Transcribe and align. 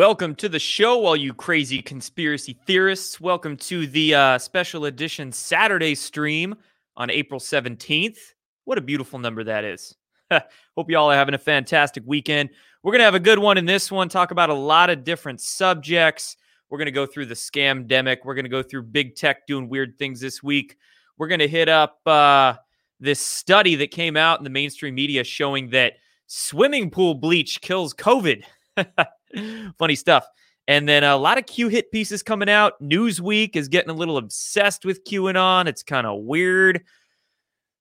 Welcome 0.00 0.34
to 0.36 0.48
the 0.48 0.58
show, 0.58 1.04
all 1.04 1.14
you 1.14 1.34
crazy 1.34 1.82
conspiracy 1.82 2.56
theorists. 2.66 3.20
Welcome 3.20 3.58
to 3.58 3.86
the 3.86 4.14
uh, 4.14 4.38
special 4.38 4.86
edition 4.86 5.30
Saturday 5.30 5.94
stream 5.94 6.54
on 6.96 7.10
April 7.10 7.38
17th. 7.38 8.16
What 8.64 8.78
a 8.78 8.80
beautiful 8.80 9.18
number 9.18 9.44
that 9.44 9.62
is. 9.62 9.94
Hope 10.30 10.90
you 10.90 10.96
all 10.96 11.10
are 11.10 11.14
having 11.14 11.34
a 11.34 11.38
fantastic 11.38 12.02
weekend. 12.06 12.48
We're 12.82 12.92
going 12.92 13.00
to 13.00 13.04
have 13.04 13.14
a 13.14 13.20
good 13.20 13.38
one 13.38 13.58
in 13.58 13.66
this 13.66 13.92
one, 13.92 14.08
talk 14.08 14.30
about 14.30 14.48
a 14.48 14.54
lot 14.54 14.88
of 14.88 15.04
different 15.04 15.42
subjects. 15.42 16.38
We're 16.70 16.78
going 16.78 16.86
to 16.86 16.92
go 16.92 17.04
through 17.04 17.26
the 17.26 17.34
scam 17.34 17.86
demic. 17.86 18.20
We're 18.24 18.34
going 18.34 18.46
to 18.46 18.48
go 18.48 18.62
through 18.62 18.84
big 18.84 19.16
tech 19.16 19.46
doing 19.46 19.68
weird 19.68 19.98
things 19.98 20.18
this 20.18 20.42
week. 20.42 20.78
We're 21.18 21.28
going 21.28 21.40
to 21.40 21.48
hit 21.48 21.68
up 21.68 22.00
uh, 22.06 22.54
this 23.00 23.20
study 23.20 23.74
that 23.74 23.90
came 23.90 24.16
out 24.16 24.40
in 24.40 24.44
the 24.44 24.50
mainstream 24.50 24.94
media 24.94 25.24
showing 25.24 25.68
that 25.70 25.96
swimming 26.26 26.88
pool 26.90 27.16
bleach 27.16 27.60
kills 27.60 27.92
COVID. 27.92 28.44
Funny 29.78 29.94
stuff. 29.94 30.26
And 30.68 30.88
then 30.88 31.02
a 31.02 31.16
lot 31.16 31.38
of 31.38 31.46
Q 31.46 31.68
hit 31.68 31.90
pieces 31.90 32.22
coming 32.22 32.48
out. 32.48 32.80
Newsweek 32.80 33.56
is 33.56 33.68
getting 33.68 33.90
a 33.90 33.94
little 33.94 34.18
obsessed 34.18 34.84
with 34.84 35.04
QAnon. 35.04 35.66
It's 35.66 35.82
kind 35.82 36.06
of 36.06 36.20
weird. 36.20 36.84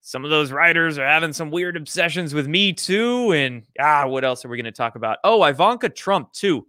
Some 0.02 0.24
of 0.24 0.32
those 0.32 0.52
writers 0.52 0.98
are 0.98 1.06
having 1.06 1.34
some 1.34 1.52
weird 1.52 1.78
obsessions 1.78 2.34
with 2.34 2.48
me 2.48 2.74
too. 2.74 3.32
And 3.32 3.64
ah, 3.80 4.08
what 4.08 4.24
else 4.24 4.44
are 4.44 4.50
we 4.50 4.58
going 4.58 4.66
to 4.66 4.72
talk 4.72 4.96
about? 4.96 5.20
Oh, 5.24 5.44
Ivanka 5.44 5.90
Trump 5.90 6.34
too. 6.34 6.66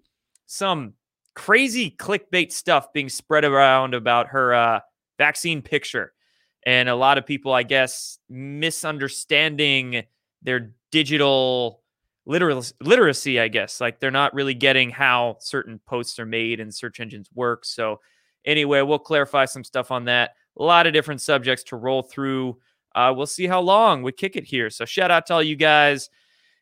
Some 0.46 0.94
crazy 1.34 1.90
clickbait 1.90 2.52
stuff 2.52 2.92
being 2.92 3.08
spread 3.08 3.44
around 3.44 3.94
about 3.94 4.28
her 4.28 4.52
uh, 4.52 4.80
vaccine 5.16 5.62
picture. 5.62 6.12
And 6.66 6.88
a 6.88 6.94
lot 6.94 7.16
of 7.16 7.24
people, 7.24 7.52
I 7.52 7.62
guess, 7.62 8.18
misunderstanding 8.28 10.04
their 10.42 10.74
digital 10.90 11.82
literacy, 12.26 12.74
literacy, 12.80 13.40
I 13.40 13.48
guess. 13.48 13.80
Like 13.80 14.00
they're 14.00 14.10
not 14.10 14.34
really 14.34 14.54
getting 14.54 14.90
how 14.90 15.36
certain 15.40 15.80
posts 15.86 16.18
are 16.18 16.26
made 16.26 16.60
and 16.60 16.74
search 16.74 17.00
engines 17.00 17.28
work. 17.34 17.64
So, 17.64 18.00
anyway, 18.44 18.82
we'll 18.82 18.98
clarify 18.98 19.44
some 19.44 19.64
stuff 19.64 19.90
on 19.90 20.04
that. 20.06 20.32
A 20.58 20.62
lot 20.62 20.86
of 20.86 20.92
different 20.92 21.20
subjects 21.20 21.64
to 21.64 21.76
roll 21.76 22.02
through. 22.02 22.58
Uh, 22.94 23.12
we'll 23.16 23.26
see 23.26 23.46
how 23.46 23.60
long 23.60 24.02
we 24.02 24.12
kick 24.12 24.36
it 24.36 24.44
here. 24.44 24.70
So, 24.70 24.84
shout 24.84 25.10
out 25.10 25.26
to 25.26 25.34
all 25.34 25.42
you 25.42 25.56
guys 25.56 26.10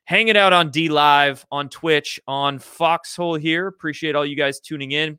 hanging 0.04 0.36
out 0.36 0.52
on 0.52 0.70
DLive, 0.70 1.44
on 1.52 1.68
Twitch, 1.68 2.18
on 2.26 2.58
Foxhole 2.58 3.34
here. 3.34 3.66
Appreciate 3.66 4.14
all 4.14 4.24
you 4.24 4.36
guys 4.36 4.60
tuning 4.60 4.92
in. 4.92 5.18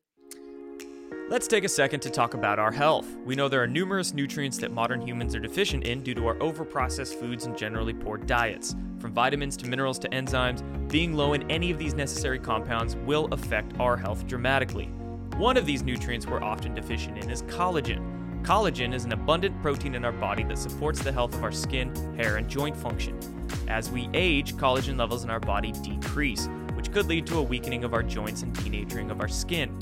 Let's 1.29 1.47
take 1.47 1.63
a 1.63 1.69
second 1.69 1.99
to 1.99 2.09
talk 2.09 2.33
about 2.33 2.57
our 2.57 2.71
health. 2.71 3.05
We 3.23 3.35
know 3.35 3.47
there 3.47 3.61
are 3.61 3.67
numerous 3.67 4.15
nutrients 4.15 4.57
that 4.57 4.71
modern 4.71 4.99
humans 4.99 5.35
are 5.35 5.39
deficient 5.39 5.83
in 5.83 6.01
due 6.01 6.15
to 6.15 6.25
our 6.25 6.33
overprocessed 6.37 7.19
foods 7.19 7.45
and 7.45 7.55
generally 7.55 7.93
poor 7.93 8.17
diets. 8.17 8.75
From 8.97 9.13
vitamins 9.13 9.55
to 9.57 9.67
minerals 9.67 9.99
to 9.99 10.09
enzymes, 10.09 10.63
being 10.89 11.13
low 11.13 11.33
in 11.33 11.49
any 11.51 11.69
of 11.69 11.77
these 11.77 11.93
necessary 11.93 12.39
compounds 12.39 12.95
will 12.95 13.27
affect 13.31 13.79
our 13.79 13.95
health 13.95 14.25
dramatically. 14.25 14.85
One 15.37 15.55
of 15.55 15.67
these 15.67 15.83
nutrients 15.83 16.25
we're 16.25 16.41
often 16.41 16.73
deficient 16.73 17.19
in 17.19 17.29
is 17.29 17.43
collagen. 17.43 18.41
Collagen 18.41 18.91
is 18.91 19.05
an 19.05 19.11
abundant 19.11 19.61
protein 19.61 19.93
in 19.93 20.05
our 20.05 20.11
body 20.11 20.43
that 20.45 20.57
supports 20.57 21.03
the 21.03 21.11
health 21.11 21.35
of 21.35 21.43
our 21.43 21.51
skin, 21.51 21.93
hair, 22.15 22.37
and 22.37 22.49
joint 22.49 22.75
function. 22.75 23.19
As 23.67 23.91
we 23.91 24.09
age, 24.15 24.55
collagen 24.55 24.97
levels 24.97 25.23
in 25.23 25.29
our 25.29 25.39
body 25.39 25.73
decrease, 25.83 26.49
which 26.73 26.91
could 26.91 27.05
lead 27.05 27.27
to 27.27 27.37
a 27.37 27.43
weakening 27.43 27.83
of 27.83 27.93
our 27.93 28.01
joints 28.01 28.41
and 28.41 28.51
denaturing 28.55 29.11
of 29.11 29.21
our 29.21 29.27
skin. 29.27 29.77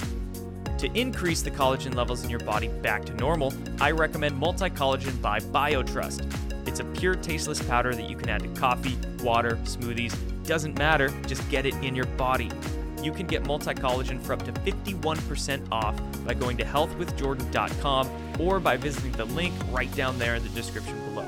To 0.80 0.92
increase 0.94 1.42
the 1.42 1.50
collagen 1.50 1.96
levels 1.96 2.24
in 2.24 2.30
your 2.30 2.40
body 2.40 2.68
back 2.68 3.04
to 3.06 3.14
normal, 3.16 3.52
I 3.82 3.92
recommend 3.92 4.38
Multi 4.38 4.70
Collagen 4.70 5.20
by 5.22 5.40
BioTrust. 5.40 6.68
It's 6.68 6.80
a 6.80 6.86
pure 6.86 7.16
tasteless 7.16 7.62
powder 7.64 7.96
that 7.96 8.08
you 8.10 8.16
can 8.16 8.30
add 8.30 8.44
to 8.44 8.50
coffee, 8.60 8.98
water, 9.24 9.56
smoothies, 9.64 10.16
doesn't 10.46 10.78
matter, 10.78 11.10
just 11.26 11.48
get 11.50 11.66
it 11.66 11.74
in 11.76 11.96
your 11.96 12.06
body. 12.06 12.52
You 13.02 13.12
can 13.12 13.28
get 13.28 13.46
multi 13.46 13.74
collagen 13.74 14.22
for 14.22 14.34
up 14.34 14.44
to 14.46 14.52
51% 14.52 15.68
off 15.72 15.96
by 16.26 16.34
going 16.34 16.58
to 16.58 16.64
healthwithjordan.com 16.64 18.10
or 18.40 18.60
by 18.60 18.78
visiting 18.78 19.12
the 19.14 19.26
link 19.26 19.54
right 19.72 19.94
down 19.96 20.18
there 20.20 20.36
in 20.36 20.44
the 20.44 20.50
description 20.50 20.98
below. 21.06 21.26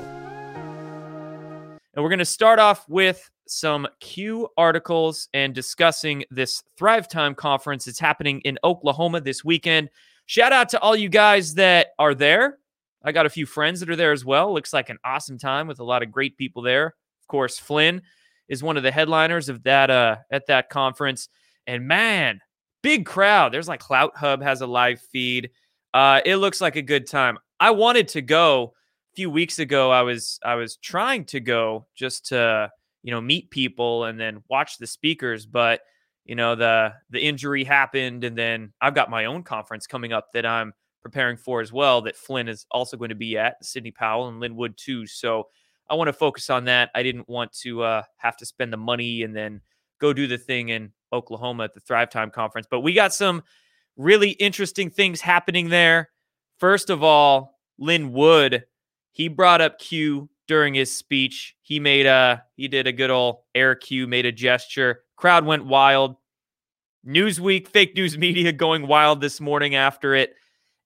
And 1.94 2.04
we're 2.04 2.10
going 2.10 2.18
to 2.18 2.24
start 2.24 2.58
off 2.58 2.88
with 2.88 3.30
some 3.50 3.86
Q 4.00 4.48
articles 4.56 5.28
and 5.34 5.54
discussing 5.54 6.24
this 6.30 6.62
Thrive 6.76 7.08
Time 7.08 7.34
conference. 7.34 7.86
It's 7.86 7.98
happening 7.98 8.40
in 8.42 8.58
Oklahoma 8.64 9.20
this 9.20 9.44
weekend. 9.44 9.90
Shout 10.26 10.52
out 10.52 10.68
to 10.70 10.80
all 10.80 10.94
you 10.94 11.08
guys 11.08 11.54
that 11.54 11.88
are 11.98 12.14
there. 12.14 12.58
I 13.02 13.12
got 13.12 13.26
a 13.26 13.30
few 13.30 13.46
friends 13.46 13.80
that 13.80 13.90
are 13.90 13.96
there 13.96 14.12
as 14.12 14.24
well. 14.24 14.54
Looks 14.54 14.72
like 14.72 14.90
an 14.90 14.98
awesome 15.04 15.38
time 15.38 15.66
with 15.66 15.80
a 15.80 15.84
lot 15.84 16.02
of 16.02 16.12
great 16.12 16.36
people 16.36 16.62
there. 16.62 16.94
Of 17.20 17.26
course, 17.26 17.58
Flynn 17.58 18.02
is 18.48 18.62
one 18.62 18.76
of 18.76 18.82
the 18.82 18.92
headliners 18.92 19.48
of 19.48 19.62
that 19.64 19.90
uh 19.90 20.16
at 20.30 20.46
that 20.46 20.70
conference. 20.70 21.28
And 21.66 21.88
man, 21.88 22.40
big 22.82 23.06
crowd. 23.06 23.52
There's 23.52 23.68
like 23.68 23.82
CloutHub 23.82 24.42
has 24.42 24.60
a 24.60 24.66
live 24.66 25.00
feed. 25.00 25.50
Uh, 25.92 26.20
it 26.24 26.36
looks 26.36 26.60
like 26.60 26.76
a 26.76 26.82
good 26.82 27.06
time. 27.06 27.38
I 27.58 27.72
wanted 27.72 28.08
to 28.08 28.22
go 28.22 28.74
a 29.12 29.16
few 29.16 29.30
weeks 29.30 29.58
ago. 29.58 29.90
I 29.90 30.02
was 30.02 30.38
I 30.44 30.54
was 30.54 30.76
trying 30.76 31.24
to 31.26 31.40
go 31.40 31.86
just 31.94 32.26
to 32.26 32.70
you 33.02 33.10
know 33.10 33.20
meet 33.20 33.50
people 33.50 34.04
and 34.04 34.18
then 34.18 34.42
watch 34.48 34.78
the 34.78 34.86
speakers 34.86 35.46
but 35.46 35.80
you 36.24 36.34
know 36.34 36.54
the 36.54 36.92
the 37.10 37.20
injury 37.20 37.64
happened 37.64 38.24
and 38.24 38.36
then 38.36 38.72
i've 38.80 38.94
got 38.94 39.10
my 39.10 39.24
own 39.24 39.42
conference 39.42 39.86
coming 39.86 40.12
up 40.12 40.32
that 40.32 40.46
i'm 40.46 40.72
preparing 41.02 41.36
for 41.36 41.60
as 41.60 41.72
well 41.72 42.02
that 42.02 42.16
flynn 42.16 42.48
is 42.48 42.66
also 42.70 42.96
going 42.96 43.08
to 43.08 43.14
be 43.14 43.38
at 43.38 43.64
sidney 43.64 43.90
powell 43.90 44.28
and 44.28 44.40
lin 44.40 44.54
wood 44.54 44.74
too. 44.76 45.06
So 45.06 45.48
i 45.88 45.94
want 45.94 46.08
to 46.08 46.12
focus 46.12 46.50
on 46.50 46.64
that. 46.64 46.90
I 46.94 47.02
didn't 47.02 47.28
want 47.28 47.52
to 47.62 47.82
uh, 47.82 48.02
have 48.18 48.36
to 48.38 48.46
spend 48.46 48.72
the 48.72 48.76
money 48.76 49.22
and 49.22 49.34
then 49.34 49.60
go 50.00 50.12
do 50.12 50.26
the 50.26 50.38
thing 50.38 50.68
in 50.68 50.92
oklahoma 51.12 51.64
at 51.64 51.74
the 51.74 51.80
thrive 51.80 52.10
time 52.10 52.30
conference 52.30 52.66
but 52.70 52.80
we 52.80 52.92
got 52.92 53.14
some 53.14 53.42
really 53.96 54.30
interesting 54.30 54.90
things 54.90 55.20
happening 55.20 55.68
there. 55.68 56.10
First 56.58 56.90
of 56.90 57.02
all 57.02 57.58
lin 57.78 58.12
wood 58.12 58.64
he 59.12 59.28
brought 59.28 59.62
up 59.62 59.78
q 59.78 60.28
during 60.50 60.74
his 60.74 60.92
speech. 60.92 61.54
He 61.62 61.78
made 61.78 62.06
a 62.06 62.42
he 62.56 62.66
did 62.66 62.88
a 62.88 62.92
good 62.92 63.08
old 63.08 63.36
air 63.54 63.76
cue, 63.76 64.08
made 64.08 64.26
a 64.26 64.32
gesture. 64.32 65.04
Crowd 65.14 65.46
went 65.46 65.64
wild. 65.64 66.16
Newsweek, 67.06 67.68
fake 67.68 67.94
news 67.94 68.18
media 68.18 68.50
going 68.66 68.88
wild 68.88 69.20
this 69.20 69.40
morning 69.40 69.76
after 69.76 70.12
it. 70.12 70.34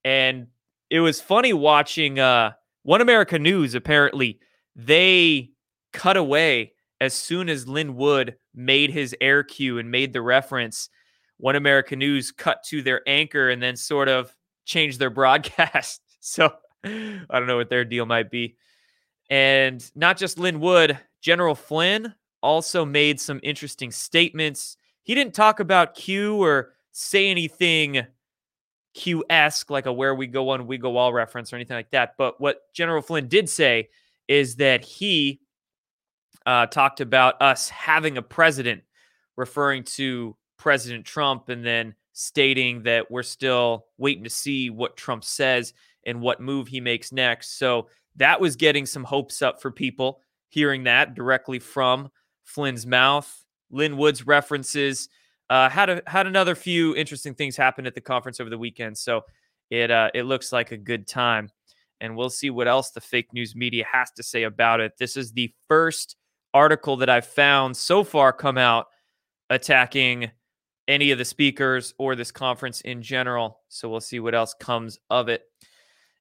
And 0.05 0.49
it 0.91 1.01
was 1.01 1.19
funny 1.19 1.55
watching 1.55 2.19
uh 2.19 2.53
One 2.83 3.01
America 3.01 3.39
News 3.39 3.75
apparently 3.75 4.39
they 4.77 5.53
cut 5.95 6.19
away 6.19 6.75
as 7.01 7.15
soon 7.15 7.49
as 7.49 7.67
Lin 7.67 7.97
Wood 7.97 8.37
made 8.55 8.91
his 8.91 9.17
air 9.19 9.43
cue 9.43 9.79
and 9.79 9.91
made 9.91 10.13
the 10.13 10.21
reference. 10.21 10.91
One 11.39 11.57
America 11.57 11.97
News 11.97 12.33
cut 12.33 12.63
to 12.65 12.83
their 12.83 13.01
anchor 13.07 13.49
and 13.49 13.63
then 13.63 13.77
sort 13.77 14.11
of 14.11 14.37
changed 14.67 14.99
their 14.99 15.09
broadcast. 15.21 16.03
So 16.21 16.53
I 16.85 17.39
don't 17.39 17.47
know 17.47 17.57
what 17.57 17.71
their 17.71 17.87
deal 17.87 18.05
might 18.05 18.31
be. 18.31 18.59
And 19.31 19.85
not 19.95 20.17
just 20.19 20.39
Lin 20.39 20.61
Wood, 20.61 20.99
General 21.21 21.55
Flynn 21.55 22.15
also 22.43 22.85
made 22.85 23.19
some 23.19 23.41
interesting 23.43 23.91
statements. 23.91 24.77
He 25.03 25.15
didn't 25.15 25.35
talk 25.35 25.61
about 25.61 25.95
Q 25.95 26.37
or 26.43 26.73
say 26.93 27.29
anything 27.29 28.07
Q 28.95 29.25
esque, 29.29 29.71
like 29.71 29.87
a 29.87 29.93
where 29.93 30.15
we 30.15 30.27
go 30.27 30.51
on, 30.51 30.67
we 30.67 30.79
go 30.79 30.97
all 30.97 31.13
reference 31.13 31.53
or 31.53 31.57
anything 31.57 31.77
like 31.77 31.91
that. 31.91 32.15
But 32.17 32.41
what 32.41 32.73
General 32.75 33.03
Flynn 33.03 33.29
did 33.29 33.49
say 33.49 33.89
is 34.29 34.57
that 34.57 34.85
he 34.85 35.41
uh, 36.47 36.67
talked 36.67 37.01
about 37.01 37.41
us 37.43 37.69
having 37.69 38.19
a 38.19 38.23
president, 38.23 38.83
referring 39.37 39.83
to 39.85 40.37
President 40.59 41.05
Trump, 41.05 41.49
and 41.49 41.65
then 41.65 41.95
stating 42.13 42.83
that 42.85 43.11
we're 43.11 43.23
still 43.23 43.87
waiting 43.99 44.25
to 44.25 44.31
see 44.31 44.71
what 44.71 44.97
Trump 44.97 45.25
says 45.25 45.75
and 46.07 46.21
what 46.21 46.41
move 46.41 46.69
he 46.69 46.81
makes 46.81 47.11
next. 47.11 47.59
So 47.59 47.89
that 48.17 48.41
was 48.41 48.57
getting 48.57 48.87
some 48.87 49.05
hopes 49.05 49.43
up 49.43 49.61
for 49.61 49.71
people 49.71 50.21
hearing 50.49 50.85
that 50.85 51.15
directly 51.15 51.59
from 51.59 52.09
Flynn's 52.45 52.87
mouth. 52.87 53.45
Lin 53.71 53.97
Wood's 53.97 54.27
references 54.27 55.09
uh, 55.51 55.69
had 55.69 55.91
a, 55.91 56.03
had 56.07 56.27
another 56.27 56.55
few 56.55 56.95
interesting 56.95 57.35
things 57.35 57.57
happen 57.57 57.87
at 57.87 57.95
the 57.95 58.01
conference 58.01 58.41
over 58.41 58.51
the 58.51 58.59
weekend. 58.59 58.97
So 58.97 59.23
it 59.71 59.91
uh, 59.91 60.11
it 60.15 60.25
looks 60.25 60.53
like 60.53 60.73
a 60.73 60.77
good 60.77 61.07
time, 61.07 61.51
and 62.01 62.17
we'll 62.17 62.31
see 62.31 62.51
what 62.51 62.69
else 62.69 62.91
the 62.91 63.01
fake 63.01 63.33
news 63.33 63.57
media 63.57 63.85
has 63.91 64.11
to 64.13 64.23
say 64.23 64.45
about 64.45 64.81
it. 64.81 64.93
This 64.99 65.17
is 65.17 65.33
the 65.33 65.53
first 65.69 66.17
article 66.53 66.97
that 66.99 67.11
I've 67.11 67.27
found 67.27 67.77
so 67.77 68.05
far 68.05 68.33
come 68.33 68.59
out 68.59 68.87
attacking 69.51 70.31
any 70.87 71.11
of 71.11 71.19
the 71.19 71.25
speakers 71.25 71.95
or 71.99 72.15
this 72.15 72.31
conference 72.31 72.81
in 72.83 73.03
general. 73.03 73.61
So 73.69 73.89
we'll 73.89 74.01
see 74.01 74.21
what 74.21 74.35
else 74.35 74.55
comes 74.61 74.99
of 75.11 75.29
it. 75.29 75.43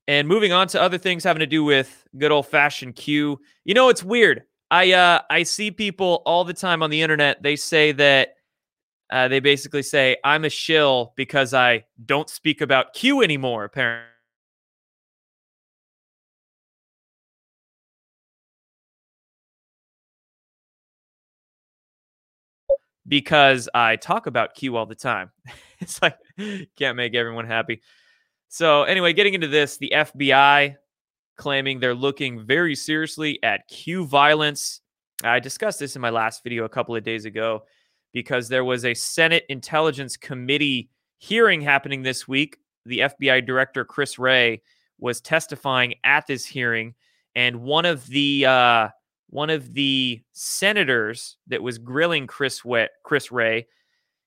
And 0.07 0.27
moving 0.27 0.51
on 0.51 0.67
to 0.69 0.81
other 0.81 0.97
things 0.97 1.23
having 1.23 1.39
to 1.39 1.45
do 1.45 1.63
with 1.63 2.05
good 2.17 2.31
old 2.31 2.47
fashioned 2.47 2.95
Q. 2.95 3.39
You 3.63 3.73
know, 3.73 3.89
it's 3.89 4.03
weird. 4.03 4.44
I 4.69 4.91
uh, 4.91 5.21
I 5.29 5.44
see 5.44 5.71
people 5.71 6.21
all 6.25 6.44
the 6.44 6.53
time 6.53 6.83
on 6.83 6.89
the 6.89 7.01
internet. 7.01 7.41
They 7.41 7.55
say 7.55 7.94
that 7.94 8.35
uh, 9.11 9.27
they 9.29 9.39
basically 9.39 9.83
say 9.83 10.17
I'm 10.23 10.44
a 10.45 10.50
shill 10.50 11.13
because 11.15 11.53
I 11.53 11.85
don't 12.05 12.29
speak 12.29 12.61
about 12.61 12.94
Q 12.94 13.21
anymore. 13.21 13.63
Apparently. 13.63 14.07
because 23.07 23.69
I 23.73 23.95
talk 23.95 24.27
about 24.27 24.55
Q 24.55 24.77
all 24.77 24.85
the 24.85 24.95
time. 24.95 25.31
it's 25.79 26.01
like 26.01 26.17
can't 26.77 26.97
make 26.97 27.15
everyone 27.15 27.45
happy. 27.47 27.81
So 28.53 28.83
anyway, 28.83 29.13
getting 29.13 29.33
into 29.33 29.47
this, 29.47 29.79
the 29.79 29.91
FBI 29.95 30.75
claiming 31.38 31.79
they're 31.79 31.95
looking 31.95 32.45
very 32.45 32.75
seriously 32.75 33.39
at 33.41 33.67
Q 33.67 34.05
violence. 34.05 34.81
I 35.23 35.39
discussed 35.39 35.79
this 35.79 35.95
in 35.95 36.03
my 36.03 36.11
last 36.11 36.44
video 36.44 36.63
a 36.63 36.69
couple 36.69 36.95
of 36.95 37.03
days 37.03 37.25
ago 37.25 37.63
because 38.13 38.50
there 38.50 38.63
was 38.63 38.85
a 38.85 38.94
Senate 38.94 39.44
Intelligence 39.50 40.17
Committee 40.17 40.91
hearing 41.17 41.61
happening 41.61 42.03
this 42.03 42.27
week. 42.27 42.57
The 42.85 43.00
FBI 43.00 43.44
director 43.44 43.83
Chris 43.85 44.19
Wray 44.19 44.61
was 45.00 45.19
testifying 45.19 45.95
at 46.03 46.27
this 46.27 46.45
hearing, 46.45 46.94
and 47.35 47.63
one 47.63 47.85
of 47.85 48.05
the 48.05 48.45
uh, 48.45 48.89
one 49.31 49.50
of 49.50 49.73
the 49.73 50.21
senators 50.33 51.38
that 51.47 51.63
was 51.63 51.79
grilling 51.79 52.27
Chris 52.27 52.63
Wray, 52.63 52.89
Chris 53.01 53.31
Wray, 53.31 53.65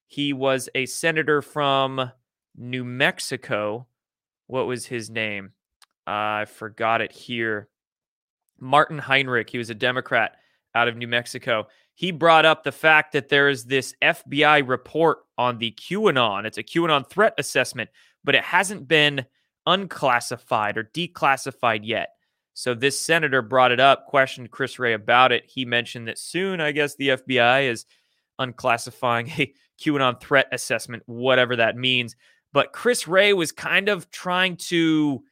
he 0.08 0.32
was 0.32 0.68
a 0.74 0.86
senator 0.86 1.42
from 1.42 2.10
New 2.56 2.84
Mexico. 2.84 3.86
What 4.46 4.66
was 4.66 4.86
his 4.86 5.10
name? 5.10 5.52
Uh, 6.06 6.42
I 6.42 6.44
forgot 6.46 7.00
it 7.00 7.12
here. 7.12 7.68
Martin 8.58 8.98
Heinrich. 8.98 9.50
He 9.50 9.58
was 9.58 9.70
a 9.70 9.74
Democrat 9.74 10.36
out 10.74 10.88
of 10.88 10.96
New 10.96 11.08
Mexico. 11.08 11.66
He 11.94 12.10
brought 12.10 12.44
up 12.44 12.62
the 12.62 12.72
fact 12.72 13.12
that 13.12 13.28
there 13.28 13.48
is 13.48 13.64
this 13.64 13.94
FBI 14.02 14.66
report 14.68 15.18
on 15.38 15.58
the 15.58 15.72
QAnon. 15.72 16.44
It's 16.44 16.58
a 16.58 16.62
QAnon 16.62 17.08
threat 17.08 17.34
assessment, 17.38 17.90
but 18.22 18.34
it 18.34 18.44
hasn't 18.44 18.86
been 18.86 19.24
unclassified 19.66 20.76
or 20.76 20.84
declassified 20.84 21.80
yet. 21.82 22.10
So 22.54 22.74
this 22.74 22.98
senator 22.98 23.42
brought 23.42 23.72
it 23.72 23.80
up, 23.80 24.06
questioned 24.06 24.50
Chris 24.50 24.78
Wray 24.78 24.94
about 24.94 25.32
it. 25.32 25.44
He 25.46 25.64
mentioned 25.64 26.08
that 26.08 26.18
soon, 26.18 26.60
I 26.60 26.72
guess, 26.72 26.94
the 26.94 27.08
FBI 27.08 27.68
is 27.68 27.84
unclassifying 28.40 29.28
a 29.38 29.52
QAnon 29.80 30.20
threat 30.20 30.48
assessment, 30.52 31.02
whatever 31.06 31.56
that 31.56 31.76
means. 31.76 32.16
But 32.52 32.72
Chris 32.72 33.06
Wray 33.06 33.32
was 33.32 33.52
kind 33.52 33.88
of 33.88 34.10
trying 34.10 34.56
to 34.56 35.22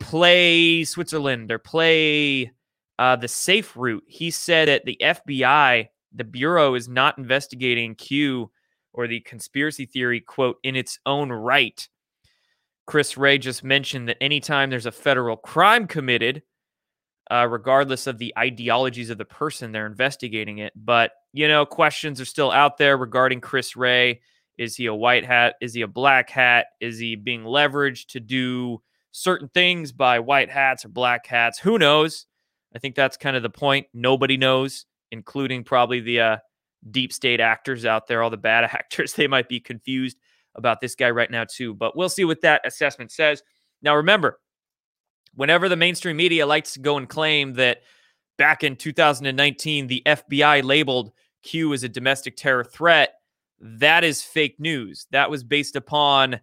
play 0.00 0.84
Switzerland 0.84 1.50
or 1.50 1.58
play 1.58 2.50
uh, 2.98 3.16
the 3.16 3.28
safe 3.28 3.76
route. 3.76 4.04
He 4.06 4.30
said 4.30 4.68
that 4.68 4.84
the 4.84 4.98
FBI, 5.02 5.88
the 6.14 6.24
Bureau, 6.24 6.74
is 6.74 6.88
not 6.88 7.18
investigating 7.18 7.94
Q 7.94 8.50
or 8.92 9.06
the 9.06 9.20
conspiracy 9.20 9.86
theory, 9.86 10.20
quote, 10.20 10.56
in 10.62 10.76
its 10.76 10.98
own 11.06 11.30
right. 11.30 11.88
Chris 12.86 13.16
Wray 13.16 13.38
just 13.38 13.64
mentioned 13.64 14.08
that 14.08 14.22
anytime 14.22 14.70
there's 14.70 14.86
a 14.86 14.92
federal 14.92 15.36
crime 15.36 15.86
committed, 15.86 16.42
uh, 17.30 17.46
regardless 17.48 18.06
of 18.06 18.18
the 18.18 18.34
ideologies 18.36 19.08
of 19.08 19.18
the 19.18 19.24
person, 19.24 19.72
they're 19.72 19.86
investigating 19.86 20.58
it. 20.58 20.72
But, 20.76 21.12
you 21.32 21.48
know, 21.48 21.64
questions 21.64 22.20
are 22.20 22.26
still 22.26 22.50
out 22.50 22.76
there 22.76 22.96
regarding 22.96 23.40
Chris 23.40 23.76
Wray. 23.76 24.20
Is 24.62 24.76
he 24.76 24.86
a 24.86 24.94
white 24.94 25.24
hat? 25.24 25.56
Is 25.60 25.74
he 25.74 25.80
a 25.80 25.88
black 25.88 26.30
hat? 26.30 26.66
Is 26.80 26.96
he 26.96 27.16
being 27.16 27.42
leveraged 27.42 28.06
to 28.10 28.20
do 28.20 28.80
certain 29.10 29.48
things 29.48 29.90
by 29.90 30.20
white 30.20 30.50
hats 30.50 30.84
or 30.84 30.88
black 30.88 31.26
hats? 31.26 31.58
Who 31.58 31.78
knows? 31.80 32.26
I 32.72 32.78
think 32.78 32.94
that's 32.94 33.16
kind 33.16 33.36
of 33.36 33.42
the 33.42 33.50
point. 33.50 33.88
Nobody 33.92 34.36
knows, 34.36 34.86
including 35.10 35.64
probably 35.64 35.98
the 35.98 36.20
uh, 36.20 36.36
deep 36.92 37.12
state 37.12 37.40
actors 37.40 37.84
out 37.84 38.06
there, 38.06 38.22
all 38.22 38.30
the 38.30 38.36
bad 38.36 38.62
actors. 38.72 39.14
They 39.14 39.26
might 39.26 39.48
be 39.48 39.58
confused 39.58 40.16
about 40.54 40.80
this 40.80 40.94
guy 40.94 41.10
right 41.10 41.30
now, 41.30 41.44
too. 41.44 41.74
But 41.74 41.96
we'll 41.96 42.08
see 42.08 42.24
what 42.24 42.42
that 42.42 42.64
assessment 42.64 43.10
says. 43.10 43.42
Now, 43.82 43.96
remember, 43.96 44.38
whenever 45.34 45.68
the 45.68 45.74
mainstream 45.74 46.16
media 46.16 46.46
likes 46.46 46.74
to 46.74 46.78
go 46.78 46.98
and 46.98 47.08
claim 47.08 47.54
that 47.54 47.82
back 48.38 48.62
in 48.62 48.76
2019, 48.76 49.88
the 49.88 50.04
FBI 50.06 50.62
labeled 50.62 51.10
Q 51.42 51.74
as 51.74 51.82
a 51.82 51.88
domestic 51.88 52.36
terror 52.36 52.62
threat, 52.62 53.14
that 53.62 54.02
is 54.02 54.22
fake 54.22 54.58
news. 54.58 55.06
That 55.12 55.30
was 55.30 55.44
based 55.44 55.76
upon 55.76 56.40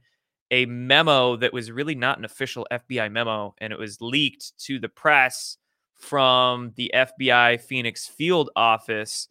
a 0.51 0.66
memo 0.66 1.36
that 1.36 1.54
was 1.54 1.71
really 1.71 1.95
not 1.95 2.18
an 2.18 2.25
official 2.25 2.66
FBI 2.71 3.12
memo, 3.12 3.54
and 3.60 3.71
it 3.71 3.77
was 3.77 4.01
leaked 4.01 4.57
to 4.66 4.80
the 4.80 4.89
press 4.89 5.57
from 6.00 6.71
the 6.75 6.92
FBI 6.95 7.62
Phoenix 7.62 8.07
field 8.07 8.50
office. 8.56 9.27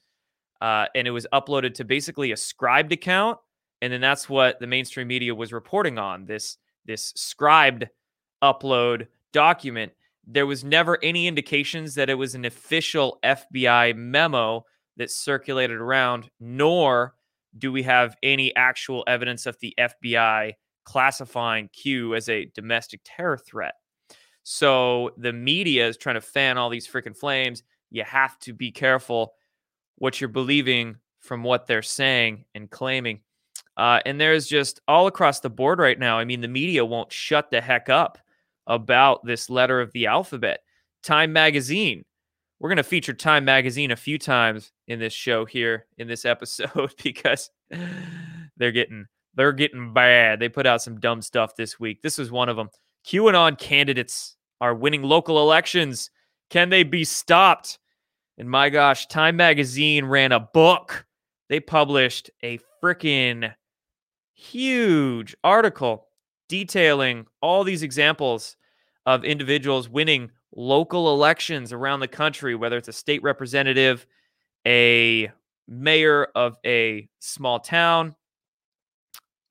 Uh, 0.60 0.86
and 0.94 1.08
it 1.08 1.12
was 1.12 1.26
uploaded 1.32 1.74
to 1.74 1.84
basically 1.84 2.30
a 2.30 2.36
Scribd 2.36 2.92
account. 2.92 3.38
And 3.80 3.92
then 3.92 4.00
that's 4.00 4.28
what 4.28 4.58
the 4.60 4.66
mainstream 4.66 5.08
media 5.08 5.34
was 5.34 5.52
reporting 5.52 5.98
on 5.98 6.26
this, 6.26 6.58
this 6.84 7.12
Scribd 7.14 7.88
upload 8.42 9.06
document. 9.32 9.92
There 10.26 10.46
was 10.46 10.62
never 10.62 10.98
any 11.02 11.26
indications 11.26 11.94
that 11.94 12.10
it 12.10 12.14
was 12.14 12.34
an 12.34 12.44
official 12.44 13.18
FBI 13.24 13.96
memo 13.96 14.66
that 14.96 15.10
circulated 15.10 15.78
around, 15.78 16.28
nor 16.40 17.14
do 17.56 17.72
we 17.72 17.82
have 17.84 18.16
any 18.22 18.54
actual 18.56 19.04
evidence 19.06 19.46
of 19.46 19.56
the 19.60 19.74
FBI 19.78 20.54
classifying 20.88 21.68
Q 21.68 22.14
as 22.14 22.30
a 22.30 22.46
domestic 22.54 23.02
terror 23.04 23.36
threat. 23.36 23.74
So 24.42 25.10
the 25.18 25.34
media 25.34 25.86
is 25.86 25.98
trying 25.98 26.14
to 26.14 26.22
fan 26.22 26.56
all 26.56 26.70
these 26.70 26.88
freaking 26.88 27.14
flames. 27.14 27.62
You 27.90 28.04
have 28.04 28.38
to 28.40 28.54
be 28.54 28.70
careful 28.70 29.34
what 29.96 30.18
you're 30.18 30.28
believing 30.28 30.96
from 31.20 31.42
what 31.42 31.66
they're 31.66 31.82
saying 31.82 32.46
and 32.54 32.70
claiming. 32.70 33.20
Uh, 33.76 34.00
and 34.06 34.18
there's 34.18 34.46
just 34.46 34.80
all 34.88 35.08
across 35.08 35.40
the 35.40 35.50
board 35.50 35.78
right 35.78 35.98
now. 35.98 36.18
I 36.18 36.24
mean, 36.24 36.40
the 36.40 36.48
media 36.48 36.86
won't 36.86 37.12
shut 37.12 37.50
the 37.50 37.60
heck 37.60 37.90
up 37.90 38.16
about 38.66 39.26
this 39.26 39.50
letter 39.50 39.82
of 39.82 39.92
the 39.92 40.06
alphabet. 40.06 40.60
Time 41.02 41.34
Magazine. 41.34 42.06
We're 42.60 42.70
going 42.70 42.78
to 42.78 42.82
feature 42.82 43.12
Time 43.12 43.44
Magazine 43.44 43.90
a 43.90 43.96
few 43.96 44.18
times 44.18 44.72
in 44.88 44.98
this 44.98 45.12
show 45.12 45.44
here 45.44 45.86
in 45.96 46.08
this 46.08 46.24
episode 46.24 46.92
because 47.02 47.50
they're 48.56 48.72
getting 48.72 49.06
they're 49.34 49.52
getting 49.52 49.92
bad. 49.92 50.40
They 50.40 50.48
put 50.48 50.66
out 50.66 50.82
some 50.82 50.98
dumb 50.98 51.22
stuff 51.22 51.54
this 51.54 51.78
week. 51.78 52.02
This 52.02 52.18
was 52.18 52.32
one 52.32 52.48
of 52.48 52.56
them. 52.56 52.70
QAnon 53.06 53.56
candidates 53.56 54.36
are 54.60 54.74
winning 54.74 55.02
local 55.02 55.40
elections. 55.40 56.10
Can 56.50 56.70
they 56.70 56.82
be 56.82 57.04
stopped? 57.04 57.78
And 58.36 58.50
my 58.50 58.68
gosh, 58.70 59.06
Time 59.06 59.36
Magazine 59.36 60.06
ran 60.06 60.32
a 60.32 60.40
book. 60.40 61.06
They 61.48 61.60
published 61.60 62.30
a 62.42 62.58
freaking 62.82 63.54
huge 64.34 65.36
article 65.44 66.08
detailing 66.48 67.26
all 67.40 67.62
these 67.62 67.82
examples 67.82 68.56
of 69.06 69.24
individuals 69.24 69.88
winning 69.88 70.30
local 70.54 71.12
elections 71.12 71.72
around 71.72 72.00
the 72.00 72.08
country, 72.08 72.54
whether 72.54 72.76
it's 72.76 72.88
a 72.88 72.92
state 72.92 73.22
representative, 73.22 74.06
a 74.66 75.30
mayor 75.66 76.28
of 76.34 76.56
a 76.64 77.08
small 77.20 77.60
town, 77.60 78.14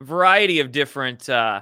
variety 0.02 0.60
of 0.60 0.72
different 0.72 1.28
uh, 1.30 1.62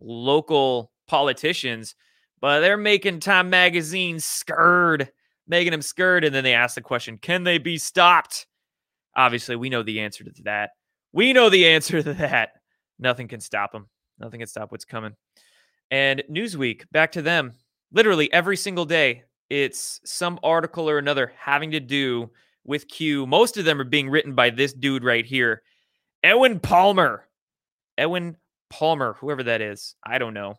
local 0.00 0.92
politicians 1.06 1.94
but 2.40 2.60
they're 2.60 2.76
making 2.76 3.20
Time 3.20 3.50
Magazine 3.50 4.20
scared, 4.20 5.10
making 5.46 5.72
them 5.72 5.82
scared. 5.82 6.24
And 6.24 6.34
then 6.34 6.44
they 6.44 6.54
ask 6.54 6.74
the 6.74 6.80
question, 6.80 7.18
can 7.18 7.44
they 7.44 7.58
be 7.58 7.78
stopped? 7.78 8.46
Obviously, 9.16 9.56
we 9.56 9.68
know 9.68 9.82
the 9.82 10.00
answer 10.00 10.24
to 10.24 10.42
that. 10.44 10.70
We 11.12 11.32
know 11.32 11.50
the 11.50 11.66
answer 11.74 12.02
to 12.02 12.14
that. 12.14 12.50
Nothing 12.98 13.28
can 13.28 13.40
stop 13.40 13.72
them. 13.72 13.88
Nothing 14.18 14.40
can 14.40 14.48
stop 14.48 14.72
what's 14.72 14.84
coming. 14.84 15.14
And 15.90 16.22
Newsweek, 16.30 16.84
back 16.92 17.12
to 17.12 17.22
them. 17.22 17.54
Literally 17.92 18.32
every 18.32 18.56
single 18.56 18.84
day, 18.84 19.24
it's 19.50 20.00
some 20.04 20.38
article 20.42 20.90
or 20.90 20.98
another 20.98 21.32
having 21.38 21.70
to 21.70 21.80
do 21.80 22.30
with 22.64 22.88
Q. 22.88 23.26
Most 23.26 23.56
of 23.56 23.64
them 23.64 23.80
are 23.80 23.84
being 23.84 24.10
written 24.10 24.34
by 24.34 24.50
this 24.50 24.72
dude 24.72 25.04
right 25.04 25.24
here, 25.24 25.62
Evan 26.22 26.60
Palmer. 26.60 27.26
Evan 27.96 28.36
Palmer, 28.68 29.14
whoever 29.14 29.42
that 29.44 29.60
is. 29.60 29.94
I 30.04 30.18
don't 30.18 30.34
know. 30.34 30.54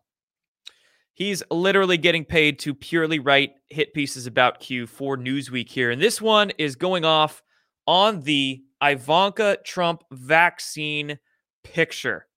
He's 1.14 1.44
literally 1.52 1.98
getting 1.98 2.24
paid 2.26 2.60
to 2.60 2.74
purely 2.74 3.20
write 3.20 3.52
hit 3.68 3.94
pieces 3.94 4.26
about 4.26 4.60
Q 4.60 4.88
for 4.88 5.18
Newsweek 5.18 5.70
here. 5.70 5.92
And 5.92 6.02
this 6.02 6.22
one 6.22 6.52
is 6.58 6.76
going 6.76 7.06
off 7.06 7.44
on 7.86 8.22
the 8.22 8.64
Ivanka 8.82 9.58
Trump 9.66 10.04
vaccine 10.12 11.20
picture. 11.64 12.29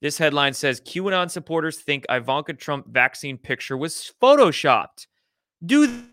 This 0.00 0.18
headline 0.18 0.54
says 0.54 0.80
QAnon 0.80 1.30
supporters 1.30 1.78
think 1.78 2.06
Ivanka 2.08 2.54
Trump 2.54 2.86
vaccine 2.88 3.36
picture 3.36 3.76
was 3.76 4.12
photoshopped. 4.22 5.06
Do 5.64 6.04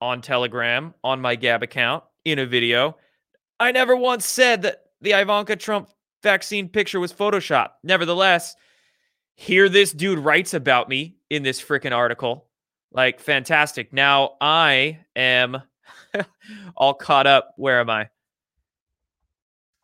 on 0.00 0.20
Telegram 0.20 0.92
on 1.02 1.20
my 1.20 1.36
Gab 1.36 1.62
account 1.62 2.04
in 2.24 2.38
a 2.38 2.44
video 2.44 2.96
I 3.58 3.72
never 3.72 3.96
once 3.96 4.26
said 4.26 4.62
that 4.62 4.82
the 5.00 5.12
Ivanka 5.12 5.56
Trump 5.56 5.90
vaccine 6.22 6.68
picture 6.68 7.00
was 7.00 7.12
photoshopped. 7.12 7.70
Nevertheless, 7.82 8.54
here 9.34 9.68
this 9.68 9.92
dude 9.92 10.18
writes 10.18 10.54
about 10.54 10.88
me 10.88 11.16
in 11.30 11.42
this 11.42 11.60
freaking 11.60 11.92
article. 11.92 12.45
Like, 12.96 13.20
fantastic. 13.20 13.92
Now 13.92 14.36
I 14.40 15.00
am 15.14 15.62
all 16.76 16.94
caught 16.94 17.26
up. 17.26 17.52
Where 17.58 17.78
am 17.78 17.90
I? 17.90 18.08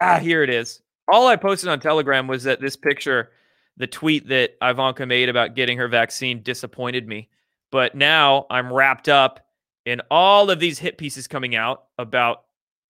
Ah, 0.01 0.19
here 0.19 0.43
it 0.43 0.49
is. 0.51 0.81
All 1.07 1.27
I 1.27 1.37
posted 1.37 1.69
on 1.69 1.79
Telegram 1.79 2.27
was 2.27 2.45
that 2.45 2.61
this 2.61 2.75
picture 2.75 3.31
the 3.77 3.87
tweet 3.87 4.29
that 4.29 4.55
Ivanka 4.63 5.07
made 5.07 5.29
about 5.29 5.55
getting 5.55 5.79
her 5.79 5.89
vaccine 5.89 6.43
disappointed 6.43 7.07
me. 7.07 7.29
But 7.71 7.95
now 7.95 8.47
I'm 8.51 8.73
wrapped 8.73 9.09
up 9.09 9.41
in 9.87 10.01
all 10.11 10.51
of 10.51 10.61
these 10.61 10.79
hit 10.79 10.99
pieces 10.99 11.27
coming 11.27 11.55
out 11.55 11.85
about 11.99 12.45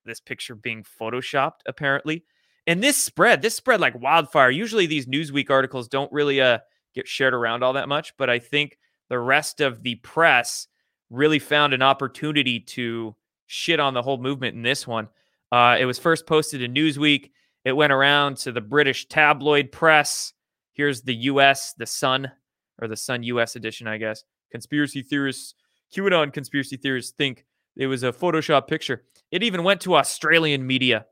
this 0.05 0.21
picture 0.21 0.55
being 0.55 0.85
photoshopped, 1.01 1.61
apparently. 1.67 2.25
And 2.67 2.83
this 2.83 2.97
spread, 2.97 3.43
this 3.43 3.57
spread 3.57 3.81
like 3.81 4.01
wildfire. 4.01 4.51
Usually 4.51 4.87
these 4.87 5.07
Newsweek 5.07 5.51
articles 5.51 5.89
don't 5.89 6.13
really 6.13 6.41
uh, 6.41 6.59
get 6.95 7.09
shared 7.09 7.35
around 7.35 7.63
all 7.63 7.73
that 7.75 7.89
much, 7.89 8.17
but 8.17 8.31
I 8.31 8.39
think 8.39 8.79
the 9.13 9.19
rest 9.19 9.61
of 9.61 9.83
the 9.83 9.97
press 9.97 10.69
really 11.11 11.39
found 11.39 11.75
an 11.75 11.83
opportunity 11.83 12.59
to 12.59 13.15
shit 13.47 13.79
on 13.79 13.93
the 13.93 14.01
whole 14.01 14.17
movement 14.17 14.57
in 14.57 14.63
this 14.63 14.87
one. 14.87 15.07
Uh, 15.53 15.77
it 15.79 15.85
was 15.85 15.99
first 15.99 16.27
posted 16.27 16.63
in 16.63 16.73
Newsweek. 16.73 17.31
It 17.67 17.73
went 17.77 17.93
around 17.93 18.39
to 18.39 18.53
the 18.53 18.63
British 18.63 19.07
tabloid 19.09 19.71
press. 19.71 20.33
Here's 20.73 21.03
the 21.03 21.15
US, 21.15 21.75
the 21.75 21.85
Sun, 21.85 22.33
or 22.81 22.89
the 22.89 22.97
Sun 22.97 23.23
US 23.25 23.55
edition, 23.55 23.87
I 23.87 23.99
guess. 23.99 24.25
Conspiracy 24.51 25.03
theorists, 25.03 25.57
QAnon 25.95 26.33
conspiracy 26.33 26.79
theorists 26.79 27.13
think 27.13 27.45
it 27.77 27.89
was 27.89 28.05
a 28.05 28.13
Photoshop 28.13 28.67
picture. 28.67 29.03
It 29.31 29.43
even 29.43 29.63
went 29.63 29.83
to 29.83 29.97
Australian 29.97 30.67
media. 30.67 31.05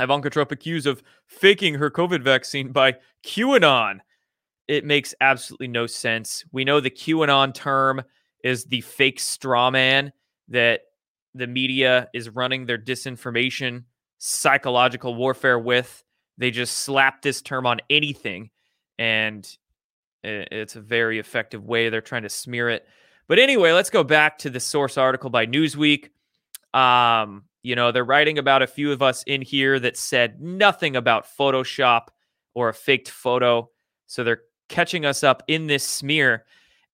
Ivanka 0.00 0.30
Trump 0.30 0.50
accused 0.50 0.88
of 0.88 1.04
faking 1.28 1.74
her 1.74 1.92
COVID 1.92 2.22
vaccine 2.22 2.72
by 2.72 2.96
QAnon. 3.24 4.00
It 4.66 4.84
makes 4.84 5.14
absolutely 5.20 5.68
no 5.68 5.86
sense. 5.86 6.44
We 6.52 6.64
know 6.64 6.80
the 6.80 6.90
QAnon 6.90 7.52
term 7.52 8.02
is 8.42 8.64
the 8.64 8.80
fake 8.82 9.20
straw 9.20 9.70
man 9.70 10.12
that 10.48 10.80
the 11.34 11.46
media 11.46 12.08
is 12.14 12.28
running 12.28 12.66
their 12.66 12.78
disinformation, 12.78 13.84
psychological 14.18 15.14
warfare 15.14 15.58
with. 15.58 16.04
They 16.38 16.50
just 16.50 16.78
slap 16.78 17.22
this 17.22 17.42
term 17.42 17.66
on 17.66 17.80
anything, 17.90 18.50
and 18.98 19.46
it's 20.22 20.76
a 20.76 20.80
very 20.80 21.18
effective 21.18 21.64
way 21.64 21.88
they're 21.88 22.00
trying 22.00 22.22
to 22.22 22.28
smear 22.28 22.70
it. 22.70 22.86
But 23.28 23.38
anyway, 23.38 23.72
let's 23.72 23.90
go 23.90 24.04
back 24.04 24.38
to 24.38 24.50
the 24.50 24.60
source 24.60 24.98
article 24.98 25.30
by 25.30 25.46
Newsweek. 25.46 26.10
Um, 26.72 27.44
you 27.62 27.76
know, 27.76 27.92
they're 27.92 28.04
writing 28.04 28.38
about 28.38 28.62
a 28.62 28.66
few 28.66 28.92
of 28.92 29.00
us 29.00 29.22
in 29.26 29.42
here 29.42 29.78
that 29.80 29.96
said 29.96 30.40
nothing 30.40 30.96
about 30.96 31.26
Photoshop 31.38 32.08
or 32.54 32.68
a 32.68 32.74
faked 32.74 33.08
photo. 33.08 33.70
So 34.06 34.24
they're 34.24 34.42
catching 34.74 35.06
us 35.06 35.22
up 35.22 35.44
in 35.46 35.68
this 35.68 35.84
smear. 35.84 36.44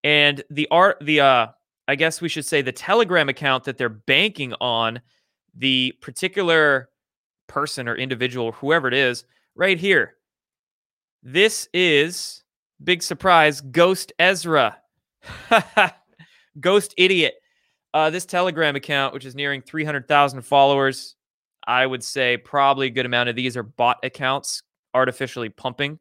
And 0.03 0.43
the 0.51 0.67
art, 0.69 0.97
the 1.01 1.21
uh, 1.21 1.47
I 1.87 1.95
guess 1.95 2.21
we 2.21 2.29
should 2.29 2.45
say 2.45 2.61
the 2.61 2.71
Telegram 2.71 3.27
account 3.27 3.63
that 3.63 3.79
they're 3.79 3.89
banking 3.89 4.53
on, 4.61 5.01
the 5.55 5.93
particular 5.99 6.89
person 7.47 7.87
or 7.87 7.95
individual, 7.95 8.51
whoever 8.51 8.87
it 8.87 8.93
is, 8.93 9.25
right 9.55 9.79
here. 9.79 10.13
This 11.23 11.67
is 11.73 12.43
big 12.83 13.01
surprise, 13.01 13.61
Ghost 13.61 14.13
Ezra. 14.19 14.77
Ghost 16.59 16.93
Idiot. 16.97 17.33
Uh, 17.95 18.11
this 18.11 18.25
Telegram 18.25 18.75
account, 18.75 19.13
which 19.13 19.25
is 19.25 19.33
nearing 19.33 19.61
300,000 19.61 20.43
followers, 20.43 21.15
I 21.65 21.85
would 21.85 22.03
say 22.03 22.37
probably 22.37 22.87
a 22.87 22.91
good 22.91 23.07
amount 23.07 23.29
of 23.29 23.35
these 23.35 23.57
are 23.57 23.63
bot 23.63 23.97
accounts 24.03 24.61
artificially 24.93 25.49
pumping 25.49 25.97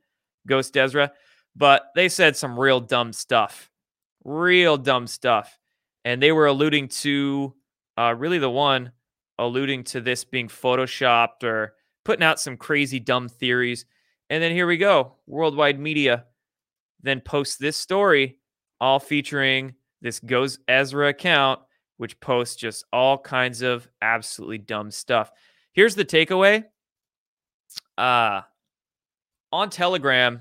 Ghost 0.47 0.77
Ezra. 0.77 1.13
But 1.57 1.91
they 1.95 2.09
said 2.09 2.37
some 2.37 2.59
real 2.59 2.81
dumb 2.81 3.13
stuff. 3.13 3.71
Real 4.25 4.77
dumb 4.77 5.07
stuff. 5.07 5.59
And 6.05 6.23
they 6.23 6.33
were 6.33 6.47
alluding 6.47 6.89
to 6.89 7.55
uh, 7.99 8.15
really 8.17 8.39
the 8.39 8.51
one 8.51 8.93
alluding 9.39 9.85
to 9.85 10.01
this 10.01 10.25
being 10.25 10.49
photoshopped 10.49 11.45
or 11.45 11.75
putting 12.05 12.23
out 12.23 12.41
some 12.41 12.57
crazy 12.57 13.01
dumb 13.01 13.29
theories. 13.29 13.87
And 14.29 14.43
then 14.43 14.53
here 14.53 14.67
we 14.67 14.77
go. 14.77 15.17
Worldwide 15.27 15.79
media 15.79 16.27
then 17.03 17.21
posts 17.21 17.57
this 17.57 17.77
story, 17.77 18.39
all 18.81 19.01
featuring 19.01 19.75
this 20.03 20.21
Ghost 20.21 20.61
Ezra 20.69 21.09
account, 21.09 21.61
which 21.97 22.21
posts 22.21 22.57
just 22.57 22.85
all 22.93 23.19
kinds 23.19 23.63
of 23.63 23.89
absolutely 24.03 24.59
dumb 24.59 24.91
stuff. 24.91 25.31
Here's 25.73 25.95
the 25.95 26.05
takeaway. 26.05 26.65
Uh 27.97 28.43
on 29.53 29.69
Telegram, 29.69 30.41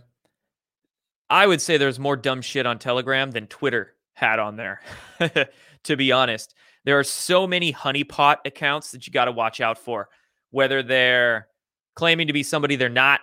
I 1.30 1.46
would 1.46 1.62
say 1.62 1.78
there's 1.78 2.00
more 2.00 2.16
dumb 2.16 2.42
shit 2.42 2.66
on 2.66 2.80
Telegram 2.80 3.32
than 3.32 3.48
Twitter 3.48 3.94
had 4.14 4.40
on 4.40 4.56
there. 4.56 4.82
to 5.84 5.96
be 5.96 6.12
honest, 6.12 6.56
there 6.86 6.98
are 7.00 7.04
so 7.04 7.46
many 7.46 7.72
honeypot 7.72 8.38
accounts 8.46 8.92
that 8.92 9.06
you 9.06 9.14
got 9.14 9.26
to 9.26 9.32
watch 9.32 9.62
out 9.62 9.78
for, 9.78 10.10
whether 10.52 10.82
they're 10.82 11.48
claiming 11.96 12.28
to 12.28 12.34
be 12.34 12.44
somebody 12.44 12.76
they're 12.76 12.90
not, 12.90 13.22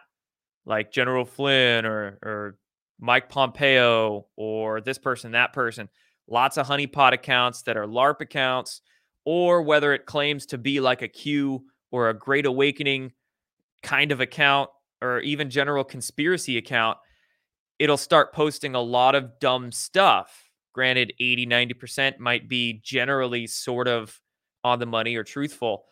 like 0.65 0.93
General 0.93 1.25
Flynn 1.25 1.87
or 1.87 2.19
or 2.23 2.59
Mike 2.99 3.29
Pompeo 3.29 4.27
or 4.37 4.81
this 4.81 4.99
person, 4.99 5.33
that 5.33 5.53
person 5.53 5.89
lots 6.29 6.57
of 6.57 6.67
honeypot 6.67 7.13
accounts 7.13 7.63
that 7.63 7.77
are 7.77 7.87
LARP 7.87 8.21
accounts, 8.21 8.81
or 9.25 9.63
whether 9.63 9.93
it 9.93 10.07
claims 10.07 10.47
to 10.47 10.59
be 10.59 10.81
like 10.81 11.03
a 11.03 11.09
Q 11.09 11.65
or 11.91 12.09
a 12.09 12.15
Great 12.15 12.47
Awakening 12.47 13.13
kind 13.83 14.13
of 14.13 14.21
account, 14.21 14.71
or 15.03 15.21
even 15.21 15.51
general 15.51 15.85
conspiracy 15.85 16.59
account, 16.59 16.99
it'll 17.79 17.97
start 17.97 18.33
posting 18.33 18.75
a 18.75 18.81
lot 18.81 19.15
of 19.15 19.39
dumb 19.41 19.73
stuff. 19.73 20.51
Granted, 20.73 21.13
80, 21.19 21.47
90% 21.47 22.19
might 22.19 22.49
be 22.49 22.81
generally 22.83 23.47
sort 23.47 23.89
of 23.89 24.21
on 24.65 24.79
the 24.79 24.87
money 24.87 25.17
or 25.17 25.25
truthful. 25.25 25.85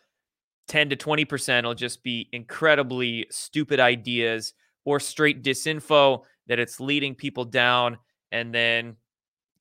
10 0.69 0.91
to 0.91 0.97
20% 0.97 1.65
will 1.65 1.75
just 1.75 2.03
be 2.03 2.29
incredibly 2.33 3.27
stupid 3.31 3.81
ideas 3.81 4.55
or 4.85 4.99
straight 4.99 5.43
disinfo 5.43 6.23
that 6.47 6.59
it's 6.59 6.81
leading 6.81 7.15
people 7.15 7.45
down. 7.45 7.99
And 8.33 8.55
then 8.55 8.97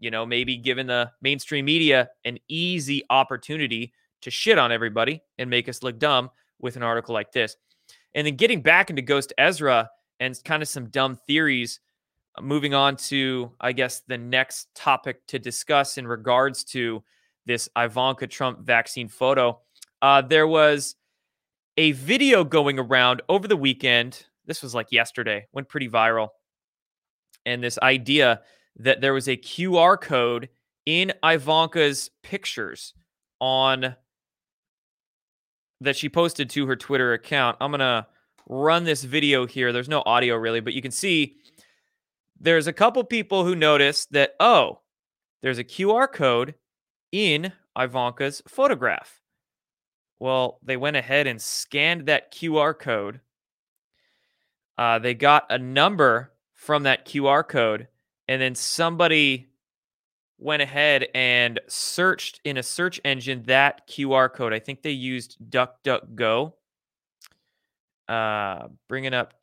you 0.03 0.11
know, 0.11 0.25
maybe 0.25 0.57
giving 0.57 0.85
the 0.85 1.09
mainstream 1.21 1.63
media 1.63 2.09
an 2.25 2.37
easy 2.49 3.03
opportunity 3.09 3.93
to 4.21 4.29
shit 4.29 4.59
on 4.59 4.69
everybody 4.69 5.21
and 5.37 5.49
make 5.49 5.69
us 5.69 5.81
look 5.81 5.97
dumb 5.97 6.29
with 6.59 6.75
an 6.75 6.83
article 6.83 7.13
like 7.13 7.31
this. 7.31 7.55
And 8.13 8.27
then 8.27 8.35
getting 8.35 8.61
back 8.61 8.89
into 8.89 9.01
Ghost 9.01 9.31
Ezra 9.37 9.89
and 10.19 10.37
kind 10.43 10.61
of 10.61 10.67
some 10.67 10.89
dumb 10.89 11.17
theories, 11.25 11.79
moving 12.41 12.73
on 12.73 12.95
to, 12.95 13.51
I 13.59 13.71
guess, 13.71 14.01
the 14.07 14.17
next 14.17 14.73
topic 14.75 15.25
to 15.27 15.39
discuss 15.39 15.97
in 15.97 16.07
regards 16.07 16.63
to 16.65 17.03
this 17.45 17.69
Ivanka 17.77 18.27
Trump 18.27 18.59
vaccine 18.59 19.07
photo. 19.07 19.59
Uh, 20.01 20.21
there 20.21 20.47
was 20.47 20.95
a 21.77 21.91
video 21.93 22.43
going 22.43 22.79
around 22.79 23.21
over 23.29 23.47
the 23.47 23.57
weekend. 23.57 24.25
This 24.45 24.61
was 24.61 24.73
like 24.73 24.91
yesterday, 24.91 25.47
went 25.51 25.69
pretty 25.69 25.89
viral. 25.89 26.29
And 27.45 27.63
this 27.63 27.77
idea 27.79 28.41
that 28.77 29.01
there 29.01 29.13
was 29.13 29.27
a 29.27 29.37
QR 29.37 29.99
code 29.99 30.49
in 30.85 31.13
Ivanka's 31.23 32.09
pictures 32.23 32.93
on 33.39 33.95
that 35.81 35.95
she 35.95 36.09
posted 36.09 36.49
to 36.51 36.65
her 36.67 36.75
Twitter 36.75 37.13
account. 37.13 37.57
I'm 37.59 37.71
going 37.71 37.79
to 37.79 38.07
run 38.47 38.83
this 38.83 39.03
video 39.03 39.45
here. 39.45 39.71
There's 39.71 39.89
no 39.89 40.03
audio 40.05 40.35
really, 40.35 40.61
but 40.61 40.73
you 40.73 40.81
can 40.81 40.91
see 40.91 41.35
there's 42.39 42.67
a 42.67 42.73
couple 42.73 43.03
people 43.03 43.45
who 43.45 43.55
noticed 43.55 44.11
that, 44.11 44.35
oh, 44.39 44.81
there's 45.41 45.59
a 45.59 45.63
QR 45.63 46.11
code 46.11 46.55
in 47.11 47.51
Ivanka's 47.77 48.41
photograph. 48.47 49.21
Well, 50.19 50.59
they 50.63 50.77
went 50.77 50.95
ahead 50.95 51.27
and 51.27 51.41
scanned 51.41 52.05
that 52.05 52.33
QR 52.33 52.77
code. 52.77 53.19
Uh, 54.77 54.99
they 54.99 55.13
got 55.13 55.45
a 55.49 55.57
number 55.57 56.31
from 56.53 56.83
that 56.83 57.05
QR 57.05 57.47
code 57.47 57.87
and 58.27 58.41
then 58.41 58.55
somebody 58.55 59.47
went 60.37 60.61
ahead 60.61 61.07
and 61.13 61.59
searched 61.67 62.41
in 62.43 62.57
a 62.57 62.63
search 62.63 62.99
engine 63.05 63.43
that 63.43 63.87
QR 63.87 64.31
code. 64.31 64.53
I 64.53 64.59
think 64.59 64.81
they 64.81 64.91
used 64.91 65.37
DuckDuckGo. 65.49 66.53
Uh, 68.07 68.67
bringing 68.89 69.13
up 69.13 69.33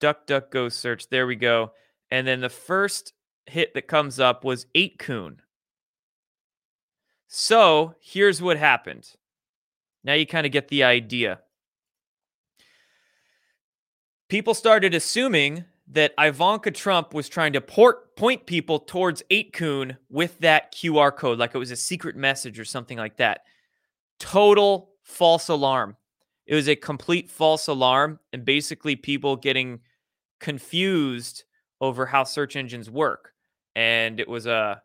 DuckDuckGo 0.00 0.72
search. 0.72 1.08
There 1.08 1.26
we 1.26 1.36
go. 1.36 1.72
And 2.10 2.26
then 2.26 2.40
the 2.40 2.48
first 2.48 3.12
hit 3.46 3.74
that 3.74 3.88
comes 3.88 4.18
up 4.20 4.44
was 4.44 4.66
8kun. 4.74 5.38
So 7.26 7.94
here's 8.00 8.40
what 8.40 8.56
happened. 8.56 9.10
Now 10.02 10.14
you 10.14 10.26
kind 10.26 10.46
of 10.46 10.52
get 10.52 10.68
the 10.68 10.84
idea. 10.84 11.40
People 14.28 14.54
started 14.54 14.94
assuming 14.94 15.64
that 15.90 16.12
Ivanka 16.18 16.70
Trump 16.70 17.14
was 17.14 17.28
trying 17.28 17.54
to 17.54 17.60
port, 17.60 18.14
point 18.16 18.46
people 18.46 18.78
towards 18.78 19.22
8kun 19.30 19.96
with 20.10 20.38
that 20.40 20.72
QR 20.72 21.14
code, 21.14 21.38
like 21.38 21.54
it 21.54 21.58
was 21.58 21.70
a 21.70 21.76
secret 21.76 22.14
message 22.16 22.58
or 22.58 22.64
something 22.64 22.98
like 22.98 23.16
that. 23.16 23.42
Total 24.18 24.90
false 25.02 25.48
alarm. 25.48 25.96
It 26.46 26.54
was 26.54 26.68
a 26.68 26.76
complete 26.76 27.30
false 27.30 27.68
alarm, 27.68 28.20
and 28.32 28.44
basically 28.44 28.96
people 28.96 29.36
getting 29.36 29.80
confused 30.40 31.44
over 31.80 32.06
how 32.06 32.24
search 32.24 32.56
engines 32.56 32.90
work. 32.90 33.32
And 33.76 34.18
it 34.20 34.28
was 34.28 34.46
a 34.46 34.82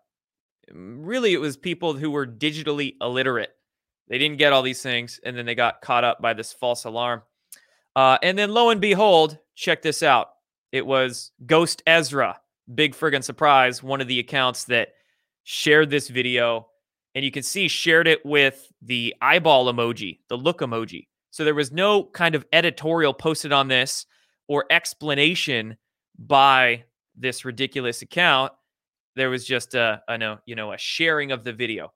really, 0.72 1.34
it 1.34 1.42
was 1.42 1.58
people 1.58 1.94
who 1.94 2.12
were 2.12 2.28
digitally 2.28 2.96
illiterate. 3.02 3.52
They 4.08 4.18
didn't 4.18 4.38
get 4.38 4.54
all 4.54 4.62
these 4.62 4.82
things, 4.82 5.20
and 5.24 5.38
then 5.38 5.46
they 5.46 5.56
got 5.56 5.82
caught 5.82 6.04
up 6.04 6.22
by 6.22 6.34
this 6.34 6.54
false 6.54 6.84
alarm. 6.84 7.22
Uh, 7.96 8.18
and 8.22 8.38
then 8.38 8.52
lo 8.52 8.70
and 8.70 8.82
behold, 8.82 9.38
check 9.56 9.82
this 9.82 10.04
out 10.04 10.30
It 10.72 10.86
was 10.86 11.32
Ghost 11.46 11.84
Ezra. 11.86 12.40
Big 12.74 12.96
friggin' 12.96 13.24
surprise. 13.24 13.84
One 13.84 14.02
of 14.02 14.08
the 14.08 14.20
accounts 14.20 14.66
that 14.66 14.90
shared 15.44 15.90
this 15.90 16.08
video. 16.10 16.68
And 17.16 17.24
you 17.24 17.32
can 17.32 17.44
see 17.44 17.68
shared 17.68 18.08
it 18.08 18.26
with 18.26 18.68
the 18.82 19.16
eyeball 19.22 19.72
emoji, 19.72 20.20
the 20.30 20.38
look 20.38 20.60
emoji. 20.60 21.08
So 21.30 21.44
there 21.44 21.56
was 21.56 21.72
no 21.72 22.06
kind 22.06 22.36
of 22.36 22.46
editorial 22.52 23.14
posted 23.14 23.52
on 23.52 23.68
this 23.68 24.06
or 24.48 24.66
explanation 24.70 25.78
by 26.18 26.84
this 27.16 27.46
ridiculous 27.46 28.02
account. 28.02 28.52
There 29.16 29.30
was 29.30 29.46
just 29.46 29.76
a, 29.76 30.02
a 30.08 30.18
no, 30.18 30.40
you 30.46 30.56
know, 30.56 30.74
a 30.74 30.78
sharing 30.78 31.32
of 31.32 31.44
the 31.44 31.54
video. 31.54 31.94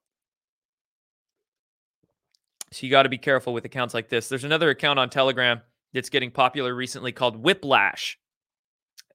So 2.72 2.86
you 2.86 2.90
got 2.90 3.04
to 3.04 3.08
be 3.08 3.18
careful 3.18 3.52
with 3.52 3.64
accounts 3.64 3.94
like 3.94 4.08
this. 4.08 4.28
There's 4.28 4.44
another 4.44 4.70
account 4.70 4.98
on 4.98 5.08
Telegram 5.08 5.60
that's 5.92 6.10
getting 6.10 6.30
popular 6.30 6.74
recently 6.74 7.12
called 7.12 7.36
Whiplash 7.36 8.18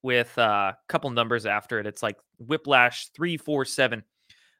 with 0.01 0.37
uh, 0.37 0.73
a 0.73 0.77
couple 0.89 1.09
numbers 1.11 1.45
after 1.45 1.79
it. 1.79 1.85
It's 1.85 2.03
like 2.03 2.17
Whiplash 2.39 3.09
347. 3.09 4.03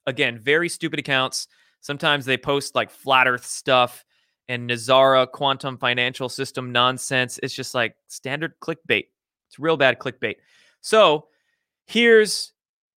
Again, 0.05 0.37
very 0.37 0.69
stupid 0.69 0.99
accounts. 0.99 1.47
Sometimes 1.81 2.25
they 2.25 2.37
post 2.37 2.75
like 2.75 2.91
flat 2.91 3.27
earth 3.27 3.45
stuff 3.45 4.05
and 4.47 4.69
NESARA 4.69 5.31
quantum 5.31 5.77
financial 5.77 6.29
system 6.29 6.71
nonsense. 6.71 7.39
It's 7.41 7.53
just 7.53 7.73
like 7.73 7.95
standard 8.07 8.53
clickbait. 8.61 9.07
It's 9.53 9.59
real 9.59 9.77
bad 9.77 9.99
clickbait. 9.99 10.37
So 10.81 11.27
here's 11.85 12.53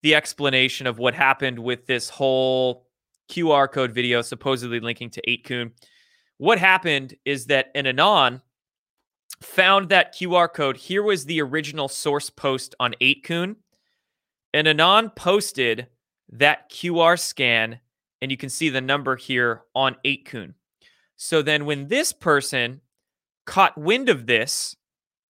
the 0.04 0.14
explanation 0.14 0.86
of 0.86 1.00
what 1.00 1.16
happened 1.16 1.58
with 1.58 1.88
this 1.88 2.10
whole 2.10 2.86
QR 3.28 3.72
code 3.72 3.92
video 3.92 4.22
supposedly 4.22 4.80
linking 4.80 5.10
to 5.10 5.22
8kun. 5.28 5.72
What 6.38 6.60
happened 6.60 7.16
is 7.26 7.48
that 7.48 7.72
an 7.74 7.88
Anon 7.88 8.40
found 9.42 9.90
that 9.90 10.14
QR 10.14 10.54
code. 10.54 10.78
Here 10.78 11.02
was 11.02 11.26
the 11.26 11.42
original 11.42 11.88
source 11.88 12.30
post 12.30 12.76
on 12.80 12.94
8kun. 13.02 13.56
And 14.54 14.68
Anon 14.68 15.10
posted 15.10 15.88
that 16.34 16.70
QR 16.70 17.20
scan, 17.20 17.80
and 18.22 18.30
you 18.30 18.38
can 18.38 18.50
see 18.50 18.70
the 18.70 18.80
number 18.80 19.16
here 19.16 19.64
on 19.74 19.96
8kun. 20.06 20.54
So 21.16 21.42
then 21.42 21.66
when 21.66 21.88
this 21.88 22.14
person 22.14 22.82
caught 23.48 23.76
wind 23.76 24.08
of 24.08 24.28
this 24.28 24.76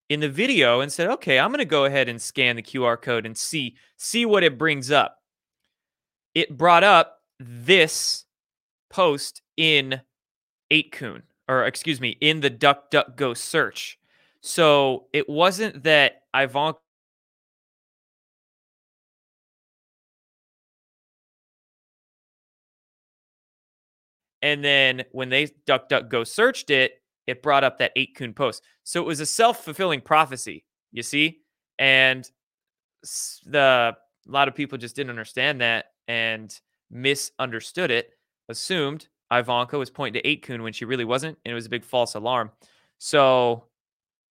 in 0.09 0.19
the 0.19 0.29
video 0.29 0.81
and 0.81 0.91
said, 0.91 1.09
okay, 1.09 1.39
I'm 1.39 1.49
going 1.49 1.59
to 1.59 1.65
go 1.65 1.85
ahead 1.85 2.09
and 2.09 2.21
scan 2.21 2.55
the 2.55 2.61
QR 2.61 3.01
code 3.01 3.25
and 3.25 3.37
see, 3.37 3.75
see 3.97 4.25
what 4.25 4.43
it 4.43 4.57
brings 4.57 4.91
up. 4.91 5.17
It 6.35 6.57
brought 6.57 6.83
up 6.83 7.19
this 7.39 8.25
post 8.89 9.41
in 9.57 10.01
8kun, 10.71 11.21
or 11.47 11.65
excuse 11.65 12.01
me, 12.01 12.17
in 12.21 12.41
the 12.41 12.51
DuckDuckGo 12.51 13.37
search. 13.37 13.99
So 14.41 15.07
it 15.13 15.29
wasn't 15.29 15.83
that 15.83 16.23
Ivanka 16.35 16.79
And 24.43 24.61
then 24.61 25.05
when 25.13 25.29
they 25.29 25.47
DuckDuckGo 25.65 26.27
searched 26.27 26.69
it, 26.69 27.01
it 27.27 27.41
brought 27.41 27.63
up 27.63 27.79
that 27.79 27.95
8kun 27.95 28.35
post. 28.35 28.63
So 28.83 29.01
it 29.01 29.05
was 29.05 29.19
a 29.19 29.25
self 29.25 29.63
fulfilling 29.63 30.01
prophecy, 30.01 30.65
you 30.91 31.03
see? 31.03 31.39
And 31.79 32.29
the 33.45 33.95
a 34.27 34.31
lot 34.31 34.47
of 34.47 34.55
people 34.55 34.77
just 34.77 34.95
didn't 34.95 35.09
understand 35.09 35.61
that 35.61 35.87
and 36.07 36.57
misunderstood 36.89 37.91
it, 37.91 38.11
assumed 38.49 39.07
Ivanka 39.31 39.77
was 39.77 39.89
pointing 39.89 40.21
to 40.21 40.37
8kun 40.37 40.61
when 40.61 40.73
she 40.73 40.85
really 40.85 41.05
wasn't, 41.05 41.37
and 41.43 41.51
it 41.51 41.55
was 41.55 41.65
a 41.65 41.69
big 41.69 41.83
false 41.83 42.15
alarm. 42.15 42.51
So 42.99 43.65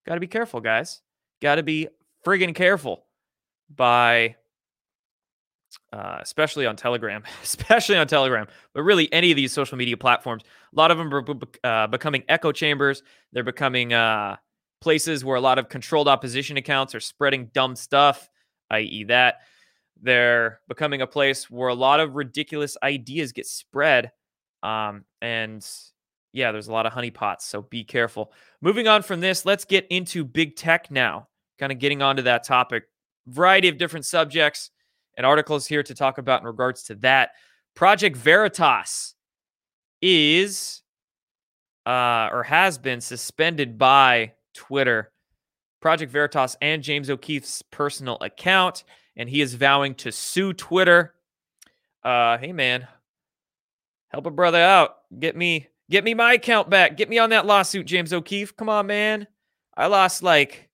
got 0.06 0.14
to 0.14 0.20
be 0.20 0.26
careful, 0.26 0.60
guys. 0.60 1.02
Got 1.40 1.56
to 1.56 1.62
be 1.62 1.88
friggin' 2.24 2.54
careful 2.54 3.06
by 3.74 4.36
uh, 5.92 6.18
especially 6.20 6.66
on 6.66 6.76
Telegram, 6.76 7.22
especially 7.42 7.96
on 7.96 8.06
Telegram, 8.06 8.46
but 8.74 8.82
really 8.82 9.12
any 9.12 9.30
of 9.30 9.36
these 9.36 9.52
social 9.52 9.76
media 9.76 9.96
platforms. 9.96 10.42
A 10.44 10.76
lot 10.78 10.90
of 10.90 10.98
them 10.98 11.12
are 11.12 11.24
uh, 11.64 11.86
becoming 11.86 12.24
echo 12.28 12.52
chambers. 12.52 13.02
They're 13.32 13.44
becoming 13.44 13.92
uh, 13.92 14.36
places 14.80 15.24
where 15.24 15.36
a 15.36 15.40
lot 15.40 15.58
of 15.58 15.68
controlled 15.68 16.08
opposition 16.08 16.56
accounts 16.56 16.94
are 16.94 17.00
spreading 17.00 17.50
dumb 17.54 17.76
stuff, 17.76 18.28
i.e., 18.70 19.04
that. 19.04 19.36
They're 20.04 20.58
becoming 20.68 21.00
a 21.00 21.06
place 21.06 21.48
where 21.48 21.68
a 21.68 21.74
lot 21.74 22.00
of 22.00 22.16
ridiculous 22.16 22.76
ideas 22.82 23.30
get 23.30 23.46
spread. 23.46 24.10
Um, 24.64 25.04
and 25.20 25.64
yeah, 26.32 26.50
there's 26.50 26.66
a 26.66 26.72
lot 26.72 26.86
of 26.86 26.92
honeypots, 26.92 27.42
so 27.42 27.62
be 27.62 27.84
careful. 27.84 28.32
Moving 28.60 28.88
on 28.88 29.02
from 29.02 29.20
this, 29.20 29.46
let's 29.46 29.64
get 29.64 29.86
into 29.90 30.24
big 30.24 30.56
tech 30.56 30.90
now. 30.90 31.28
Kind 31.58 31.70
of 31.70 31.78
getting 31.78 32.02
onto 32.02 32.22
that 32.22 32.42
topic. 32.42 32.84
Variety 33.28 33.68
of 33.68 33.78
different 33.78 34.04
subjects 34.04 34.71
and 35.16 35.26
articles 35.26 35.66
here 35.66 35.82
to 35.82 35.94
talk 35.94 36.18
about 36.18 36.40
in 36.40 36.46
regards 36.46 36.84
to 36.84 36.94
that. 36.96 37.30
Project 37.74 38.16
Veritas 38.16 39.14
is 40.00 40.82
uh, 41.86 42.28
or 42.32 42.42
has 42.44 42.78
been 42.78 43.00
suspended 43.00 43.78
by 43.78 44.32
Twitter. 44.54 45.10
Project 45.80 46.12
Veritas 46.12 46.56
and 46.60 46.82
James 46.82 47.10
O'Keefe's 47.10 47.62
personal 47.62 48.18
account, 48.20 48.84
and 49.16 49.28
he 49.28 49.40
is 49.40 49.54
vowing 49.54 49.94
to 49.96 50.12
sue 50.12 50.52
Twitter. 50.52 51.14
Uh, 52.04 52.38
hey 52.38 52.52
man, 52.52 52.86
help 54.08 54.26
a 54.26 54.30
brother 54.30 54.60
out. 54.60 54.98
Get 55.18 55.36
me, 55.36 55.68
get 55.90 56.04
me 56.04 56.14
my 56.14 56.34
account 56.34 56.70
back. 56.70 56.96
Get 56.96 57.08
me 57.08 57.18
on 57.18 57.30
that 57.30 57.46
lawsuit, 57.46 57.86
James 57.86 58.12
O'Keefe. 58.12 58.56
Come 58.56 58.68
on, 58.68 58.86
man. 58.86 59.26
I 59.76 59.86
lost 59.86 60.22
like, 60.22 60.68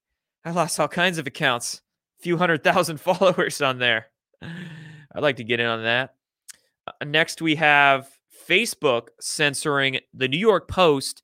I 0.44 0.50
lost 0.50 0.78
all 0.78 0.88
kinds 0.88 1.18
of 1.18 1.26
accounts. 1.26 1.80
A 2.20 2.22
few 2.22 2.36
hundred 2.36 2.62
thousand 2.62 3.00
followers 3.00 3.62
on 3.62 3.78
there. 3.78 4.08
I'd 4.42 5.22
like 5.22 5.36
to 5.36 5.44
get 5.44 5.60
in 5.60 5.66
on 5.66 5.82
that. 5.84 6.14
Uh, 6.86 7.04
next, 7.04 7.42
we 7.42 7.56
have 7.56 8.08
Facebook 8.48 9.08
censoring 9.20 10.00
the 10.14 10.28
New 10.28 10.38
York 10.38 10.68
Post 10.68 11.22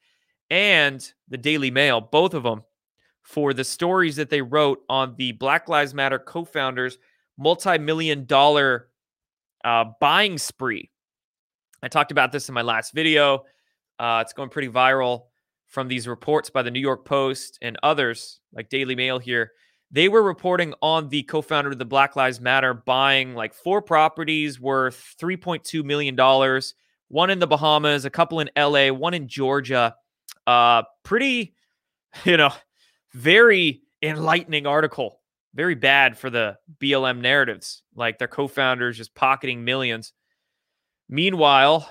and 0.50 1.12
the 1.29 1.38
Daily 1.38 1.70
Mail, 1.70 2.00
both 2.00 2.35
of 2.35 2.42
them, 2.42 2.62
for 3.22 3.55
the 3.55 3.64
stories 3.64 4.16
that 4.16 4.31
they 4.31 4.42
wrote 4.42 4.81
on 4.88 5.14
the 5.16 5.33
Black 5.33 5.68
Lives 5.68 5.94
Matter 5.94 6.18
co 6.18 6.44
founders' 6.44 6.98
multi 7.38 7.79
million 7.79 8.27
dollar 8.27 8.88
uh, 9.64 9.85
buying 10.00 10.38
spree. 10.38 10.90
I 11.83 11.88
talked 11.88 12.12
about 12.12 12.33
this 12.33 12.48
in 12.48 12.55
my 12.55 12.62
last 12.62 12.92
video. 12.92 13.44
Uh, 13.98 14.20
it's 14.22 14.33
going 14.33 14.48
pretty 14.48 14.68
viral 14.68 15.24
from 15.66 15.88
these 15.88 16.07
reports 16.07 16.50
by 16.50 16.62
the 16.62 16.70
New 16.70 16.81
York 16.81 17.05
Post 17.05 17.59
and 17.62 17.79
others, 17.83 18.40
like 18.53 18.68
Daily 18.68 18.94
Mail 18.94 19.18
here, 19.18 19.53
they 19.94 20.09
were 20.09 20.24
reporting 20.24 20.74
on 20.83 21.09
the 21.09 21.22
co-founder 21.22 21.70
of 21.70 21.78
the 21.78 21.85
Black 21.85 22.16
Lives 22.16 22.40
Matter 22.40 22.74
buying 22.74 23.35
like 23.35 23.54
four 23.54 23.80
properties 23.80 24.59
worth 24.59 25.14
3.2 25.20 25.85
million 25.85 26.16
dollars, 26.16 26.74
one 27.07 27.30
in 27.30 27.38
the 27.38 27.46
Bahamas, 27.46 28.04
a 28.04 28.11
couple 28.11 28.40
in 28.40 28.50
LA, 28.57 28.88
one 28.88 29.14
in 29.14 29.28
Georgia. 29.28 29.94
Uh 30.48 30.83
pretty 31.04 31.54
you 32.24 32.37
know, 32.37 32.52
very 33.12 33.83
enlightening 34.02 34.66
article. 34.66 35.20
Very 35.54 35.76
bad 35.76 36.18
for 36.18 36.28
the 36.28 36.57
BLM 36.80 37.20
narratives, 37.20 37.85
like 37.94 38.18
their 38.18 38.26
co-founders 38.26 38.96
just 38.96 39.14
pocketing 39.14 39.64
millions. 39.64 40.12
Meanwhile, 41.09 41.88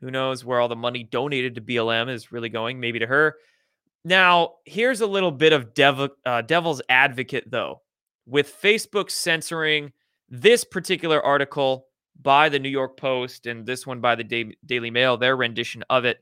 who 0.00 0.12
knows 0.12 0.44
where 0.44 0.60
all 0.60 0.68
the 0.68 0.76
money 0.76 1.02
donated 1.02 1.56
to 1.56 1.60
BLM 1.60 2.08
is 2.08 2.30
really 2.30 2.48
going? 2.48 2.78
Maybe 2.78 3.00
to 3.00 3.06
her. 3.08 3.34
Now, 4.04 4.54
here's 4.64 5.00
a 5.00 5.06
little 5.06 5.30
bit 5.30 5.52
of 5.52 5.74
devil, 5.74 6.08
uh, 6.26 6.42
devil's 6.42 6.82
advocate, 6.88 7.50
though. 7.50 7.82
With 8.26 8.54
Facebook 8.60 9.10
censoring 9.10 9.92
this 10.28 10.64
particular 10.64 11.22
article 11.22 11.86
by 12.20 12.48
the 12.48 12.58
New 12.58 12.68
York 12.68 12.96
Post 12.96 13.46
and 13.46 13.66
this 13.66 13.86
one 13.86 14.00
by 14.00 14.14
the 14.14 14.24
da- 14.24 14.56
Daily 14.66 14.90
Mail, 14.90 15.16
their 15.16 15.36
rendition 15.36 15.84
of 15.90 16.04
it. 16.04 16.18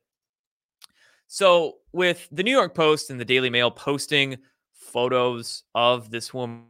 So, 1.26 1.76
with 1.92 2.28
the 2.32 2.42
New 2.42 2.50
York 2.50 2.74
Post 2.74 3.10
and 3.10 3.20
the 3.20 3.24
Daily 3.24 3.50
Mail 3.50 3.70
posting 3.70 4.38
photos 4.72 5.62
of 5.74 6.10
this 6.10 6.34
woman 6.34 6.66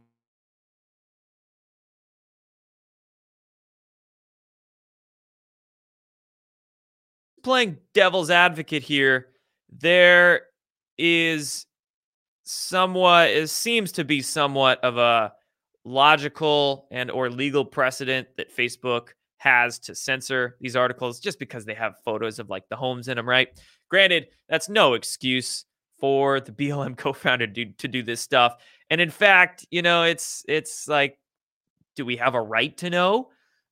playing 7.43 7.77
devil's 7.93 8.29
advocate 8.29 8.83
here, 8.83 9.29
there 9.71 10.43
is 11.01 11.65
somewhat 12.43 13.29
it 13.29 13.49
seems 13.49 13.91
to 13.93 14.03
be 14.03 14.21
somewhat 14.21 14.83
of 14.83 14.97
a 14.97 15.33
logical 15.83 16.87
and 16.91 17.09
or 17.09 17.29
legal 17.29 17.65
precedent 17.65 18.27
that 18.37 18.55
Facebook 18.55 19.09
has 19.37 19.79
to 19.79 19.95
censor 19.95 20.55
these 20.61 20.75
articles 20.75 21.19
just 21.19 21.39
because 21.39 21.65
they 21.65 21.73
have 21.73 21.95
photos 22.05 22.37
of 22.37 22.49
like 22.49 22.63
the 22.69 22.75
homes 22.75 23.07
in 23.07 23.17
them, 23.17 23.27
right? 23.27 23.47
Granted, 23.89 24.27
that's 24.47 24.69
no 24.69 24.93
excuse 24.93 25.65
for 25.99 26.39
the 26.39 26.51
BLM 26.59 26.95
co-founder 26.95 27.47
to, 27.47 27.65
to 27.65 27.87
do 27.87 28.03
this 28.03 28.21
stuff. 28.21 28.57
And 28.91 29.01
in 29.01 29.09
fact, 29.09 29.65
you 29.71 29.81
know, 29.81 30.03
it's 30.03 30.45
it's 30.47 30.87
like 30.87 31.17
do 31.95 32.05
we 32.05 32.17
have 32.17 32.35
a 32.35 32.41
right 32.41 32.75
to 32.77 32.89
know? 32.89 33.29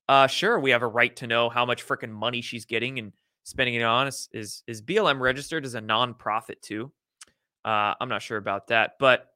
Uh 0.08 0.26
sure, 0.26 0.60
we 0.60 0.72
have 0.72 0.82
a 0.82 0.88
right 0.88 1.16
to 1.18 1.28
know 1.28 1.50
how 1.50 1.66
much 1.66 1.86
freaking 1.86 2.12
money 2.12 2.42
she's 2.42 2.66
getting 2.66 2.98
and 2.98 3.14
spending 3.44 3.76
it 3.76 3.84
on. 3.84 4.08
Is, 4.08 4.30
is 4.34 4.64
is 4.66 4.82
BLM 4.82 5.20
registered 5.20 5.66
as 5.66 5.76
a 5.76 5.82
nonprofit 5.82 6.62
too? 6.62 6.92
Uh, 7.70 7.94
I'm 8.02 8.10
not 8.10 8.24
sure 8.24 8.40
about 8.40 8.70
that, 8.70 8.94
but 9.00 9.28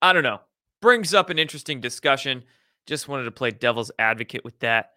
I 0.00 0.12
don't 0.12 0.22
know. 0.22 0.40
brings 0.80 1.12
up 1.12 1.28
an 1.28 1.40
interesting 1.40 1.80
discussion. 1.80 2.44
Just 2.86 3.08
wanted 3.08 3.24
to 3.24 3.32
play 3.32 3.50
devil's 3.50 3.90
advocate 3.98 4.44
with 4.44 4.56
that. 4.60 4.90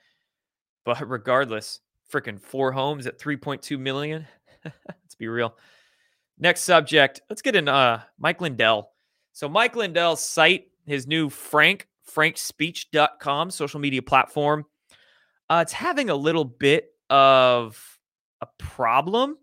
But 0.84 1.10
regardless, 1.10 1.80
freaking 2.12 2.40
four 2.40 2.72
homes 2.72 3.08
at 3.08 3.18
3.2 3.18 3.80
million. 3.80 4.28
Let's 4.64 5.16
be 5.18 5.28
real. 5.28 5.58
Next 6.38 6.62
subject. 6.62 7.20
Let's 7.32 7.42
get 7.42 7.56
in 7.56 7.68
uh 7.68 8.04
Mike 8.20 8.42
Lindell. 8.42 8.92
So 9.34 9.50
Mike 9.50 9.76
Lindell's 9.76 10.24
site, 10.24 10.68
his 10.86 11.08
new 11.08 11.32
Frank, 11.32 11.88
frankspeech.com 12.16 13.50
social 13.50 13.80
media 13.80 14.04
platform, 14.04 14.68
uh, 15.50 15.62
it's 15.64 15.74
having 15.74 16.12
a 16.12 16.16
little 16.16 16.46
bit 16.46 16.92
of 17.10 18.00
a 18.42 18.48
problem 18.60 19.40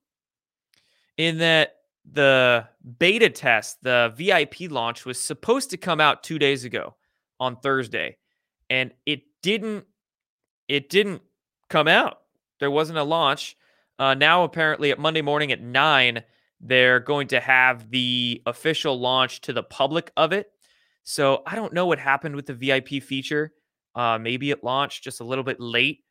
in 1.17 1.39
that 1.39 1.72
the 2.11 2.67
beta 2.99 3.31
test, 3.31 3.83
the 3.83 4.13
VIP 4.17 4.71
launch 4.71 5.05
was 5.05 5.21
supposed 5.21 5.71
to 5.71 5.77
come 5.77 6.01
out 6.01 6.23
2 6.23 6.39
days 6.39 6.65
ago 6.65 6.97
on 7.39 7.57
Thursday 7.57 8.17
and 8.71 8.93
it 9.07 9.23
didn't 9.43 9.85
it 10.69 10.89
didn't 10.89 11.23
come 11.69 11.89
out. 11.89 12.19
There 12.61 12.71
wasn't 12.71 12.99
a 12.99 13.03
launch. 13.03 13.57
Uh, 13.99 14.15
now 14.15 14.45
apparently 14.45 14.91
at 14.91 14.99
Monday 14.99 15.23
morning 15.23 15.53
at 15.53 15.61
9 15.61 16.23
they're 16.61 17.01
going 17.01 17.27
to 17.29 17.41
have 17.41 17.91
the 17.91 18.41
official 18.47 18.99
launch 18.99 19.41
to 19.43 19.53
the 19.53 19.63
public 19.63 20.13
of 20.17 20.33
it. 20.33 20.51
So 21.05 21.43
I 21.47 21.57
don't 21.57 21.73
know 21.73 21.87
what 21.87 21.99
happened 21.99 22.37
with 22.37 22.47
the 22.47 22.55
VIP 22.55 23.03
feature. 23.03 23.53
Uh, 23.95 24.19
maybe 24.19 24.51
it 24.51 24.65
launched 24.65 25.03
just 25.05 25.21
a 25.21 25.25
little 25.25 25.45
bit 25.45 25.61
late, 25.61 26.05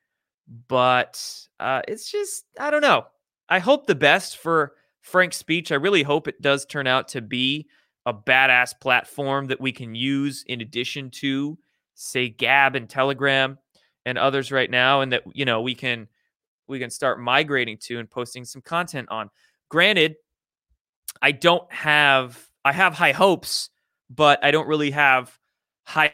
but 0.68 1.24
uh, 1.60 1.82
it's 1.88 2.12
just, 2.12 2.44
I 2.60 2.70
don't 2.70 2.82
know. 2.82 3.06
I 3.48 3.60
hope 3.60 3.88
the 3.88 3.96
best 3.96 4.38
for 4.38 4.74
FrankSpeech. 5.10 5.72
I 5.72 5.76
really 5.76 6.04
hope 6.04 6.28
it 6.28 6.42
does 6.42 6.66
turn 6.66 6.88
out 6.88 7.08
to 7.10 7.22
be 7.22 7.68
a 8.06 8.14
badass 8.14 8.80
platform 8.80 9.48
that 9.48 9.62
we 9.62 9.72
can 9.72 9.96
use 9.96 10.44
in 10.48 10.62
addition 10.62 11.10
to, 11.12 11.58
say, 11.94 12.30
Gab 12.30 12.76
and 12.76 12.90
Telegram 12.90 13.58
and 14.06 14.18
others 14.18 14.52
right 14.52 14.70
now, 14.70 15.02
and 15.02 15.12
that 15.12 15.24
you 15.34 15.46
know 15.46 15.62
we 15.62 15.76
can 15.76 16.08
we 16.68 16.80
can 16.80 16.90
start 16.90 17.20
migrating 17.20 17.78
to 17.78 18.00
and 18.00 18.10
posting 18.10 18.46
some 18.46 18.62
content 18.62 19.10
on. 19.12 19.30
Granted, 19.70 20.16
I 21.22 21.32
don't 21.32 21.72
have 21.72 22.48
I 22.66 22.72
have 22.72 22.94
high 22.94 23.12
hopes, 23.12 23.70
but 24.10 24.44
I 24.44 24.52
don't 24.52 24.68
really 24.68 24.92
have 24.92 25.38
high 25.84 26.14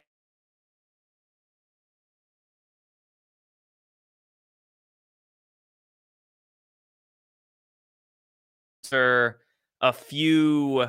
or 8.93 9.39
a 9.81 9.93
few 9.93 10.87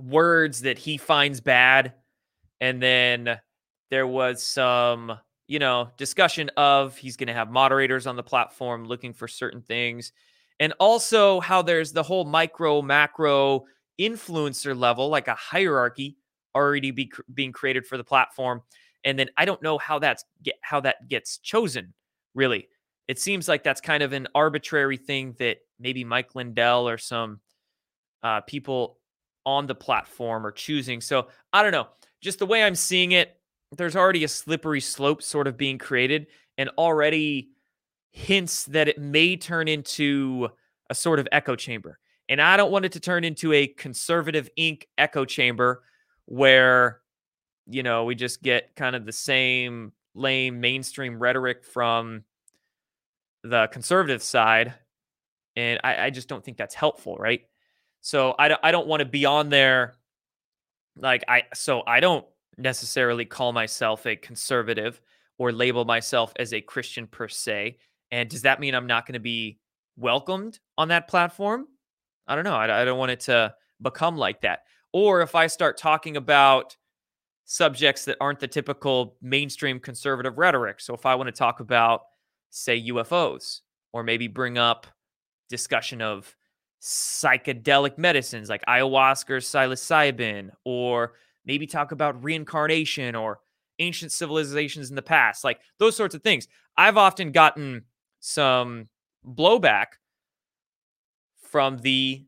words 0.00 0.62
that 0.62 0.78
he 0.78 0.96
finds 0.96 1.40
bad 1.40 1.94
and 2.60 2.82
then 2.82 3.38
there 3.90 4.06
was 4.06 4.42
some 4.42 5.18
you 5.46 5.58
know 5.58 5.88
discussion 5.96 6.50
of 6.56 6.96
he's 6.96 7.16
going 7.16 7.28
to 7.28 7.32
have 7.32 7.50
moderators 7.50 8.06
on 8.06 8.16
the 8.16 8.22
platform 8.22 8.84
looking 8.84 9.12
for 9.12 9.28
certain 9.28 9.62
things 9.62 10.12
and 10.58 10.72
also 10.80 11.40
how 11.40 11.62
there's 11.62 11.92
the 11.92 12.02
whole 12.02 12.24
micro 12.24 12.82
macro 12.82 13.64
influencer 14.00 14.76
level 14.76 15.08
like 15.08 15.28
a 15.28 15.34
hierarchy 15.34 16.16
already 16.56 16.90
be, 16.90 17.10
being 17.32 17.52
created 17.52 17.86
for 17.86 17.96
the 17.96 18.04
platform 18.04 18.60
and 19.04 19.16
then 19.16 19.28
i 19.36 19.44
don't 19.44 19.62
know 19.62 19.78
how 19.78 19.98
that's 19.98 20.24
get, 20.42 20.56
how 20.60 20.80
that 20.80 21.08
gets 21.08 21.38
chosen 21.38 21.94
really. 22.34 22.68
It 23.08 23.18
seems 23.18 23.48
like 23.48 23.62
that's 23.62 23.80
kind 23.80 24.02
of 24.02 24.12
an 24.12 24.28
arbitrary 24.34 24.96
thing 24.96 25.34
that 25.38 25.58
maybe 25.78 26.04
mike 26.04 26.34
lindell 26.34 26.88
or 26.88 26.98
some 26.98 27.40
uh, 28.22 28.40
people 28.42 28.98
on 29.46 29.66
the 29.66 29.74
platform 29.74 30.46
are 30.46 30.52
choosing 30.52 31.00
so 31.00 31.28
i 31.52 31.62
don't 31.62 31.72
know 31.72 31.88
just 32.20 32.38
the 32.38 32.46
way 32.46 32.62
i'm 32.62 32.74
seeing 32.74 33.12
it 33.12 33.38
there's 33.76 33.96
already 33.96 34.24
a 34.24 34.28
slippery 34.28 34.80
slope 34.80 35.22
sort 35.22 35.46
of 35.46 35.56
being 35.56 35.78
created 35.78 36.26
and 36.56 36.70
already 36.78 37.50
hints 38.10 38.64
that 38.66 38.88
it 38.88 38.98
may 38.98 39.36
turn 39.36 39.68
into 39.68 40.48
a 40.90 40.94
sort 40.94 41.18
of 41.18 41.28
echo 41.32 41.56
chamber. 41.56 41.98
And 42.28 42.40
I 42.40 42.56
don't 42.56 42.70
want 42.70 42.84
it 42.84 42.92
to 42.92 43.00
turn 43.00 43.24
into 43.24 43.52
a 43.52 43.66
conservative 43.66 44.48
ink 44.56 44.88
echo 44.96 45.24
chamber 45.24 45.82
where, 46.26 47.00
you 47.66 47.82
know, 47.82 48.04
we 48.04 48.14
just 48.14 48.42
get 48.42 48.74
kind 48.76 48.96
of 48.96 49.04
the 49.04 49.12
same 49.12 49.92
lame 50.14 50.60
mainstream 50.60 51.18
rhetoric 51.18 51.64
from 51.64 52.24
the 53.42 53.66
conservative 53.72 54.22
side. 54.22 54.74
And 55.56 55.80
I, 55.84 56.06
I 56.06 56.10
just 56.10 56.28
don't 56.28 56.44
think 56.44 56.56
that's 56.56 56.74
helpful, 56.74 57.16
right? 57.16 57.42
So 58.00 58.34
I 58.38 58.56
I 58.62 58.70
don't 58.70 58.86
want 58.86 59.00
to 59.00 59.06
be 59.06 59.24
on 59.24 59.48
there 59.48 59.94
like 60.96 61.24
I 61.28 61.44
so 61.54 61.82
I 61.86 62.00
don't 62.00 62.24
necessarily 62.56 63.24
call 63.24 63.52
myself 63.52 64.06
a 64.06 64.16
conservative 64.16 65.00
or 65.38 65.52
label 65.52 65.84
myself 65.84 66.32
as 66.38 66.52
a 66.52 66.60
Christian 66.60 67.06
per 67.06 67.28
se. 67.28 67.78
And 68.10 68.28
does 68.28 68.42
that 68.42 68.60
mean 68.60 68.74
I'm 68.74 68.86
not 68.86 69.06
going 69.06 69.14
to 69.14 69.20
be 69.20 69.58
welcomed 69.96 70.60
on 70.78 70.88
that 70.88 71.08
platform? 71.08 71.66
I 72.26 72.34
don't 72.34 72.44
know. 72.44 72.54
I, 72.54 72.82
I 72.82 72.84
don't 72.84 72.98
want 72.98 73.10
it 73.10 73.20
to 73.20 73.54
become 73.82 74.16
like 74.16 74.42
that. 74.42 74.60
Or 74.92 75.22
if 75.22 75.34
I 75.34 75.48
start 75.48 75.76
talking 75.76 76.16
about 76.16 76.76
subjects 77.44 78.04
that 78.06 78.16
aren't 78.20 78.40
the 78.40 78.48
typical 78.48 79.16
mainstream 79.20 79.78
conservative 79.78 80.38
rhetoric. 80.38 80.80
So 80.80 80.94
if 80.94 81.06
I 81.06 81.14
want 81.14 81.28
to 81.28 81.32
talk 81.32 81.60
about, 81.60 82.02
say, 82.50 82.88
UFOs, 82.88 83.60
or 83.92 84.02
maybe 84.02 84.28
bring 84.28 84.58
up 84.58 84.86
discussion 85.56 86.02
of 86.02 86.34
psychedelic 86.82 87.96
medicines 87.96 88.48
like 88.48 88.62
ayahuasca 88.66 89.30
or 89.30 89.38
psilocybin, 89.38 90.50
or 90.64 91.14
maybe 91.44 91.66
talk 91.66 91.92
about 91.92 92.22
reincarnation 92.22 93.14
or 93.14 93.38
ancient 93.78 94.12
civilizations 94.12 94.90
in 94.90 94.96
the 94.96 95.02
past, 95.02 95.44
like 95.44 95.60
those 95.78 95.96
sorts 95.96 96.14
of 96.14 96.22
things. 96.22 96.48
I've 96.76 96.96
often 96.96 97.32
gotten 97.32 97.84
some 98.20 98.88
blowback 99.26 99.86
from 101.50 101.78
the 101.78 102.24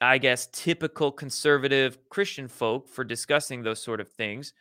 I 0.00 0.18
guess 0.18 0.48
typical 0.52 1.10
conservative 1.10 1.98
Christian 2.08 2.48
folk 2.48 2.88
for 2.88 3.04
discussing 3.04 3.62
those 3.62 3.82
sort 3.82 4.00
of 4.00 4.08
things. 4.08 4.52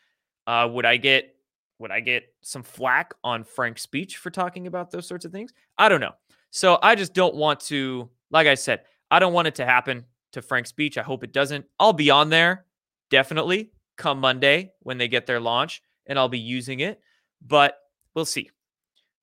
Uh, 0.47 0.67
would 0.71 0.85
I 0.85 0.97
get 0.97 1.35
would 1.79 1.91
I 1.91 1.99
get 1.99 2.23
some 2.41 2.63
flack 2.63 3.13
on 3.23 3.43
FrankSpeech 3.43 4.15
for 4.15 4.31
talking 4.31 4.67
about 4.67 4.91
those 4.91 5.07
sorts 5.07 5.25
of 5.25 5.31
things? 5.31 5.53
I 5.77 5.89
don't 5.89 6.01
know. 6.01 6.13
So 6.57 6.79
I 6.81 6.95
just 6.95 7.13
don't 7.13 7.35
want 7.35 7.59
to, 7.67 8.09
like 8.31 8.47
I 8.47 8.55
said, 8.55 8.81
I 9.11 9.19
don't 9.19 9.33
want 9.33 9.47
it 9.47 9.53
to 9.55 9.65
happen 9.65 10.05
to 10.31 10.41
FrankSpeech. 10.41 10.97
I 10.97 11.03
hope 11.03 11.23
it 11.23 11.31
doesn't. 11.31 11.65
I'll 11.79 11.93
be 11.93 12.09
on 12.09 12.31
there 12.31 12.65
definitely 13.11 13.69
come 13.95 14.19
Monday 14.19 14.71
when 14.79 14.97
they 14.97 15.07
get 15.07 15.27
their 15.27 15.39
launch, 15.39 15.83
and 16.07 16.17
I'll 16.17 16.29
be 16.29 16.39
using 16.39 16.79
it. 16.79 16.99
But 17.45 17.77
we'll 18.15 18.25
see. 18.25 18.49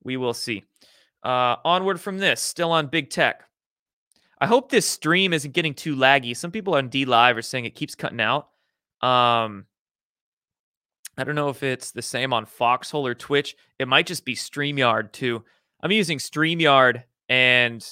We 0.05 0.17
will 0.17 0.33
see. 0.33 0.63
Uh, 1.25 1.57
onward 1.65 2.01
from 2.01 2.19
this, 2.19 2.41
still 2.41 2.71
on 2.71 2.87
big 2.87 3.11
tech. 3.11 3.43
I 4.41 4.47
hope 4.47 4.71
this 4.71 4.87
stream 4.87 5.33
isn't 5.33 5.55
getting 5.55 5.75
too 5.75 5.97
laggy. 5.97 6.37
Some 6.37 6.53
people 6.53 6.77
on 6.77 6.89
DLive 6.89 7.37
are 7.37 7.43
saying 7.43 7.65
it 7.65 7.75
keeps 7.75 7.97
cutting 7.97 8.21
out. 8.21 8.51
Um, 9.03 9.67
I 11.19 11.25
don't 11.25 11.35
know 11.35 11.49
if 11.49 11.65
it's 11.65 11.91
the 11.91 12.01
same 12.01 12.33
on 12.33 12.47
Foxhole 12.47 13.05
or 13.05 13.17
Twitch. 13.17 13.57
It 13.81 13.89
might 13.89 14.07
just 14.07 14.25
be 14.25 14.37
StreamYard 14.37 15.11
too. 15.11 15.45
I'm 15.83 15.91
using 15.91 16.19
StreamYard 16.19 17.03
and 17.29 17.87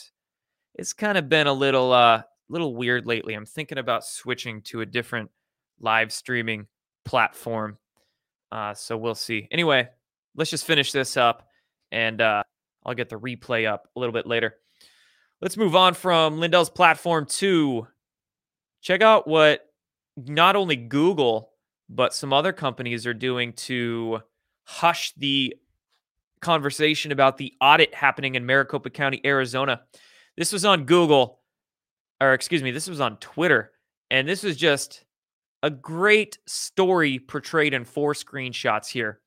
it's 0.74 0.92
kind 0.92 1.18
of 1.18 1.28
been 1.28 1.46
a 1.46 1.52
little 1.52 1.92
uh 1.92 2.22
little 2.48 2.76
weird 2.76 3.06
lately. 3.06 3.34
I'm 3.34 3.46
thinking 3.46 3.78
about 3.78 4.04
switching 4.04 4.62
to 4.62 4.82
a 4.82 4.86
different 4.86 5.30
live 5.80 6.12
streaming 6.12 6.66
platform. 7.04 7.78
Uh, 8.50 8.74
so 8.74 8.96
we'll 8.96 9.14
see. 9.14 9.48
Anyway, 9.50 9.88
let's 10.36 10.50
just 10.50 10.66
finish 10.66 10.92
this 10.92 11.16
up 11.16 11.48
and 11.90 12.20
uh, 12.20 12.42
I'll 12.84 12.94
get 12.94 13.08
the 13.08 13.18
replay 13.18 13.66
up 13.70 13.88
a 13.96 14.00
little 14.00 14.12
bit 14.12 14.26
later. 14.26 14.54
Let's 15.40 15.56
move 15.56 15.74
on 15.74 15.94
from 15.94 16.38
Lindell's 16.38 16.70
platform 16.70 17.26
to 17.26 17.86
check 18.80 19.02
out 19.02 19.26
what 19.26 19.62
not 20.16 20.54
only 20.54 20.76
Google, 20.76 21.50
but 21.88 22.14
some 22.14 22.32
other 22.32 22.52
companies 22.52 23.06
are 23.06 23.14
doing 23.14 23.52
to 23.54 24.20
hush 24.64 25.12
the 25.16 25.54
conversation 26.42 27.12
about 27.12 27.38
the 27.38 27.54
audit 27.60 27.94
happening 27.94 28.34
in 28.34 28.44
Maricopa 28.44 28.90
County, 28.90 29.20
Arizona. 29.24 29.80
This 30.36 30.52
was 30.52 30.64
on 30.64 30.84
Google, 30.84 31.40
or 32.20 32.34
excuse 32.34 32.62
me, 32.62 32.70
this 32.70 32.88
was 32.88 33.00
on 33.00 33.16
Twitter. 33.16 33.72
And 34.10 34.28
this 34.28 34.42
was 34.42 34.56
just 34.56 35.04
a 35.62 35.70
great 35.70 36.38
story 36.46 37.18
portrayed 37.18 37.72
in 37.72 37.84
four 37.84 38.12
screenshots 38.12 38.88
here. 38.88 39.20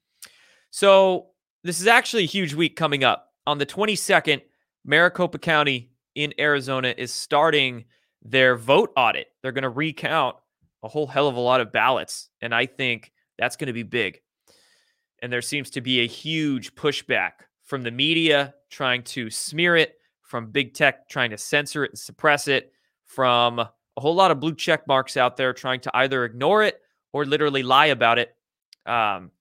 So, 0.70 1.28
this 1.64 1.82
is 1.82 1.88
actually 1.88 2.26
a 2.26 2.28
huge 2.28 2.54
week 2.54 2.76
coming 2.76 3.04
up 3.04 3.32
on 3.48 3.58
the 3.58 3.66
22nd, 3.66 4.42
Maricopa 4.84 5.40
County 5.40 5.92
in 6.16 6.34
Arizona 6.40 6.94
is 6.96 7.12
starting 7.12 7.86
their 8.22 8.56
vote 8.56 8.92
audit. 8.96 9.28
They're 9.42 9.52
going 9.52 9.64
to 9.64 9.70
recount 9.70 10.36
a 10.84 10.88
whole 10.88 11.08
hell 11.08 11.28
of 11.28 11.36
a 11.36 11.40
lot 11.40 11.62
of 11.62 11.72
ballots. 11.72 12.30
And 12.42 12.54
I 12.54 12.66
think 12.66 13.12
that's 13.38 13.56
going 13.56 13.68
to 13.68 13.74
be 13.74 13.84
big. 13.84 14.22
And 15.22 15.32
there 15.32 15.42
seems 15.42 15.70
to 15.72 15.82
be 15.82 16.02
a 16.02 16.08
huge 16.08 16.76
pushback 16.76 17.32
from 17.64 17.82
the 17.84 17.92
media 17.92 18.54
trying 18.70 19.04
to 19.04 19.30
smear 19.30 19.76
it, 19.76 19.96
from 20.22 20.52
big 20.52 20.74
tech 20.74 21.08
trying 21.10 21.32
to 21.32 21.38
censor 21.38 21.84
it 21.86 21.92
and 21.92 22.00
suppress 22.00 22.48
it, 22.48 22.72
from 23.06 23.60
a 23.60 23.72
whole 23.98 24.16
lot 24.16 24.32
of 24.32 24.40
blue 24.40 24.56
check 24.56 24.88
marks 24.88 25.18
out 25.18 25.38
there 25.38 25.54
trying 25.54 25.80
to 25.82 25.92
either 25.96 26.26
ignore 26.26 26.64
it 26.64 26.82
or 27.14 27.26
literally 27.26 27.64
lie 27.64 27.88
about 27.88 28.20
it. 28.20 28.36
Um, 28.86 29.32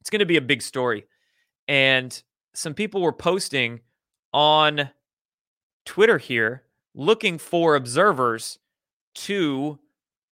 it's 0.00 0.10
going 0.10 0.20
to 0.20 0.26
be 0.26 0.36
a 0.36 0.42
big 0.42 0.62
story. 0.62 1.06
And 1.66 2.22
some 2.54 2.74
people 2.74 3.00
were 3.00 3.12
posting 3.12 3.80
on 4.32 4.90
Twitter 5.84 6.18
here 6.18 6.62
looking 6.94 7.38
for 7.38 7.74
observers 7.74 8.58
to 9.14 9.78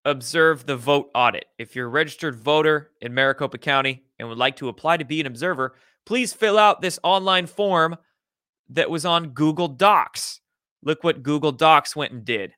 observe 0.04 0.66
the 0.66 0.76
vote 0.76 1.10
audit. 1.14 1.46
If 1.58 1.76
you're 1.76 1.86
a 1.86 1.90
registered 1.90 2.36
voter 2.36 2.90
in 3.00 3.14
Maricopa 3.14 3.58
County 3.58 4.02
and 4.18 4.28
would 4.28 4.38
like 4.38 4.56
to 4.56 4.68
apply 4.68 4.96
to 4.96 5.04
be 5.04 5.20
an 5.20 5.26
observer, 5.26 5.74
please 6.06 6.32
fill 6.32 6.58
out 6.58 6.80
this 6.80 6.98
online 7.02 7.46
form 7.46 7.96
that 8.70 8.90
was 8.90 9.04
on 9.04 9.30
Google 9.30 9.68
Docs. 9.68 10.40
Look 10.82 11.04
what 11.04 11.22
Google 11.22 11.52
Docs 11.52 11.94
went 11.94 12.12
and 12.12 12.24
did. 12.24 12.52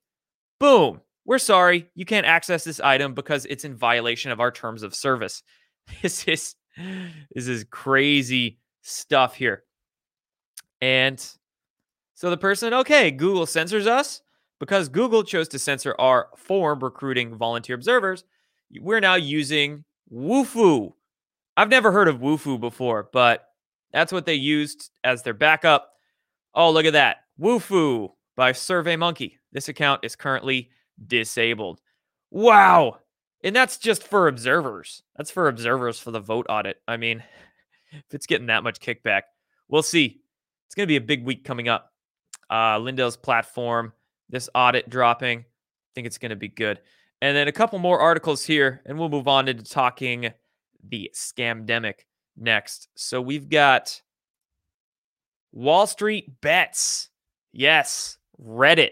Boom. 0.58 1.00
We're 1.26 1.38
sorry, 1.38 1.88
you 1.94 2.04
can't 2.04 2.26
access 2.26 2.64
this 2.64 2.80
item 2.80 3.14
because 3.14 3.46
it's 3.46 3.64
in 3.64 3.76
violation 3.76 4.30
of 4.30 4.40
our 4.40 4.50
terms 4.50 4.82
of 4.82 4.94
service. 4.94 5.42
This 6.00 6.26
is 6.26 6.54
this 6.76 7.46
is 7.46 7.64
crazy 7.70 8.58
stuff 8.80 9.34
here. 9.34 9.64
And 10.80 11.24
so 12.14 12.30
the 12.30 12.36
person, 12.36 12.72
okay, 12.72 13.10
Google 13.10 13.46
censors 13.46 13.86
us 13.86 14.22
because 14.64 14.88
Google 14.88 15.24
chose 15.24 15.46
to 15.48 15.58
censor 15.58 15.94
our 15.98 16.28
form 16.38 16.80
recruiting 16.80 17.36
volunteer 17.36 17.74
observers. 17.74 18.24
We're 18.80 18.98
now 18.98 19.16
using 19.16 19.84
Wufoo. 20.10 20.94
I've 21.54 21.68
never 21.68 21.92
heard 21.92 22.08
of 22.08 22.20
Wufoo 22.20 22.58
before, 22.58 23.10
but 23.12 23.46
that's 23.92 24.10
what 24.10 24.24
they 24.24 24.32
used 24.32 24.90
as 25.04 25.22
their 25.22 25.34
backup. 25.34 25.90
Oh, 26.54 26.70
look 26.70 26.86
at 26.86 26.94
that. 26.94 27.18
Wufoo 27.38 28.12
by 28.36 28.52
SurveyMonkey. 28.52 29.32
This 29.52 29.68
account 29.68 30.02
is 30.02 30.16
currently 30.16 30.70
disabled. 31.06 31.82
Wow. 32.30 33.00
And 33.42 33.54
that's 33.54 33.76
just 33.76 34.02
for 34.02 34.28
observers. 34.28 35.02
That's 35.14 35.30
for 35.30 35.48
observers 35.48 36.00
for 36.00 36.10
the 36.10 36.20
vote 36.20 36.46
audit. 36.48 36.78
I 36.88 36.96
mean, 36.96 37.22
if 37.92 38.14
it's 38.14 38.26
getting 38.26 38.46
that 38.46 38.64
much 38.64 38.80
kickback, 38.80 39.24
we'll 39.68 39.82
see. 39.82 40.22
It's 40.68 40.74
going 40.74 40.86
to 40.86 40.90
be 40.90 40.96
a 40.96 41.02
big 41.02 41.22
week 41.22 41.44
coming 41.44 41.68
up. 41.68 41.92
Uh, 42.50 42.78
Lindell's 42.78 43.18
platform, 43.18 43.92
this 44.34 44.50
audit 44.54 44.90
dropping. 44.90 45.38
I 45.38 45.44
think 45.94 46.06
it's 46.06 46.18
going 46.18 46.30
to 46.30 46.36
be 46.36 46.48
good. 46.48 46.80
And 47.22 47.36
then 47.36 47.48
a 47.48 47.52
couple 47.52 47.78
more 47.78 48.00
articles 48.00 48.44
here, 48.44 48.82
and 48.84 48.98
we'll 48.98 49.08
move 49.08 49.28
on 49.28 49.48
into 49.48 49.64
talking 49.64 50.32
the 50.86 51.10
scamdemic 51.14 52.00
next. 52.36 52.88
So 52.96 53.22
we've 53.22 53.48
got 53.48 54.02
Wall 55.52 55.86
Street 55.86 56.40
Bets. 56.40 57.08
Yes, 57.52 58.18
Reddit. 58.42 58.90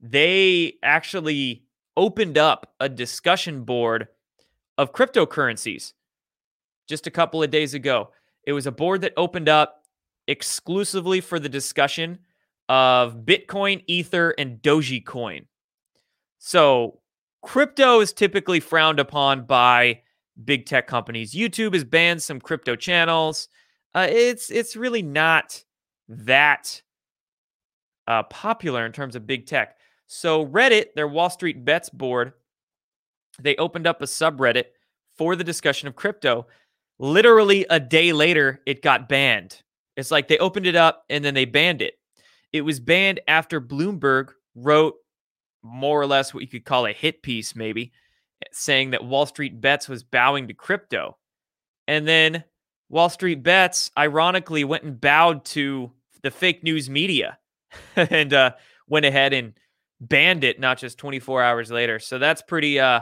They 0.00 0.74
actually 0.82 1.64
opened 1.96 2.38
up 2.38 2.74
a 2.78 2.88
discussion 2.88 3.64
board 3.64 4.08
of 4.76 4.92
cryptocurrencies 4.92 5.94
just 6.86 7.06
a 7.06 7.10
couple 7.10 7.42
of 7.42 7.50
days 7.50 7.74
ago. 7.74 8.10
It 8.44 8.52
was 8.52 8.66
a 8.66 8.72
board 8.72 9.00
that 9.00 9.14
opened 9.16 9.48
up 9.48 9.82
exclusively 10.28 11.20
for 11.20 11.40
the 11.40 11.48
discussion 11.48 12.18
of 12.68 13.24
Bitcoin, 13.24 13.82
Ether, 13.86 14.34
and 14.38 14.60
Dogecoin. 14.62 15.46
So, 16.38 17.00
crypto 17.42 18.00
is 18.00 18.12
typically 18.12 18.60
frowned 18.60 19.00
upon 19.00 19.46
by 19.46 20.02
big 20.44 20.66
tech 20.66 20.86
companies. 20.86 21.32
YouTube 21.32 21.74
has 21.74 21.84
banned 21.84 22.22
some 22.22 22.40
crypto 22.40 22.76
channels. 22.76 23.48
Uh, 23.94 24.06
it's 24.08 24.50
it's 24.50 24.76
really 24.76 25.02
not 25.02 25.62
that 26.08 26.80
uh, 28.06 28.22
popular 28.24 28.86
in 28.86 28.92
terms 28.92 29.16
of 29.16 29.26
big 29.26 29.46
tech. 29.46 29.76
So 30.06 30.46
Reddit, 30.46 30.94
their 30.94 31.08
Wall 31.08 31.30
Street 31.30 31.64
Bets 31.64 31.90
board, 31.90 32.32
they 33.40 33.56
opened 33.56 33.86
up 33.86 34.00
a 34.00 34.06
subreddit 34.06 34.64
for 35.16 35.36
the 35.36 35.44
discussion 35.44 35.88
of 35.88 35.96
crypto. 35.96 36.46
Literally 36.98 37.66
a 37.68 37.78
day 37.78 38.12
later, 38.12 38.60
it 38.66 38.82
got 38.82 39.08
banned. 39.08 39.62
It's 39.96 40.10
like 40.10 40.28
they 40.28 40.38
opened 40.38 40.66
it 40.66 40.76
up 40.76 41.04
and 41.10 41.24
then 41.24 41.34
they 41.34 41.44
banned 41.44 41.82
it. 41.82 41.97
It 42.52 42.62
was 42.62 42.80
banned 42.80 43.20
after 43.28 43.60
Bloomberg 43.60 44.30
wrote 44.54 44.94
more 45.62 46.00
or 46.00 46.06
less 46.06 46.32
what 46.32 46.42
you 46.42 46.48
could 46.48 46.64
call 46.64 46.86
a 46.86 46.92
hit 46.92 47.22
piece, 47.22 47.54
maybe, 47.54 47.92
saying 48.52 48.90
that 48.90 49.04
Wall 49.04 49.26
Street 49.26 49.60
Bets 49.60 49.88
was 49.88 50.02
bowing 50.02 50.48
to 50.48 50.54
crypto. 50.54 51.18
And 51.86 52.06
then 52.06 52.44
Wall 52.88 53.08
Street 53.08 53.42
Bets, 53.42 53.90
ironically, 53.96 54.64
went 54.64 54.84
and 54.84 55.00
bowed 55.00 55.44
to 55.46 55.92
the 56.22 56.30
fake 56.30 56.62
news 56.62 56.88
media 56.88 57.38
and 57.96 58.32
uh, 58.32 58.52
went 58.88 59.06
ahead 59.06 59.32
and 59.32 59.54
banned 60.00 60.44
it 60.44 60.60
not 60.60 60.78
just 60.78 60.98
24 60.98 61.42
hours 61.42 61.70
later. 61.70 61.98
So 61.98 62.18
that's 62.18 62.42
pretty 62.42 62.78
uh 62.78 63.00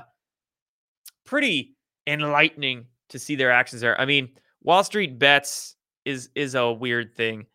pretty 1.25 1.77
enlightening 2.07 2.87
to 3.11 3.19
see 3.19 3.35
their 3.37 3.51
actions 3.51 3.83
there. 3.83 4.01
I 4.01 4.07
mean, 4.07 4.31
Wall 4.63 4.85
Street 4.85 5.19
Bets 5.19 5.77
is 6.05 6.31
is 6.35 6.55
a 6.55 6.73
weird 6.73 7.15
thing. 7.15 7.47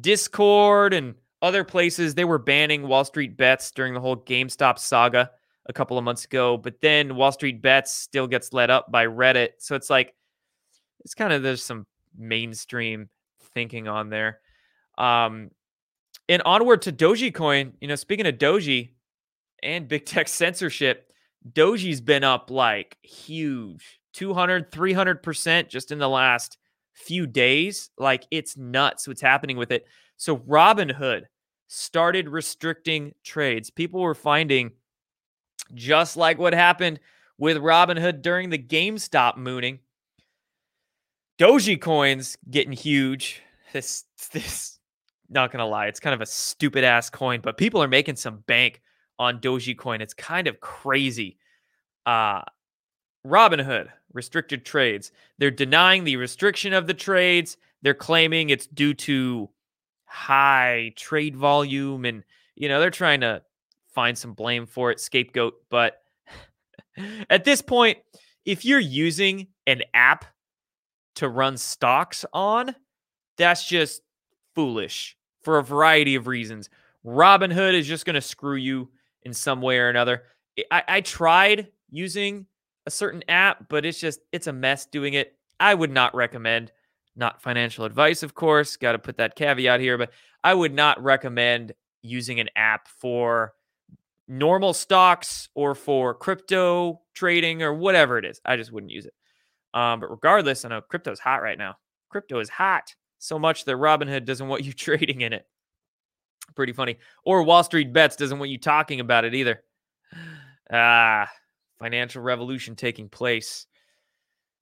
Discord 0.00 0.92
and 0.92 1.14
other 1.44 1.62
places 1.62 2.14
they 2.14 2.24
were 2.24 2.38
banning 2.38 2.88
Wall 2.88 3.04
Street 3.04 3.36
Bets 3.36 3.70
during 3.70 3.92
the 3.92 4.00
whole 4.00 4.16
GameStop 4.16 4.78
saga 4.78 5.30
a 5.66 5.72
couple 5.72 5.98
of 5.98 6.04
months 6.04 6.24
ago, 6.24 6.56
but 6.56 6.80
then 6.80 7.16
Wall 7.16 7.32
Street 7.32 7.60
Bets 7.60 7.92
still 7.92 8.26
gets 8.26 8.52
led 8.52 8.70
up 8.70 8.90
by 8.90 9.06
Reddit. 9.06 9.50
So 9.58 9.76
it's 9.76 9.90
like 9.90 10.14
it's 11.00 11.14
kind 11.14 11.32
of 11.32 11.42
there's 11.42 11.62
some 11.62 11.86
mainstream 12.16 13.10
thinking 13.52 13.88
on 13.88 14.08
there. 14.08 14.40
Um, 14.96 15.50
and 16.30 16.42
onward 16.46 16.82
to 16.82 16.92
Dogecoin. 16.92 17.72
You 17.80 17.88
know, 17.88 17.94
speaking 17.94 18.26
of 18.26 18.36
Doji 18.36 18.92
and 19.62 19.86
big 19.86 20.06
tech 20.06 20.28
censorship, 20.28 21.12
Doji's 21.52 22.00
been 22.00 22.24
up 22.24 22.50
like 22.50 22.96
huge 23.02 24.00
200, 24.14 24.72
300% 24.72 25.68
just 25.68 25.92
in 25.92 25.98
the 25.98 26.08
last 26.08 26.56
few 26.94 27.26
days. 27.26 27.90
Like 27.98 28.24
it's 28.30 28.56
nuts 28.56 29.06
what's 29.06 29.20
happening 29.20 29.58
with 29.58 29.72
it. 29.72 29.86
So 30.16 30.38
Robinhood 30.38 31.24
started 31.68 32.28
restricting 32.28 33.14
trades. 33.22 33.70
People 33.70 34.00
were 34.00 34.14
finding 34.14 34.72
just 35.74 36.16
like 36.16 36.38
what 36.38 36.52
happened 36.52 37.00
with 37.38 37.56
Robinhood 37.56 38.22
during 38.22 38.50
the 38.50 38.58
GameStop 38.58 39.36
mooning. 39.36 39.80
Doji 41.38 41.80
coins 41.80 42.36
getting 42.50 42.72
huge. 42.72 43.42
This 43.72 44.04
this 44.30 44.78
not 45.30 45.50
gonna 45.50 45.66
lie, 45.66 45.86
it's 45.86 45.98
kind 45.98 46.14
of 46.14 46.20
a 46.20 46.26
stupid 46.26 46.84
ass 46.84 47.10
coin, 47.10 47.40
but 47.40 47.56
people 47.56 47.82
are 47.82 47.88
making 47.88 48.16
some 48.16 48.44
bank 48.46 48.80
on 49.18 49.40
Doji 49.40 49.76
Dogecoin. 49.76 50.00
It's 50.00 50.14
kind 50.14 50.46
of 50.46 50.60
crazy. 50.60 51.38
Uh 52.06 52.42
Robinhood 53.26 53.88
restricted 54.12 54.64
trades. 54.64 55.10
They're 55.38 55.50
denying 55.50 56.04
the 56.04 56.16
restriction 56.16 56.72
of 56.72 56.86
the 56.86 56.94
trades. 56.94 57.56
They're 57.82 57.94
claiming 57.94 58.50
it's 58.50 58.66
due 58.66 58.94
to 58.94 59.50
high 60.14 60.92
trade 60.94 61.34
volume 61.34 62.04
and 62.04 62.22
you 62.54 62.68
know, 62.68 62.80
they're 62.80 62.90
trying 62.90 63.20
to 63.22 63.42
find 63.94 64.16
some 64.16 64.32
blame 64.32 64.66
for 64.66 64.90
it, 64.90 65.00
scapegoat, 65.00 65.54
but 65.70 66.02
at 67.30 67.44
this 67.44 67.60
point, 67.60 67.98
if 68.44 68.64
you're 68.64 68.78
using 68.78 69.48
an 69.66 69.82
app 69.92 70.24
to 71.16 71.28
run 71.28 71.56
stocks 71.56 72.24
on, 72.32 72.74
that's 73.36 73.66
just 73.66 74.02
foolish 74.54 75.16
for 75.42 75.58
a 75.58 75.64
variety 75.64 76.14
of 76.14 76.26
reasons. 76.26 76.70
Robinhood 77.04 77.74
is 77.74 77.86
just 77.86 78.06
going 78.06 78.14
to 78.14 78.20
screw 78.20 78.56
you 78.56 78.90
in 79.22 79.32
some 79.32 79.60
way 79.60 79.78
or 79.78 79.88
another. 79.88 80.22
I, 80.70 80.82
I 80.86 81.00
tried 81.00 81.68
using 81.90 82.46
a 82.86 82.90
certain 82.90 83.24
app, 83.28 83.68
but 83.68 83.84
it's 83.84 83.98
just, 83.98 84.20
it's 84.32 84.46
a 84.46 84.52
mess 84.52 84.86
doing 84.86 85.14
it. 85.14 85.36
I 85.58 85.74
would 85.74 85.90
not 85.90 86.14
recommend, 86.14 86.72
not 87.16 87.42
financial 87.42 87.84
advice, 87.84 88.22
of 88.22 88.34
course, 88.34 88.76
got 88.76 88.92
to 88.92 88.98
put 88.98 89.18
that 89.18 89.36
caveat 89.36 89.80
here, 89.80 89.98
but 89.98 90.10
I 90.42 90.54
would 90.54 90.74
not 90.74 91.02
recommend 91.02 91.72
using 92.02 92.40
an 92.40 92.50
app 92.56 92.88
for 92.88 93.54
normal 94.26 94.72
stocks 94.72 95.48
or 95.54 95.74
for 95.74 96.14
crypto 96.14 97.00
trading 97.14 97.62
or 97.62 97.72
whatever 97.72 98.18
it 98.18 98.24
is. 98.24 98.40
I 98.44 98.56
just 98.56 98.72
wouldn't 98.72 98.92
use 98.92 99.06
it. 99.06 99.14
Um, 99.72 100.00
but 100.00 100.10
regardless, 100.10 100.64
I 100.64 100.68
know 100.68 100.80
crypto 100.80 101.12
is 101.12 101.20
hot 101.20 101.42
right 101.42 101.58
now. 101.58 101.76
Crypto 102.08 102.38
is 102.38 102.48
hot 102.48 102.94
so 103.18 103.38
much 103.38 103.64
that 103.64 103.76
Robinhood 103.76 104.24
doesn't 104.24 104.48
want 104.48 104.64
you 104.64 104.72
trading 104.74 105.22
in 105.22 105.32
it. 105.32 105.46
Pretty 106.54 106.72
funny. 106.72 106.98
Or 107.24 107.42
Wall 107.42 107.64
Street 107.64 107.92
Bets 107.92 108.16
doesn't 108.16 108.38
want 108.38 108.50
you 108.50 108.58
talking 108.58 109.00
about 109.00 109.24
it 109.24 109.34
either. 109.34 109.62
Ah, 110.72 111.28
financial 111.78 112.22
revolution 112.22 112.76
taking 112.76 113.08
place. 113.08 113.66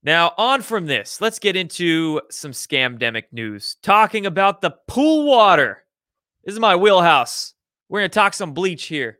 Now, 0.04 0.32
on 0.36 0.62
from 0.62 0.86
this, 0.86 1.20
let's 1.20 1.38
get 1.38 1.54
into 1.54 2.20
some 2.30 2.50
scamdemic 2.50 3.24
news. 3.30 3.76
Talking 3.82 4.26
about 4.26 4.60
the 4.60 4.74
pool 4.88 5.26
water. 5.26 5.84
This 6.44 6.54
is 6.54 6.60
my 6.60 6.74
wheelhouse. 6.74 7.54
We're 7.88 8.00
going 8.00 8.10
to 8.10 8.14
talk 8.14 8.34
some 8.34 8.52
bleach 8.52 8.84
here. 8.84 9.18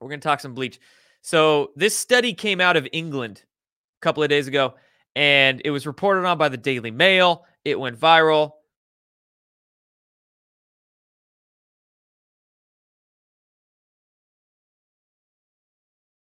We're 0.00 0.08
going 0.08 0.20
to 0.20 0.28
talk 0.28 0.40
some 0.40 0.52
bleach. 0.52 0.78
So, 1.22 1.70
this 1.76 1.96
study 1.96 2.34
came 2.34 2.60
out 2.60 2.76
of 2.76 2.86
England 2.92 3.42
a 3.42 4.02
couple 4.02 4.22
of 4.22 4.28
days 4.28 4.48
ago, 4.48 4.74
and 5.14 5.62
it 5.64 5.70
was 5.70 5.86
reported 5.86 6.26
on 6.26 6.36
by 6.36 6.50
the 6.50 6.58
Daily 6.58 6.90
Mail. 6.90 7.46
It 7.64 7.80
went 7.80 7.98
viral. 7.98 8.52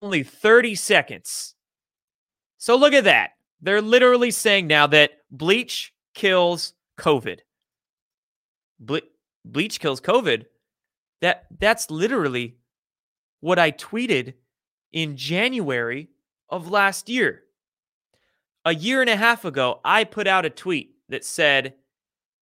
only 0.05 0.23
30 0.23 0.75
seconds. 0.75 1.55
So 2.65 2.77
look 2.77 2.95
at 2.95 3.05
that. 3.05 3.33
They're 3.61 3.83
literally 3.83 4.31
saying 4.31 4.69
now 4.69 4.87
that 4.87 5.11
bleach 5.31 5.93
kills 6.15 6.73
COVID. 6.99 7.41
Ble- 8.81 9.01
bleach 9.45 9.81
kills 9.81 10.01
COVID. 10.01 10.47
That 11.21 11.45
that's 11.59 11.91
literally 11.91 12.57
what 13.41 13.59
I 13.59 13.71
tweeted 13.71 14.33
in 14.93 15.19
January 15.19 16.09
of 16.49 16.71
last 16.71 17.11
year. 17.11 17.43
A 18.65 18.75
year 18.75 19.03
and 19.03 19.11
a 19.11 19.17
half 19.17 19.45
ago, 19.45 19.83
I 19.85 20.05
put 20.05 20.27
out 20.27 20.47
a 20.47 20.51
tweet 20.51 20.95
that 21.11 21.23
said 21.23 21.75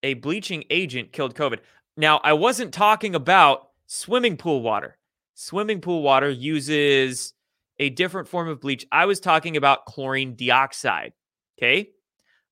a 0.05 0.15
bleaching 0.15 0.63
agent 0.71 1.11
killed 1.11 1.35
COVID. 1.35 1.59
Now, 1.97 2.21
I 2.23 2.35
wasn't 2.35 2.73
talking 2.73 3.17
about 3.17 3.71
swimming 3.89 4.37
pool 4.37 4.63
water. 4.63 4.99
Swimming 5.35 5.81
pool 5.81 6.01
water 6.01 6.31
uses 6.31 7.35
a 7.83 7.91
different 7.91 8.29
form 8.29 8.49
of 8.49 8.61
bleach. 8.61 8.87
I 8.93 9.07
was 9.07 9.19
talking 9.19 9.57
about 9.57 9.87
chlorine 9.87 10.37
dioxide. 10.37 11.13
Okay. 11.59 11.91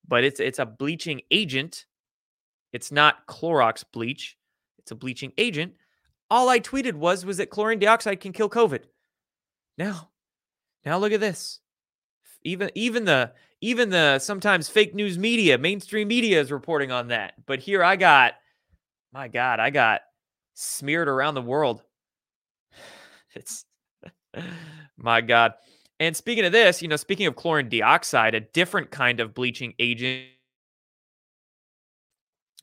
But 0.06 0.24
it's 0.24 0.40
it's 0.40 0.58
a 0.58 0.66
bleaching 0.66 1.20
agent. 1.30 1.86
It's 2.72 2.90
not 2.90 3.28
Clorox 3.28 3.84
bleach. 3.92 4.36
It's 4.78 4.90
a 4.90 4.96
bleaching 4.96 5.32
agent. 5.38 5.74
All 6.30 6.48
I 6.48 6.58
tweeted 6.58 6.94
was 6.94 7.24
was 7.24 7.36
that 7.36 7.48
chlorine 7.48 7.78
dioxide 7.78 8.20
can 8.20 8.32
kill 8.32 8.50
COVID. 8.50 8.82
Now, 9.78 10.10
now 10.84 10.98
look 10.98 11.12
at 11.12 11.20
this. 11.20 11.60
Even 12.42 12.70
even 12.74 13.04
the 13.04 13.32
even 13.60 13.88
the 13.88 14.18
sometimes 14.18 14.68
fake 14.68 14.96
news 14.96 15.16
media, 15.16 15.58
mainstream 15.58 16.08
media 16.08 16.40
is 16.40 16.50
reporting 16.50 16.90
on 16.90 17.08
that. 17.08 17.34
But 17.46 17.60
here 17.60 17.84
I 17.84 17.94
got, 17.94 18.34
my 19.12 19.28
God, 19.28 19.60
I 19.60 19.70
got 19.70 20.00
smeared 20.54 21.08
around 21.08 21.34
the 21.34 21.42
world. 21.42 21.82
It's 23.32 23.64
my 25.02 25.20
God. 25.20 25.54
And 25.98 26.16
speaking 26.16 26.44
of 26.44 26.52
this, 26.52 26.80
you 26.80 26.88
know, 26.88 26.96
speaking 26.96 27.26
of 27.26 27.36
chlorine 27.36 27.68
dioxide, 27.68 28.34
a 28.34 28.40
different 28.40 28.90
kind 28.90 29.20
of 29.20 29.34
bleaching 29.34 29.74
agent, 29.78 30.28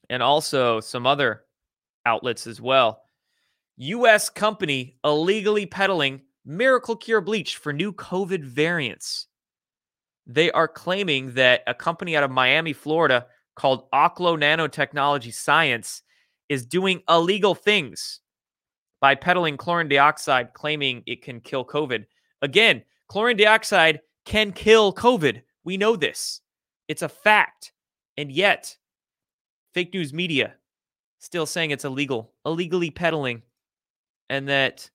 and 0.10 0.24
also 0.24 0.80
some 0.80 1.06
other 1.06 1.44
outlets 2.06 2.48
as 2.48 2.62
well. 2.62 3.02
U.S. 3.78 4.30
company 4.30 4.98
illegally 5.04 5.66
peddling 5.66 6.22
miracle 6.46 6.96
cure 6.96 7.22
bleach 7.22 7.58
for 7.58 7.74
new 7.74 7.92
COVID 7.92 8.44
variants. 8.44 9.28
They 10.26 10.52
are 10.52 10.68
claiming 10.68 11.34
that 11.34 11.62
a 11.68 11.74
company 11.74 12.16
out 12.16 12.24
of 12.24 12.32
Miami, 12.32 12.74
Florida 12.74 13.28
called 13.56 13.90
Oklo 13.92 14.38
Nanotechnology 14.38 15.34
Science 15.34 16.02
is 16.50 16.66
doing 16.66 17.02
illegal 17.10 17.54
things 17.54 18.22
by 19.00 19.16
peddling 19.16 19.58
chlorine 19.58 19.90
dioxide, 19.90 20.54
claiming 20.54 21.04
it 21.06 21.22
can 21.22 21.40
kill 21.40 21.66
COVID. 21.66 22.06
Again, 22.42 22.84
chlorine 23.08 23.38
dioxide 23.38 24.02
can 24.26 24.52
kill 24.52 24.94
COVID. 24.94 25.42
We 25.64 25.78
know 25.78 25.96
this. 25.96 26.42
It's 26.88 27.02
a 27.02 27.10
fact. 27.10 27.72
And 28.18 28.32
yet, 28.32 28.76
fake 29.74 29.94
news 29.94 30.14
media 30.14 30.56
still 31.20 31.46
saying 31.46 31.72
it's 31.72 31.86
illegal, 31.86 32.34
illegally 32.46 32.92
peddling, 32.92 33.42
and 34.30 34.48
that 34.48 34.90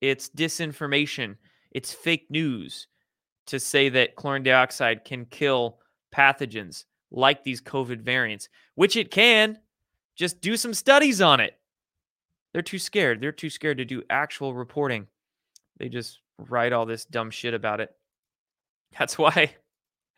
it's 0.00 0.28
disinformation, 0.30 1.36
it's 1.70 1.92
fake 1.92 2.26
news 2.30 2.86
to 3.46 3.60
say 3.60 3.88
that 3.88 4.16
chlorine 4.16 4.42
dioxide 4.42 5.04
can 5.04 5.24
kill 5.26 5.78
pathogens 6.14 6.84
like 7.10 7.42
these 7.44 7.60
COVID 7.60 8.00
variants, 8.00 8.48
which 8.74 8.96
it 8.96 9.10
can. 9.10 9.58
Just 10.16 10.40
do 10.40 10.56
some 10.56 10.74
studies 10.74 11.20
on 11.20 11.40
it. 11.40 11.58
They're 12.52 12.62
too 12.62 12.78
scared. 12.78 13.20
They're 13.20 13.32
too 13.32 13.48
scared 13.48 13.78
to 13.78 13.84
do 13.84 14.02
actual 14.10 14.54
reporting. 14.54 15.06
They 15.78 15.88
just 15.88 16.20
write 16.48 16.72
all 16.72 16.86
this 16.86 17.04
dumb 17.04 17.30
shit 17.30 17.54
about 17.54 17.80
it. 17.80 17.90
That's 18.98 19.16
why 19.16 19.54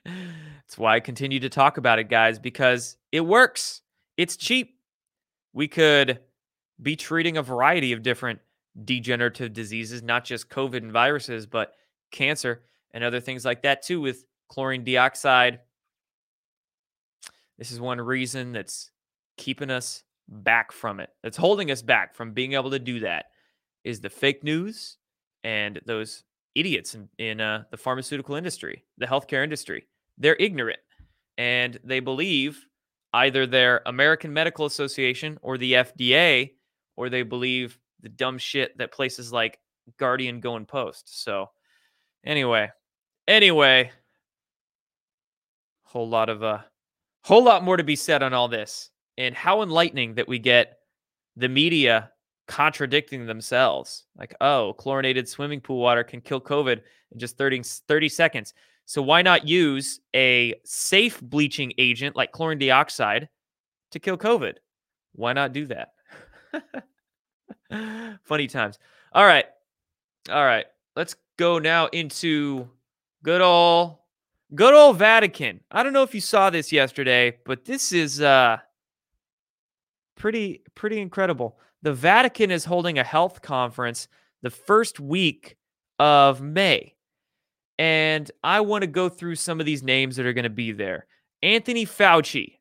that's 0.05 0.79
why 0.79 0.97
I 0.97 1.01
continue 1.01 1.41
to 1.41 1.49
talk 1.49 1.77
about 1.77 1.99
it, 1.99 2.09
guys, 2.09 2.39
because 2.39 2.97
it 3.13 3.21
works. 3.21 3.83
It's 4.17 4.37
cheap. 4.37 4.79
We 5.53 5.69
could 5.69 6.21
be 6.81 6.97
treating 6.97 7.37
a 7.37 7.43
variety 7.43 7.93
of 7.93 8.03
different 8.03 8.41
degenerative 8.85 9.53
diseases, 9.53 10.03
not 10.03 10.25
just 10.25 10.49
COVID 10.49 10.79
and 10.79 10.93
viruses, 10.93 11.47
but 11.47 11.75
cancer 12.11 12.63
and 12.93 13.05
other 13.05 13.21
things 13.21 13.45
like 13.45 13.63
that 13.63 13.83
too 13.83 14.01
with 14.01 14.25
chlorine 14.49 14.85
dioxide. 14.85 15.61
This 17.59 17.71
is 17.71 17.81
one 17.81 18.01
reason 18.01 18.53
that's 18.53 18.91
keeping 19.37 19.71
us 19.71 20.05
back 20.29 20.73
from 20.73 21.01
it. 21.01 21.11
That's 21.23 21.37
holding 21.37 21.71
us 21.71 21.83
back 21.83 22.15
from 22.15 22.33
being 22.33 22.55
able 22.55 22.71
to 22.71 22.79
do 22.79 23.01
that 23.01 23.27
is 23.85 24.01
the 24.01 24.11
fake 24.11 24.43
news 24.43 24.99
and 25.45 25.81
those 25.87 26.25
idiots 26.55 26.95
in, 26.95 27.09
in 27.19 27.41
uh, 27.41 27.65
the 27.71 27.77
pharmaceutical 27.77 28.35
industry, 28.35 28.85
the 28.99 29.07
healthcare 29.07 29.43
industry. 29.43 29.87
They're 30.19 30.37
ignorant 30.37 30.81
and 31.39 31.79
they 31.85 32.01
believe 32.01 32.67
either 33.15 33.47
their 33.47 33.83
American 33.87 34.33
Medical 34.33 34.67
Association 34.67 35.39
or 35.43 35.59
the 35.59 35.73
FDA, 35.75 36.53
or 36.97 37.09
they 37.09 37.23
believe 37.23 37.79
the 38.01 38.09
dumb 38.09 38.39
shit 38.39 38.77
that 38.79 38.93
places 38.93 39.33
like 39.33 39.59
Guardian 39.99 40.41
go 40.41 40.57
and 40.57 40.67
post. 40.67 41.23
So, 41.23 41.51
anyway, 42.25 42.71
anyway, 43.27 43.91
whole 45.85 46.09
lot 46.09 46.29
of 46.29 46.43
uh, 46.43 46.61
whole 47.25 47.45
lot 47.45 47.65
more 47.65 47.77
to 47.77 47.85
be 47.85 47.97
said 47.97 48.23
on 48.23 48.33
all 48.33 48.49
this, 48.49 48.91
and 49.19 49.35
how 49.35 49.63
enlightening 49.63 50.15
that 50.15 50.29
we 50.29 50.39
get 50.39 50.79
the 51.37 51.49
media 51.49 52.12
contradicting 52.47 53.27
themselves. 53.27 54.05
Like, 54.17 54.35
oh, 54.41 54.75
chlorinated 54.79 55.29
swimming 55.29 55.61
pool 55.61 55.79
water 55.79 56.05
can 56.05 56.21
kill 56.21 56.41
COVID 56.41 56.81
in 57.13 57.19
just 57.19 57.37
30, 57.39 57.63
30 57.63 58.09
seconds. 58.09 58.55
So 58.85 59.01
why 59.01 59.23
not 59.23 59.47
use 59.47 60.01
a 60.15 60.55
safe 60.65 61.21
bleaching 61.21 61.73
agent 61.79 62.17
like 62.17 62.33
chlorine 62.33 62.59
dioxide 62.59 63.29
to 63.93 63.99
kill 63.99 64.19
COVID? 64.19 64.55
Why 65.13 65.33
not 65.33 65.53
do 65.53 65.67
that? 65.67 65.93
Funny 68.25 68.47
times. 68.47 68.79
All 69.13 69.25
right. 69.25 69.47
All 70.31 70.45
right. 70.45 70.67
Let's 70.97 71.17
go 71.37 71.59
now 71.59 71.87
into 71.87 72.69
good 73.23 73.41
old 73.41 73.99
good 74.55 74.75
old 74.75 74.99
Vatican. 74.99 75.61
I 75.71 75.83
don't 75.83 75.93
know 75.93 76.03
if 76.03 76.15
you 76.15 76.21
saw 76.21 76.51
this 76.51 76.73
yesterday, 76.73 77.39
but 77.45 77.65
this 77.65 77.93
is 77.93 78.21
uh 78.21 78.59
pretty 80.17 80.63
pretty 80.75 81.01
incredible. 81.01 81.59
The 81.83 81.93
Vatican 81.93 82.51
is 82.51 82.65
holding 82.65 82.99
a 82.99 83.05
health 83.05 83.43
conference 83.43 84.09
the 84.43 84.51
first 84.51 85.01
week 85.01 85.57
of 85.99 86.41
May. 86.41 86.95
And 87.79 88.31
I 88.45 88.61
want 88.61 88.83
to 88.83 88.89
go 88.89 89.09
through 89.09 89.37
some 89.37 89.61
of 89.61 89.67
these 89.67 89.83
names 89.83 90.17
that 90.17 90.27
are 90.27 90.33
going 90.33 90.45
to 90.45 90.51
be 90.51 90.73
there. 90.73 91.07
Anthony 91.43 91.85
Fauci, 91.85 92.59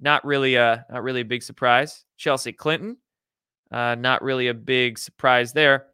not 0.00 0.24
really 0.24 0.54
a 0.54 0.86
not 0.90 1.02
really 1.02 1.20
a 1.20 1.26
big 1.26 1.42
surprise. 1.42 2.04
Chelsea 2.16 2.52
Clinton, 2.52 2.96
uh, 3.70 3.96
not 3.96 4.22
really 4.22 4.48
a 4.48 4.54
big 4.54 4.98
surprise 4.98 5.52
there. 5.52 5.86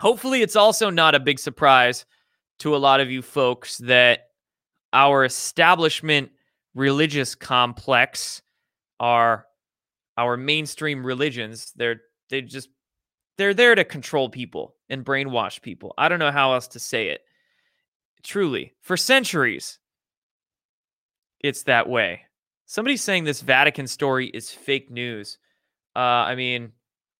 Hopefully, 0.00 0.42
it's 0.42 0.56
also 0.56 0.90
not 0.90 1.14
a 1.14 1.20
big 1.20 1.38
surprise 1.38 2.04
to 2.60 2.74
a 2.74 2.78
lot 2.78 3.00
of 3.00 3.10
you 3.10 3.22
folks 3.22 3.78
that 3.78 4.28
our 4.92 5.24
establishment 5.24 6.30
religious 6.74 7.34
complex 7.34 8.42
are 8.98 9.46
our 10.16 10.36
mainstream 10.36 11.04
religions. 11.04 11.72
They're 11.76 12.00
they 12.30 12.42
just 12.42 12.68
they're 13.36 13.54
there 13.54 13.74
to 13.74 13.84
control 13.84 14.28
people 14.28 14.76
and 14.88 15.04
brainwash 15.04 15.60
people. 15.60 15.94
I 15.98 16.08
don't 16.08 16.18
know 16.18 16.30
how 16.30 16.54
else 16.54 16.68
to 16.68 16.78
say 16.78 17.08
it. 17.08 17.22
Truly, 18.22 18.72
for 18.80 18.96
centuries, 18.96 19.78
it's 21.40 21.64
that 21.64 21.88
way. 21.88 22.22
Somebody's 22.66 23.02
saying 23.02 23.24
this 23.24 23.42
Vatican 23.42 23.86
story 23.86 24.28
is 24.28 24.50
fake 24.50 24.90
news. 24.90 25.38
Uh, 25.94 25.98
I 25.98 26.34
mean, 26.34 26.72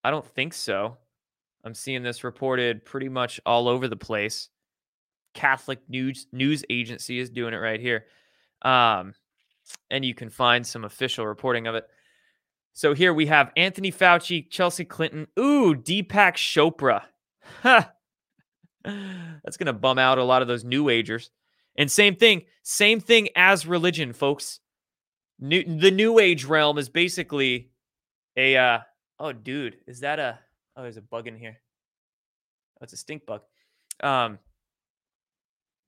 I 0.03 0.11
don't 0.11 0.27
think 0.27 0.55
so. 0.55 0.97
I'm 1.65 1.75
seeing 1.75 2.03
this 2.03 2.25
reported 2.25 2.85
pretty 2.85 3.09
much 3.09 3.41
all 3.45 3.69
over 3.69 3.89
the 3.89 3.97
place. 3.97 4.49
Catholic 5.35 5.81
news 5.89 6.27
news 6.33 6.65
agency 6.71 7.19
is 7.19 7.31
doing 7.31 7.55
it 7.55 7.59
right 7.59 7.81
here. 7.81 8.07
Um, 8.63 9.15
and 9.91 10.05
you 10.05 10.15
can 10.15 10.31
find 10.31 10.67
some 10.67 10.85
official 10.85 11.27
reporting 11.27 11.67
of 11.67 11.75
it. 11.75 11.89
So 12.75 12.93
here 12.93 13.15
we 13.15 13.27
have 13.27 13.53
Anthony 13.57 13.91
Fauci, 13.91 14.49
Chelsea 14.51 14.85
Clinton, 14.85 15.27
ooh, 15.39 15.75
Deepak 15.75 16.35
Chopra. 16.35 17.05
That's 17.63 19.57
going 19.57 19.67
to 19.67 19.73
bum 19.73 19.99
out 19.99 20.19
a 20.19 20.25
lot 20.25 20.43
of 20.43 20.49
those 20.49 20.65
new 20.65 20.91
agers. 20.91 21.31
And 21.77 21.91
same 21.91 22.17
thing, 22.17 22.45
same 22.63 23.01
thing 23.01 23.29
as 23.35 23.67
religion, 23.67 24.13
folks. 24.13 24.61
New, 25.41 25.65
the 25.65 25.91
new 25.91 26.19
age 26.19 26.45
realm 26.45 26.79
is 26.79 26.89
basically 26.89 27.71
a 28.37 28.57
uh, 28.57 28.79
Oh, 29.19 29.33
dude, 29.33 29.77
is 29.87 30.01
that 30.01 30.19
a? 30.19 30.39
Oh, 30.77 30.83
there's 30.83 30.97
a 30.97 31.03
bug 31.03 31.29
in 31.29 31.37
here. 31.37 31.61
Oh, 32.77 32.83
it's 32.83 32.93
a 32.93 32.97
stink 32.97 33.25
bug. 33.27 33.43
Um, 34.03 34.39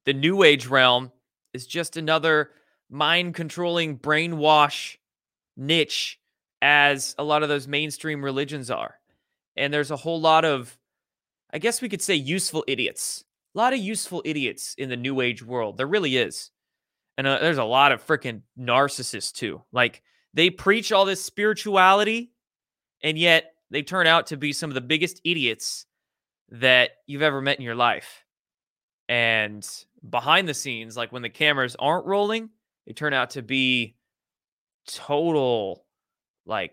the 0.05 0.13
New 0.13 0.45
Age 0.45 0.67
realm 0.67 1.11
is 1.53 1.67
just 1.67 1.97
another 1.97 2.51
mind 2.89 3.35
controlling 3.35 3.99
brainwash 3.99 4.97
niche, 5.57 6.21
as 6.67 7.15
a 7.17 7.23
lot 7.23 7.45
of 7.45 7.49
those 7.49 7.69
mainstream 7.69 8.25
religions 8.25 8.71
are. 8.71 8.97
And 9.57 9.73
there's 9.73 9.93
a 9.93 9.97
whole 9.97 10.21
lot 10.21 10.45
of, 10.45 10.77
I 11.53 11.59
guess 11.59 11.81
we 11.81 11.89
could 11.89 12.03
say, 12.03 12.15
useful 12.17 12.65
idiots 12.67 13.25
a 13.57 13.59
lot 13.59 13.73
of 13.73 13.79
useful 13.79 14.21
idiots 14.27 14.75
in 14.77 14.91
the 14.91 14.99
new 14.99 15.23
age 15.23 15.43
world. 15.43 15.79
There 15.79 15.87
really 15.87 16.19
is. 16.19 16.51
And 17.17 17.27
uh, 17.27 17.39
there's 17.39 17.57
a 17.57 17.65
lot 17.65 17.91
of 17.91 18.07
freaking 18.07 18.43
narcissists 18.59 19.33
too. 19.33 19.63
Like 19.73 20.03
they 20.35 20.51
preach 20.51 20.93
all 20.93 21.07
this 21.07 21.25
spirituality 21.25 22.33
and 23.03 23.17
yet 23.17 23.55
they 23.71 23.83
turn 23.83 24.07
out 24.07 24.27
to 24.27 24.37
be 24.37 24.53
some 24.53 24.69
of 24.69 24.75
the 24.75 24.83
biggest 24.83 25.23
idiots 25.25 25.87
that 26.51 26.91
you've 27.07 27.23
ever 27.23 27.41
met 27.41 27.57
in 27.57 27.65
your 27.65 27.75
life. 27.75 28.27
And 29.09 29.67
behind 30.09 30.47
the 30.47 30.55
scenes, 30.55 30.95
like 30.95 31.11
when 31.11 31.23
the 31.23 31.31
cameras 31.31 31.77
aren't 31.79 32.05
rolling, 32.05 32.51
they 32.87 32.93
turn 32.93 33.15
out 33.15 33.31
to 33.31 33.43
be 33.43 33.97
total 34.87 35.86
like 36.47 36.73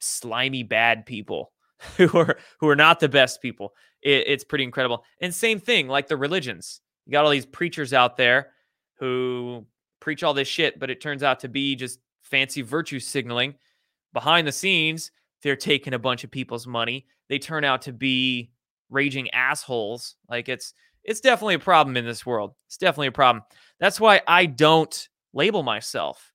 slimy 0.00 0.62
bad 0.62 1.06
people 1.06 1.52
who 1.96 2.16
are 2.18 2.38
who 2.60 2.68
are 2.68 2.76
not 2.76 3.00
the 3.00 3.08
best 3.08 3.40
people. 3.42 3.74
It, 4.02 4.24
it's 4.26 4.44
pretty 4.44 4.64
incredible. 4.64 5.04
And 5.20 5.34
same 5.34 5.60
thing, 5.60 5.88
like 5.88 6.08
the 6.08 6.16
religions. 6.16 6.80
You 7.04 7.12
got 7.12 7.24
all 7.24 7.30
these 7.30 7.46
preachers 7.46 7.92
out 7.92 8.16
there 8.16 8.48
who 8.98 9.64
preach 10.00 10.22
all 10.22 10.34
this 10.34 10.48
shit, 10.48 10.78
but 10.78 10.90
it 10.90 11.00
turns 11.00 11.22
out 11.22 11.40
to 11.40 11.48
be 11.48 11.76
just 11.76 12.00
fancy 12.22 12.62
virtue 12.62 12.98
signaling. 13.00 13.54
Behind 14.12 14.46
the 14.46 14.52
scenes, 14.52 15.10
they're 15.42 15.56
taking 15.56 15.94
a 15.94 15.98
bunch 15.98 16.24
of 16.24 16.30
people's 16.30 16.66
money. 16.66 17.06
They 17.28 17.38
turn 17.38 17.64
out 17.64 17.82
to 17.82 17.92
be 17.92 18.50
raging 18.90 19.30
assholes. 19.30 20.16
Like 20.28 20.48
it's 20.48 20.72
it's 21.04 21.20
definitely 21.20 21.54
a 21.54 21.60
problem 21.60 21.96
in 21.96 22.04
this 22.04 22.26
world. 22.26 22.54
It's 22.66 22.78
definitely 22.78 23.08
a 23.08 23.12
problem. 23.12 23.44
That's 23.78 24.00
why 24.00 24.22
I 24.26 24.46
don't 24.46 25.08
label 25.32 25.62
myself. 25.62 26.32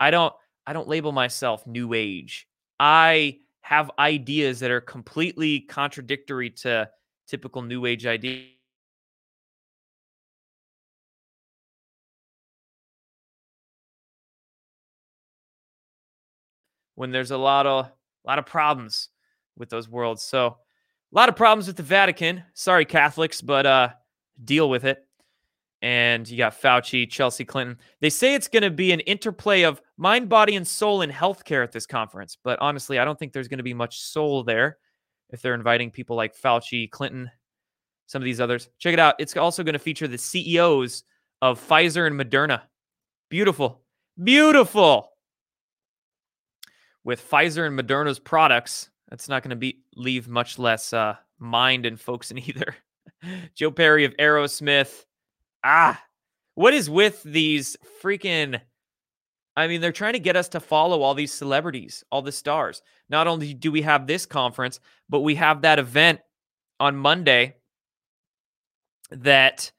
I 0.00 0.10
don't 0.10 0.32
I 0.70 0.72
don't 0.72 0.86
label 0.86 1.10
myself 1.10 1.66
new 1.66 1.94
age. 1.94 2.46
I 2.78 3.38
have 3.62 3.90
ideas 3.98 4.60
that 4.60 4.70
are 4.70 4.80
completely 4.80 5.58
contradictory 5.62 6.48
to 6.62 6.88
typical 7.26 7.62
new 7.62 7.86
age 7.86 8.06
ideas. 8.06 8.46
When 16.94 17.10
there's 17.10 17.32
a 17.32 17.36
lot 17.36 17.66
of 17.66 17.86
a 17.86 17.92
lot 18.24 18.38
of 18.38 18.46
problems 18.46 19.08
with 19.56 19.70
those 19.70 19.88
worlds. 19.88 20.22
So, 20.22 20.46
a 20.46 20.56
lot 21.10 21.28
of 21.28 21.34
problems 21.34 21.66
with 21.66 21.78
the 21.78 21.82
Vatican. 21.82 22.44
Sorry, 22.54 22.84
Catholics, 22.84 23.40
but 23.40 23.66
uh, 23.66 23.88
deal 24.44 24.70
with 24.70 24.84
it. 24.84 25.04
And 25.82 26.28
you 26.28 26.36
got 26.36 26.60
Fauci, 26.60 27.08
Chelsea 27.08 27.44
Clinton. 27.44 27.78
They 28.00 28.10
say 28.10 28.34
it's 28.34 28.48
going 28.48 28.62
to 28.62 28.70
be 28.70 28.92
an 28.92 29.00
interplay 29.00 29.62
of 29.62 29.80
mind, 29.96 30.28
body, 30.28 30.56
and 30.56 30.66
soul 30.66 31.00
in 31.00 31.10
healthcare 31.10 31.62
at 31.62 31.72
this 31.72 31.86
conference. 31.86 32.36
But 32.42 32.58
honestly, 32.60 32.98
I 32.98 33.04
don't 33.04 33.18
think 33.18 33.32
there's 33.32 33.48
going 33.48 33.58
to 33.58 33.64
be 33.64 33.72
much 33.72 34.00
soul 34.00 34.44
there 34.44 34.76
if 35.30 35.40
they're 35.40 35.54
inviting 35.54 35.90
people 35.90 36.16
like 36.16 36.36
Fauci, 36.36 36.90
Clinton, 36.90 37.30
some 38.06 38.20
of 38.20 38.24
these 38.24 38.40
others. 38.40 38.68
Check 38.78 38.92
it 38.92 38.98
out. 38.98 39.14
It's 39.18 39.36
also 39.36 39.62
going 39.62 39.72
to 39.72 39.78
feature 39.78 40.06
the 40.06 40.18
CEOs 40.18 41.04
of 41.40 41.66
Pfizer 41.66 42.06
and 42.06 42.20
Moderna. 42.20 42.62
Beautiful. 43.30 43.80
Beautiful 44.22 45.10
with 47.04 47.28
Pfizer 47.28 47.66
and 47.66 47.78
Moderna's 47.78 48.18
products, 48.18 48.90
that's 49.08 49.28
not 49.28 49.42
going 49.42 49.50
to 49.50 49.56
be 49.56 49.82
leave 49.96 50.28
much 50.28 50.58
less 50.58 50.92
uh, 50.92 51.16
mind 51.38 51.86
and 51.86 51.98
folks 51.98 52.30
in 52.30 52.38
either. 52.48 52.74
Joe 53.54 53.70
Perry 53.70 54.04
of 54.04 54.16
Aerosmith. 54.16 55.04
Ah, 55.62 56.02
what 56.54 56.74
is 56.74 56.88
with 56.88 57.22
these 57.22 57.76
freaking? 58.02 58.60
I 59.56 59.66
mean, 59.66 59.80
they're 59.80 59.92
trying 59.92 60.14
to 60.14 60.18
get 60.20 60.36
us 60.36 60.48
to 60.50 60.60
follow 60.60 61.02
all 61.02 61.14
these 61.14 61.32
celebrities, 61.32 62.04
all 62.10 62.22
the 62.22 62.32
stars. 62.32 62.82
Not 63.08 63.26
only 63.26 63.52
do 63.52 63.70
we 63.72 63.82
have 63.82 64.06
this 64.06 64.24
conference, 64.24 64.80
but 65.08 65.20
we 65.20 65.34
have 65.34 65.62
that 65.62 65.78
event 65.78 66.20
on 66.78 66.96
Monday 66.96 67.56
that 69.10 69.70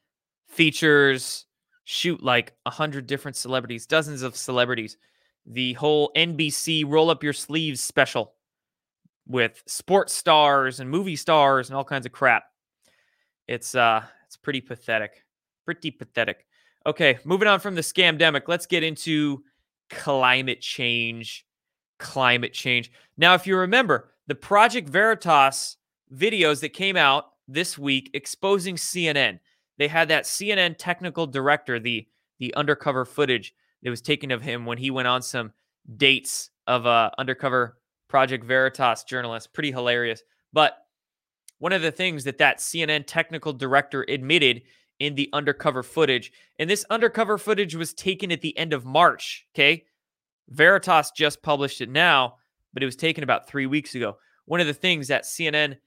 features 0.50 1.46
shoot 1.86 2.22
like 2.22 2.54
a 2.66 2.70
hundred 2.70 3.08
different 3.08 3.38
celebrities, 3.38 3.88
dozens 3.88 4.22
of 4.22 4.36
celebrities 4.36 4.98
the 5.46 5.74
whole 5.74 6.12
NBC 6.16 6.84
roll 6.88 7.10
up 7.10 7.24
your 7.24 7.34
sleeves 7.34 7.82
special 7.82 8.34
with 9.28 9.62
sports 9.66 10.14
stars 10.14 10.80
and 10.80 10.90
movie 10.90 11.16
stars 11.16 11.70
and 11.70 11.78
all 11.78 11.84
kinds 11.84 12.06
of 12.06 12.12
crap. 12.12 12.44
It's 13.48 13.76
uh 13.76 14.04
it's 14.26 14.38
pretty 14.38 14.62
pathetic. 14.62 15.24
Pretty 15.76 15.92
pathetic. 15.92 16.46
Okay, 16.86 17.20
moving 17.24 17.48
on 17.48 17.60
from 17.60 17.76
the 17.76 17.82
scamdemic, 17.82 18.44
let's 18.48 18.66
get 18.66 18.84
into 18.84 19.44
climate 19.90 20.62
change. 20.62 21.46
Climate 22.00 22.54
change. 22.54 22.92
Now, 23.18 23.36
if 23.36 23.46
you 23.46 23.58
remember, 23.58 24.12
the 24.28 24.36
Project 24.36 24.90
Veritas 24.90 25.78
videos 26.14 26.62
that 26.62 26.74
came 26.74 26.98
out 26.98 27.26
this 27.48 27.78
week 27.78 28.10
exposing 28.14 28.76
CNN. 28.76 29.40
They 29.78 29.88
had 29.88 30.08
that 30.10 30.24
CNN 30.24 30.76
technical 30.78 31.28
director, 31.28 31.80
the 31.80 32.08
the 32.40 32.54
undercover 32.56 33.06
footage 33.06 33.54
that 33.84 33.90
was 33.92 34.02
taken 34.02 34.32
of 34.32 34.42
him 34.42 34.66
when 34.66 34.80
he 34.80 34.90
went 34.90 35.08
on 35.08 35.22
some 35.22 35.52
dates 35.98 36.50
of 36.66 36.86
a 36.88 37.12
undercover 37.20 37.78
Project 38.08 38.44
Veritas 38.44 39.04
journalist. 39.04 39.54
Pretty 39.54 39.72
hilarious. 39.72 40.24
But 40.52 40.78
one 41.60 41.74
of 41.74 41.84
the 41.84 41.92
things 41.92 42.24
that 42.24 42.40
that 42.40 42.58
CNN 42.58 43.04
technical 43.06 43.54
director 43.54 44.04
admitted 44.10 44.64
in 45.02 45.16
the 45.16 45.30
undercover 45.34 45.82
footage, 45.82 46.32
and 46.60 46.70
this 46.70 46.86
undercover 46.92 47.40
footage 47.40 47.76
was 47.76 47.92
taken 47.92 48.32
at 48.32 48.42
the 48.42 48.56
end 48.56 48.72
of 48.72 48.86
March. 48.86 49.48
Okay, 49.56 49.84
Veritas 50.48 51.10
just 51.10 51.42
published 51.42 51.82
it 51.82 51.90
now, 51.90 52.36
but 52.72 52.84
it 52.84 52.86
was 52.86 52.96
taken 52.96 53.24
about 53.24 53.48
three 53.48 53.66
weeks 53.66 53.96
ago. 53.96 54.18
One 54.46 54.60
of 54.60 54.68
the 54.68 54.76
things 54.76 55.08
that 55.08 55.24
CNN 55.24 55.78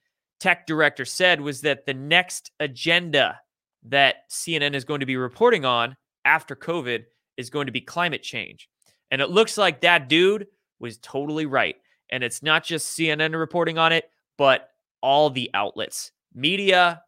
tech 0.41 0.67
director 0.67 1.05
said 1.05 1.41
was 1.41 1.61
that 1.61 1.87
the 1.87 1.95
next 1.95 2.51
agenda 2.59 3.41
that 3.85 4.29
CNN 4.33 4.75
is 4.75 4.85
going 4.85 4.99
to 4.99 5.07
be 5.07 5.17
reporting 5.17 5.65
on 5.65 5.97
after 6.25 6.57
COVID 6.57 7.05
is 7.37 7.51
going 7.51 7.67
to 7.67 7.73
be 7.73 7.81
climate 7.81 8.23
change. 8.23 8.69
And 9.12 9.23
it 9.23 9.31
looks 9.31 9.57
like 9.57 9.83
that 9.83 10.09
dude 10.09 10.49
was 10.81 10.99
totally 10.99 11.47
right. 11.47 11.77
And 12.11 12.25
it's 12.25 12.43
not 12.43 12.65
just 12.65 12.99
CNN 12.99 13.39
reporting 13.39 13.79
on 13.79 13.93
it, 13.93 14.11
but 14.37 14.71
all 15.03 15.31
the 15.31 15.51
outlets, 15.55 16.11
media, 16.35 17.03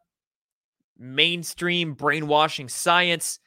mainstream 0.99 1.93
brainwashing 1.93 2.69
science. 2.69 3.39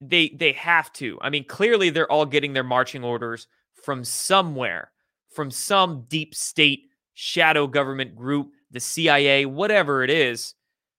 They 0.00 0.30
they 0.30 0.52
have 0.52 0.92
to. 0.94 1.18
I 1.20 1.30
mean, 1.30 1.44
clearly 1.44 1.90
they're 1.90 2.10
all 2.10 2.26
getting 2.26 2.52
their 2.52 2.64
marching 2.64 3.04
orders 3.04 3.46
from 3.74 4.04
somewhere, 4.04 4.90
from 5.34 5.50
some 5.50 6.06
deep 6.08 6.34
state 6.34 6.84
shadow 7.14 7.66
government 7.66 8.16
group, 8.16 8.50
the 8.70 8.80
CIA, 8.80 9.46
whatever 9.46 10.02
it 10.02 10.10
is. 10.10 10.54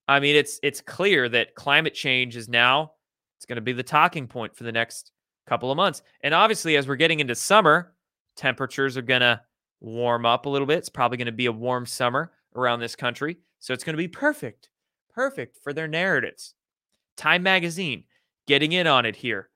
I 0.07 0.19
mean, 0.19 0.35
it's 0.35 0.59
it's 0.63 0.81
clear 0.81 1.29
that 1.29 1.55
climate 1.55 1.93
change 1.93 2.35
is 2.35 2.47
now 2.47 2.93
it's 3.37 3.45
going 3.45 3.57
to 3.57 3.61
be 3.61 3.73
the 3.73 3.83
talking 3.83 4.27
point 4.27 4.55
for 4.55 4.63
the 4.63 4.71
next 4.71 5.11
couple 5.47 5.71
of 5.71 5.77
months. 5.77 6.01
And 6.21 6.33
obviously, 6.33 6.77
as 6.77 6.87
we're 6.87 6.95
getting 6.95 7.19
into 7.19 7.35
summer, 7.35 7.93
temperatures 8.35 8.95
are 8.97 9.01
going 9.01 9.21
to 9.21 9.41
warm 9.81 10.25
up 10.25 10.45
a 10.45 10.49
little 10.49 10.65
bit. 10.65 10.77
It's 10.77 10.89
probably 10.89 11.17
going 11.17 11.25
to 11.25 11.33
be 11.33 11.47
a 11.47 11.51
warm 11.51 11.85
summer 11.85 12.31
around 12.55 12.79
this 12.79 12.95
country. 12.95 13.37
So 13.59 13.73
it's 13.73 13.83
going 13.83 13.93
to 13.93 13.97
be 13.97 14.07
perfect, 14.07 14.69
perfect 15.13 15.57
for 15.63 15.73
their 15.73 15.87
narratives. 15.87 16.55
Time 17.15 17.43
Magazine 17.43 18.03
getting 18.47 18.71
in 18.71 18.87
on 18.87 19.05
it 19.05 19.15
here, 19.15 19.49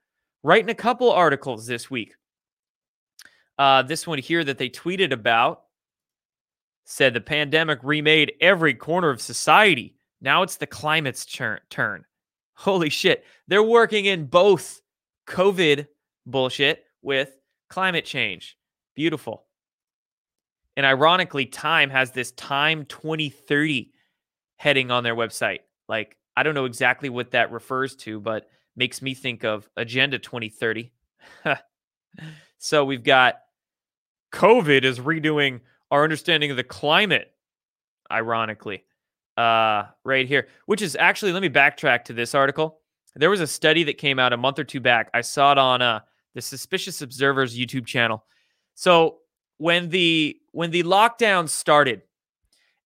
writing 0.44 0.70
a 0.70 0.76
couple 0.76 1.12
articles 1.12 1.66
this 1.66 1.90
week. 1.90 2.14
Uh, 3.58 3.82
this 3.82 4.06
one 4.06 4.20
here 4.20 4.44
that 4.44 4.58
they 4.58 4.70
tweeted 4.70 5.12
about 5.12 5.64
said 6.86 7.14
the 7.14 7.22
pandemic 7.22 7.80
remade 7.84 8.34
every 8.40 8.74
corner 8.74 9.10
of 9.10 9.22
society. 9.22 9.96
Now 10.22 10.44
it's 10.44 10.58
the 10.58 10.68
climate's 10.68 11.26
turn. 11.26 12.06
Holy 12.54 12.90
shit. 12.90 13.26
They're 13.48 13.64
working 13.64 14.06
in 14.06 14.26
both 14.26 14.82
COVID 15.28 15.88
bullshit 16.26 16.86
with 17.02 17.38
climate 17.70 18.06
change. 18.06 18.58
Beautiful. 18.96 19.46
And 20.76 20.86
ironically, 20.86 21.46
Time 21.46 21.90
has 21.90 22.12
this 22.12 22.32
Time 22.32 22.86
2030 22.86 23.92
heading 24.58 24.92
on 24.92 25.04
their 25.04 25.16
website. 25.16 25.60
Like, 25.88 26.18
I 26.36 26.44
don't 26.44 26.56
know 26.56 26.66
exactly 26.66 27.10
what 27.10 27.32
that 27.32 27.52
refers 27.52 27.96
to, 27.98 28.20
but 28.20 28.50
makes 28.76 29.02
me 29.02 29.14
think 29.14 29.44
of 29.44 29.70
Agenda 29.78 30.20
2030. 30.20 30.92
so 32.58 32.86
we've 32.86 33.04
got 33.04 33.40
COVID 34.34 34.84
is 34.84 35.00
redoing 35.00 35.62
our 35.90 36.04
understanding 36.04 36.52
of 36.52 36.58
the 36.58 36.64
climate, 36.64 37.32
ironically 38.12 38.84
uh, 39.38 39.86
right 40.04 40.28
here, 40.28 40.48
which 40.66 40.82
is 40.82 40.96
actually, 40.96 41.32
let 41.32 41.42
me 41.42 41.50
backtrack 41.50 42.04
to 42.06 42.14
this 42.14 42.36
article. 42.36 42.82
There 43.16 43.30
was 43.30 43.42
a 43.42 43.48
study 43.48 43.84
that 43.86 43.98
came 43.98 44.20
out 44.20 44.34
a 44.34 44.38
month 44.38 44.60
or 44.60 44.64
two 44.64 44.80
back. 44.80 45.10
I 45.14 45.22
saw 45.22 45.52
it 45.52 45.58
on 45.58 45.82
uh, 45.82 46.02
the 46.36 46.42
Suspicious 46.42 47.02
Observers 47.02 47.58
YouTube 47.58 47.86
channel. 47.86 48.26
So 48.76 49.20
when 49.58 49.90
the 49.90 50.38
when 50.52 50.70
the 50.70 50.84
lockdown 50.84 51.50
started, 51.50 52.04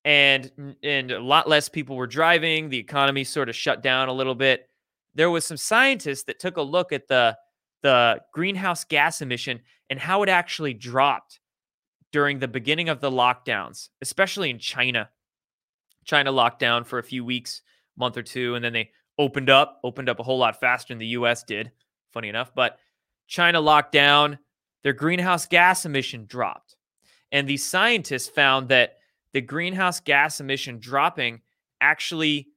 and 0.03 0.75
and 0.83 1.11
a 1.11 1.19
lot 1.19 1.47
less 1.47 1.69
people 1.69 1.95
were 1.95 2.07
driving, 2.07 2.69
the 2.69 2.77
economy 2.77 3.23
sort 3.23 3.49
of 3.49 3.55
shut 3.55 3.83
down 3.83 4.09
a 4.09 4.13
little 4.13 4.35
bit. 4.35 4.67
There 5.13 5.29
was 5.29 5.45
some 5.45 5.57
scientists 5.57 6.23
that 6.23 6.39
took 6.39 6.57
a 6.57 6.61
look 6.61 6.91
at 6.91 7.07
the 7.07 7.37
the 7.83 8.21
greenhouse 8.33 8.83
gas 8.83 9.21
emission 9.21 9.59
and 9.89 9.99
how 9.99 10.23
it 10.23 10.29
actually 10.29 10.73
dropped 10.73 11.39
during 12.11 12.39
the 12.39 12.47
beginning 12.47 12.89
of 12.89 13.01
the 13.01 13.11
lockdowns, 13.11 13.89
especially 14.01 14.49
in 14.49 14.59
China. 14.59 15.09
China 16.05 16.31
locked 16.31 16.59
down 16.59 16.83
for 16.83 16.99
a 16.99 17.03
few 17.03 17.23
weeks 17.23 17.61
month 17.97 18.17
or 18.17 18.23
two, 18.23 18.55
and 18.55 18.63
then 18.63 18.73
they 18.73 18.91
opened 19.17 19.49
up, 19.49 19.79
opened 19.83 20.09
up 20.09 20.19
a 20.19 20.23
whole 20.23 20.37
lot 20.37 20.59
faster 20.59 20.93
than 20.93 20.99
the 20.99 21.07
US 21.07 21.43
did, 21.43 21.71
funny 22.11 22.29
enough. 22.29 22.53
But 22.55 22.77
China 23.27 23.61
locked 23.61 23.91
down, 23.91 24.39
their 24.83 24.93
greenhouse 24.93 25.45
gas 25.45 25.85
emission 25.85 26.25
dropped. 26.25 26.75
And 27.31 27.47
these 27.47 27.65
scientists 27.65 28.27
found 28.27 28.69
that 28.69 28.97
the 29.33 29.41
greenhouse 29.41 29.99
gas 29.99 30.39
emission 30.39 30.79
dropping 30.79 31.41
actually 31.79 32.47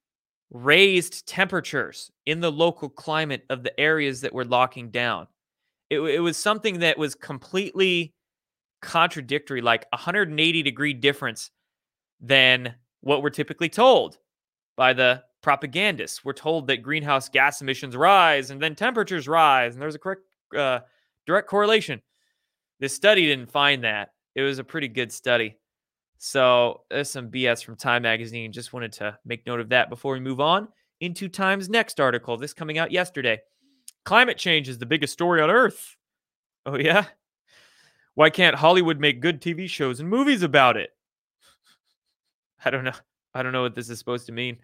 raised 0.51 1.27
temperatures 1.27 2.11
in 2.27 2.41
the 2.41 2.53
local 2.53 2.89
climate 2.89 3.45
of 3.51 3.63
the 3.63 3.79
areas 3.79 4.21
that 4.21 4.33
were 4.33 4.45
locking 4.45 4.91
down. 4.91 5.27
It, 5.91 6.01
it 6.01 6.21
was 6.21 6.37
something 6.37 6.81
that 6.81 6.99
was 6.99 7.15
completely 7.15 8.15
contradictory, 8.83 9.61
like 9.61 9.87
180 9.93 10.63
degree 10.63 10.93
difference 10.93 11.51
than 12.21 12.75
what 13.01 13.23
we're 13.23 13.31
typically 13.31 13.69
told 13.69 14.19
by 14.77 14.93
the 14.93 15.23
propagandists. 15.43 16.25
We're 16.25 16.33
told 16.33 16.67
that 16.69 16.83
greenhouse 16.83 17.29
gas 17.29 17.61
emissions 17.61 17.97
rise 17.97 18.51
and 18.51 18.61
then 18.61 18.75
temperatures 18.75 19.29
rise, 19.29 19.75
and 19.75 19.83
there's 19.83 19.95
a 19.95 19.99
correct, 19.99 20.23
uh, 20.57 20.81
direct 21.27 21.49
correlation. 21.49 22.01
This 22.81 22.95
study 22.95 23.27
didn't 23.27 23.51
find 23.51 23.85
that. 23.85 24.11
It 24.35 24.43
was 24.43 24.59
a 24.59 24.65
pretty 24.65 24.89
good 24.89 25.13
study. 25.13 25.57
So 26.27 26.85
there's 26.89 27.11
some 27.11 27.31
BS 27.31 27.63
from 27.63 27.77
Time 27.77 28.01
Magazine. 28.01 28.51
Just 28.51 28.73
wanted 28.73 28.93
to 28.93 29.19
make 29.27 29.47
note 29.47 29.61
of 29.61 29.69
that 29.69 29.91
before 29.91 30.15
we 30.15 30.21
move 30.21 30.41
on 30.41 30.69
into 31.01 31.29
Time's 31.29 31.69
next 31.69 32.01
article. 32.01 32.39
This 32.39 32.55
coming 32.55 32.79
out 32.79 32.91
yesterday. 32.91 33.41
Climate 34.07 34.39
change 34.39 34.71
is 34.71 34.79
the 34.79 34.87
biggest 34.87 35.13
story 35.13 35.43
on 35.43 35.51
Earth. 35.51 35.97
Oh, 36.65 36.79
yeah? 36.79 37.05
Why 38.15 38.31
can't 38.31 38.57
Hollywood 38.57 38.99
make 38.99 39.21
good 39.21 39.43
TV 39.43 39.69
shows 39.69 40.01
and 40.01 40.09
movies 40.09 40.43
about 40.43 40.79
it? 40.79 40.97
I 42.65 42.71
don't 42.71 42.85
know. 42.85 42.93
I 43.35 43.43
don't 43.43 43.53
know 43.53 43.61
what 43.61 43.75
this 43.75 43.91
is 43.91 43.99
supposed 43.99 44.25
to 44.25 44.33
mean, 44.33 44.57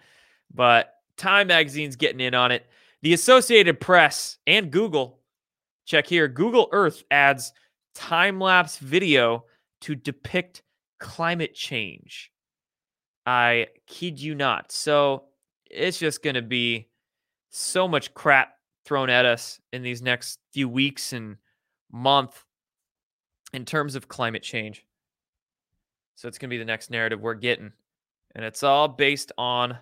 but 0.54 0.94
Time 1.18 1.48
Magazine's 1.48 1.96
getting 1.96 2.20
in 2.20 2.32
on 2.32 2.52
it. 2.52 2.64
The 3.02 3.12
Associated 3.12 3.80
Press 3.80 4.38
and 4.46 4.70
Google, 4.70 5.18
check 5.84 6.06
here, 6.06 6.26
Google 6.26 6.70
Earth 6.72 7.04
adds 7.10 7.52
time 7.94 8.40
lapse 8.40 8.78
video 8.78 9.44
to 9.82 9.94
depict 9.94 10.62
climate 11.00 11.54
change. 11.54 12.30
I 13.26 13.66
kid 13.86 14.20
you 14.20 14.34
not. 14.34 14.70
So 14.72 15.24
it's 15.70 15.98
just 15.98 16.22
going 16.22 16.34
to 16.34 16.42
be 16.42 16.88
so 17.50 17.88
much 17.88 18.14
crap 18.14 18.54
thrown 18.84 19.10
at 19.10 19.26
us 19.26 19.60
in 19.72 19.82
these 19.82 20.02
next 20.02 20.38
few 20.52 20.68
weeks 20.68 21.12
and 21.12 21.36
month 21.92 22.44
in 23.52 23.64
terms 23.64 23.94
of 23.94 24.08
climate 24.08 24.42
change. 24.42 24.84
So 26.14 26.28
it's 26.28 26.38
going 26.38 26.48
to 26.50 26.54
be 26.54 26.58
the 26.58 26.64
next 26.64 26.90
narrative 26.90 27.20
we're 27.20 27.34
getting. 27.34 27.72
And 28.34 28.44
it's 28.44 28.62
all 28.62 28.88
based 28.88 29.32
on 29.38 29.76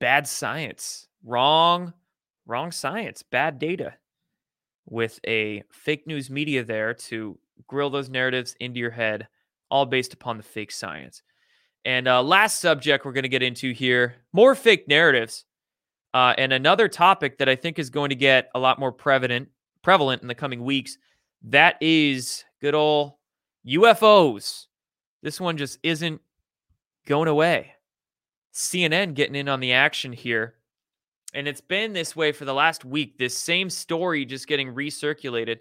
bad 0.00 0.26
science, 0.26 1.08
wrong, 1.24 1.92
wrong 2.46 2.72
science, 2.72 3.22
bad 3.22 3.58
data 3.58 3.94
with 4.86 5.20
a 5.26 5.62
fake 5.70 6.06
news 6.06 6.30
media 6.30 6.64
there 6.64 6.94
to 6.94 7.38
grill 7.66 7.90
those 7.90 8.08
narratives 8.08 8.56
into 8.60 8.80
your 8.80 8.90
head, 8.90 9.28
all 9.70 9.86
based 9.86 10.12
upon 10.12 10.36
the 10.36 10.42
fake 10.42 10.72
science. 10.72 11.22
And 11.84 12.08
uh, 12.08 12.22
last 12.22 12.60
subject 12.60 13.04
we're 13.04 13.12
going 13.12 13.22
to 13.22 13.28
get 13.28 13.42
into 13.42 13.72
here 13.72 14.16
more 14.32 14.54
fake 14.54 14.88
narratives. 14.88 15.44
Uh, 16.12 16.34
and 16.38 16.52
another 16.52 16.88
topic 16.88 17.38
that 17.38 17.48
I 17.48 17.56
think 17.56 17.78
is 17.78 17.90
going 17.90 18.08
to 18.08 18.16
get 18.16 18.50
a 18.54 18.58
lot 18.58 18.78
more 18.78 18.92
prevalent 18.92 19.48
prevalent 19.82 20.22
in 20.22 20.28
the 20.28 20.34
coming 20.34 20.64
weeks. 20.64 20.98
That 21.42 21.76
is 21.80 22.44
good 22.60 22.74
old 22.74 23.12
UFOs. 23.66 24.66
This 25.22 25.40
one 25.40 25.56
just 25.56 25.78
isn't 25.82 26.20
going 27.06 27.28
away. 27.28 27.72
CNN 28.52 29.14
getting 29.14 29.36
in 29.36 29.48
on 29.48 29.60
the 29.60 29.72
action 29.72 30.12
here. 30.12 30.54
And 31.34 31.46
it's 31.46 31.60
been 31.60 31.92
this 31.92 32.16
way 32.16 32.32
for 32.32 32.44
the 32.44 32.54
last 32.54 32.84
week. 32.84 33.18
This 33.18 33.36
same 33.36 33.68
story 33.68 34.24
just 34.24 34.48
getting 34.48 34.74
recirculated. 34.74 35.58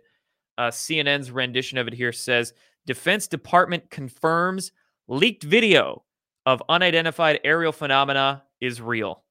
Uh, 0.57 0.69
CNN's 0.69 1.31
rendition 1.31 1.77
of 1.77 1.87
it 1.87 1.93
here 1.93 2.13
says 2.13 2.53
Defense 2.85 3.27
Department 3.27 3.89
confirms 3.89 4.71
leaked 5.07 5.43
video 5.43 6.03
of 6.45 6.61
unidentified 6.69 7.39
aerial 7.43 7.71
phenomena 7.71 8.43
is 8.61 8.81
real. 8.81 9.23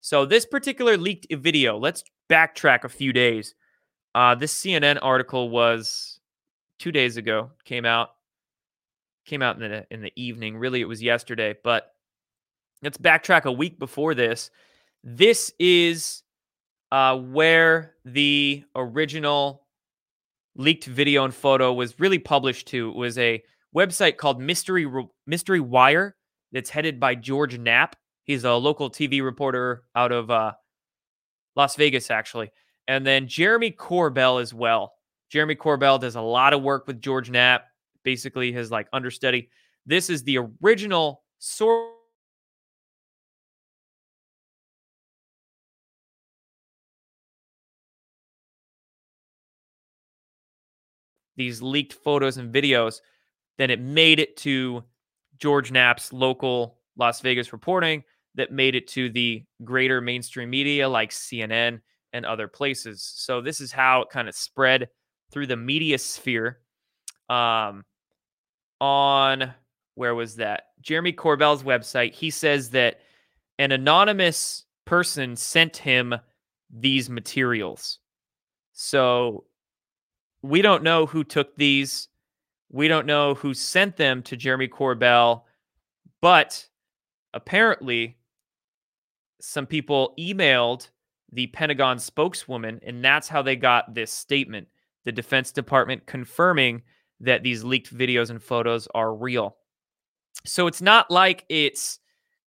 So, 0.00 0.24
this 0.24 0.46
particular 0.46 0.96
leaked 0.96 1.32
video, 1.34 1.78
let's 1.78 2.04
backtrack 2.30 2.84
a 2.84 2.88
few 2.88 3.12
days. 3.12 3.54
Uh, 4.14 4.34
this 4.34 4.54
CNN 4.54 4.98
article 5.02 5.50
was 5.50 6.20
two 6.78 6.92
days 6.92 7.16
ago, 7.16 7.50
came 7.64 7.84
out, 7.84 8.10
came 9.26 9.42
out 9.42 9.60
in 9.60 9.70
the 9.70 9.86
in 9.90 10.00
the 10.00 10.12
evening. 10.16 10.56
Really, 10.56 10.80
it 10.80 10.88
was 10.88 11.02
yesterday, 11.02 11.54
but 11.62 11.92
let's 12.82 12.98
backtrack 12.98 13.44
a 13.44 13.52
week 13.52 13.78
before 13.78 14.14
this. 14.14 14.50
This 15.04 15.52
is 15.58 16.22
uh, 16.92 17.16
where 17.16 17.94
the 18.04 18.64
original 18.74 19.59
leaked 20.56 20.84
video 20.84 21.24
and 21.24 21.34
photo 21.34 21.72
was 21.72 21.98
really 22.00 22.18
published 22.18 22.68
to. 22.68 22.92
Was 22.92 23.18
a 23.18 23.42
website 23.74 24.16
called 24.16 24.40
Mystery 24.40 24.86
Mystery 25.26 25.60
Wire 25.60 26.16
that's 26.52 26.70
headed 26.70 26.98
by 27.00 27.14
George 27.14 27.58
Knapp. 27.58 27.96
He's 28.24 28.44
a 28.44 28.52
local 28.54 28.90
TV 28.90 29.22
reporter 29.22 29.84
out 29.94 30.12
of 30.12 30.30
uh, 30.30 30.52
Las 31.56 31.76
Vegas, 31.76 32.10
actually. 32.10 32.50
And 32.88 33.06
then 33.06 33.28
Jeremy 33.28 33.70
Corbell 33.70 34.40
as 34.40 34.52
well. 34.52 34.92
Jeremy 35.30 35.54
Corbell 35.54 36.00
does 36.00 36.16
a 36.16 36.20
lot 36.20 36.52
of 36.52 36.62
work 36.62 36.86
with 36.86 37.00
George 37.00 37.30
Knapp, 37.30 37.66
basically 38.02 38.52
his 38.52 38.70
like 38.70 38.88
understudy. 38.92 39.48
This 39.86 40.10
is 40.10 40.22
the 40.24 40.38
original 40.62 41.22
source 41.38 41.94
these 51.40 51.62
leaked 51.62 51.94
photos 51.94 52.36
and 52.36 52.52
videos, 52.52 53.00
then 53.56 53.70
it 53.70 53.80
made 53.80 54.20
it 54.20 54.36
to 54.36 54.84
George 55.38 55.72
Knapp's 55.72 56.12
local 56.12 56.76
Las 56.98 57.22
Vegas 57.22 57.50
reporting 57.50 58.04
that 58.34 58.52
made 58.52 58.74
it 58.74 58.86
to 58.88 59.08
the 59.08 59.42
greater 59.64 60.02
mainstream 60.02 60.50
media 60.50 60.86
like 60.86 61.10
CNN 61.10 61.80
and 62.12 62.26
other 62.26 62.46
places. 62.46 63.02
So 63.02 63.40
this 63.40 63.62
is 63.62 63.72
how 63.72 64.02
it 64.02 64.10
kind 64.10 64.28
of 64.28 64.34
spread 64.34 64.90
through 65.32 65.46
the 65.46 65.56
media 65.56 65.96
sphere. 65.96 66.58
Um, 67.30 67.86
on 68.78 69.54
where 69.94 70.14
was 70.14 70.36
that? 70.36 70.64
Jeremy 70.82 71.14
Corbell's 71.14 71.62
website. 71.62 72.12
He 72.12 72.28
says 72.28 72.70
that 72.70 73.00
an 73.58 73.72
anonymous 73.72 74.66
person 74.84 75.36
sent 75.36 75.78
him 75.78 76.14
these 76.70 77.08
materials. 77.08 77.98
So 78.74 79.44
we 80.42 80.62
don't 80.62 80.82
know 80.82 81.06
who 81.06 81.24
took 81.24 81.56
these. 81.56 82.08
We 82.70 82.88
don't 82.88 83.06
know 83.06 83.34
who 83.34 83.52
sent 83.54 83.96
them 83.96 84.22
to 84.24 84.36
Jeremy 84.36 84.68
Corbell, 84.68 85.42
but 86.20 86.66
apparently 87.34 88.18
some 89.40 89.66
people 89.66 90.14
emailed 90.18 90.88
the 91.32 91.48
Pentagon 91.48 91.98
spokeswoman, 91.98 92.80
and 92.84 93.04
that's 93.04 93.28
how 93.28 93.42
they 93.42 93.56
got 93.56 93.94
this 93.94 94.12
statement. 94.12 94.68
The 95.04 95.12
Defense 95.12 95.52
Department 95.52 96.06
confirming 96.06 96.82
that 97.20 97.42
these 97.42 97.64
leaked 97.64 97.94
videos 97.96 98.30
and 98.30 98.42
photos 98.42 98.88
are 98.94 99.14
real. 99.14 99.56
So 100.44 100.66
it's 100.66 100.82
not 100.82 101.10
like 101.10 101.44
it's 101.48 101.98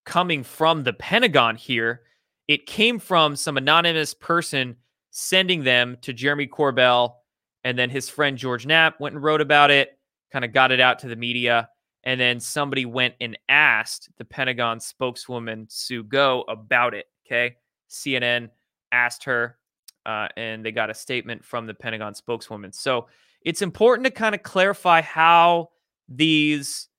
coming 0.06 0.44
from 0.44 0.84
the 0.84 0.94
Pentagon 0.94 1.56
here. 1.56 2.02
It 2.48 2.66
came 2.66 3.00
from 3.00 3.36
some 3.36 3.58
anonymous 3.58 4.14
person 4.14 4.76
sending 5.12 5.64
them 5.64 5.98
to 6.02 6.14
Jeremy 6.14 6.48
Corbell 6.48 7.16
and 7.64 7.78
then 7.78 7.90
his 7.90 8.10
friend 8.10 8.38
George 8.38 8.66
Knapp 8.66 9.00
went 9.00 9.16
and 9.16 9.24
wrote 9.24 9.42
about 9.42 9.72
it, 9.72 9.98
kind 10.32 10.46
of 10.46 10.54
got 10.54 10.72
it 10.72 10.80
out 10.80 11.00
to 11.00 11.08
the 11.08 11.16
media. 11.16 11.70
And 12.04 12.20
then 12.20 12.40
somebody 12.40 12.86
went 12.86 13.16
and 13.22 13.38
asked 13.48 14.10
the 14.18 14.26
Pentagon 14.26 14.80
spokeswoman, 14.80 15.68
Sue 15.70 16.04
Gough, 16.04 16.44
about 16.50 16.94
it. 16.94 17.06
Okay. 17.26 17.56
CNN 17.90 18.50
asked 18.92 19.24
her, 19.24 19.58
uh, 20.06 20.28
and 20.36 20.66
they 20.66 20.72
got 20.72 20.90
a 20.90 20.94
statement 20.94 21.46
from 21.46 21.66
the 21.66 21.74
Pentagon 21.74 22.14
spokeswoman. 22.14 22.74
So 22.74 23.08
it's 23.42 23.62
important 23.62 24.06
to 24.06 24.12
kind 24.12 24.36
of 24.36 24.44
clarify 24.44 25.02
how 25.02 25.70
these 26.10 26.90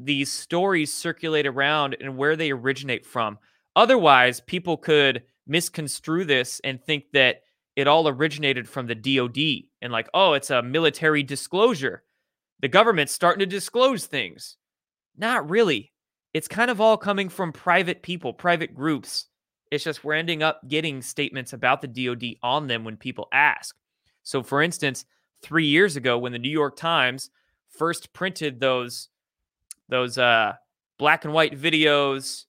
these 0.00 0.30
stories 0.30 0.92
circulate 0.92 1.46
around 1.46 1.96
and 2.00 2.16
where 2.16 2.34
they 2.34 2.50
originate 2.50 3.06
from. 3.06 3.38
Otherwise, 3.76 4.40
people 4.40 4.76
could 4.76 5.22
misconstrue 5.46 6.24
this 6.24 6.60
and 6.64 6.82
think 6.82 7.04
that 7.12 7.42
it 7.76 7.86
all 7.88 8.08
originated 8.08 8.68
from 8.68 8.86
the 8.86 8.94
DoD 8.94 9.68
and 9.82 9.92
like, 9.92 10.08
oh, 10.14 10.34
it's 10.34 10.50
a 10.50 10.62
military 10.62 11.22
disclosure. 11.22 12.02
The 12.60 12.68
government's 12.68 13.12
starting 13.12 13.40
to 13.40 13.46
disclose 13.46 14.06
things. 14.06 14.56
Not 15.16 15.48
really. 15.50 15.92
It's 16.32 16.48
kind 16.48 16.70
of 16.70 16.80
all 16.80 16.96
coming 16.96 17.28
from 17.28 17.52
private 17.52 18.02
people, 18.02 18.32
private 18.32 18.74
groups. 18.74 19.26
It's 19.70 19.84
just 19.84 20.04
we're 20.04 20.14
ending 20.14 20.42
up 20.42 20.60
getting 20.68 21.02
statements 21.02 21.52
about 21.52 21.80
the 21.80 21.88
DoD 21.88 22.36
on 22.42 22.66
them 22.66 22.84
when 22.84 22.96
people 22.96 23.28
ask. 23.32 23.76
So, 24.22 24.42
for 24.42 24.62
instance, 24.62 25.04
three 25.42 25.66
years 25.66 25.96
ago, 25.96 26.18
when 26.18 26.32
the 26.32 26.38
New 26.38 26.50
York 26.50 26.76
Times 26.76 27.30
first 27.70 28.12
printed 28.12 28.60
those 28.60 29.08
those 29.88 30.16
uh, 30.18 30.54
black 30.98 31.24
and 31.24 31.34
white 31.34 31.58
videos 31.58 32.44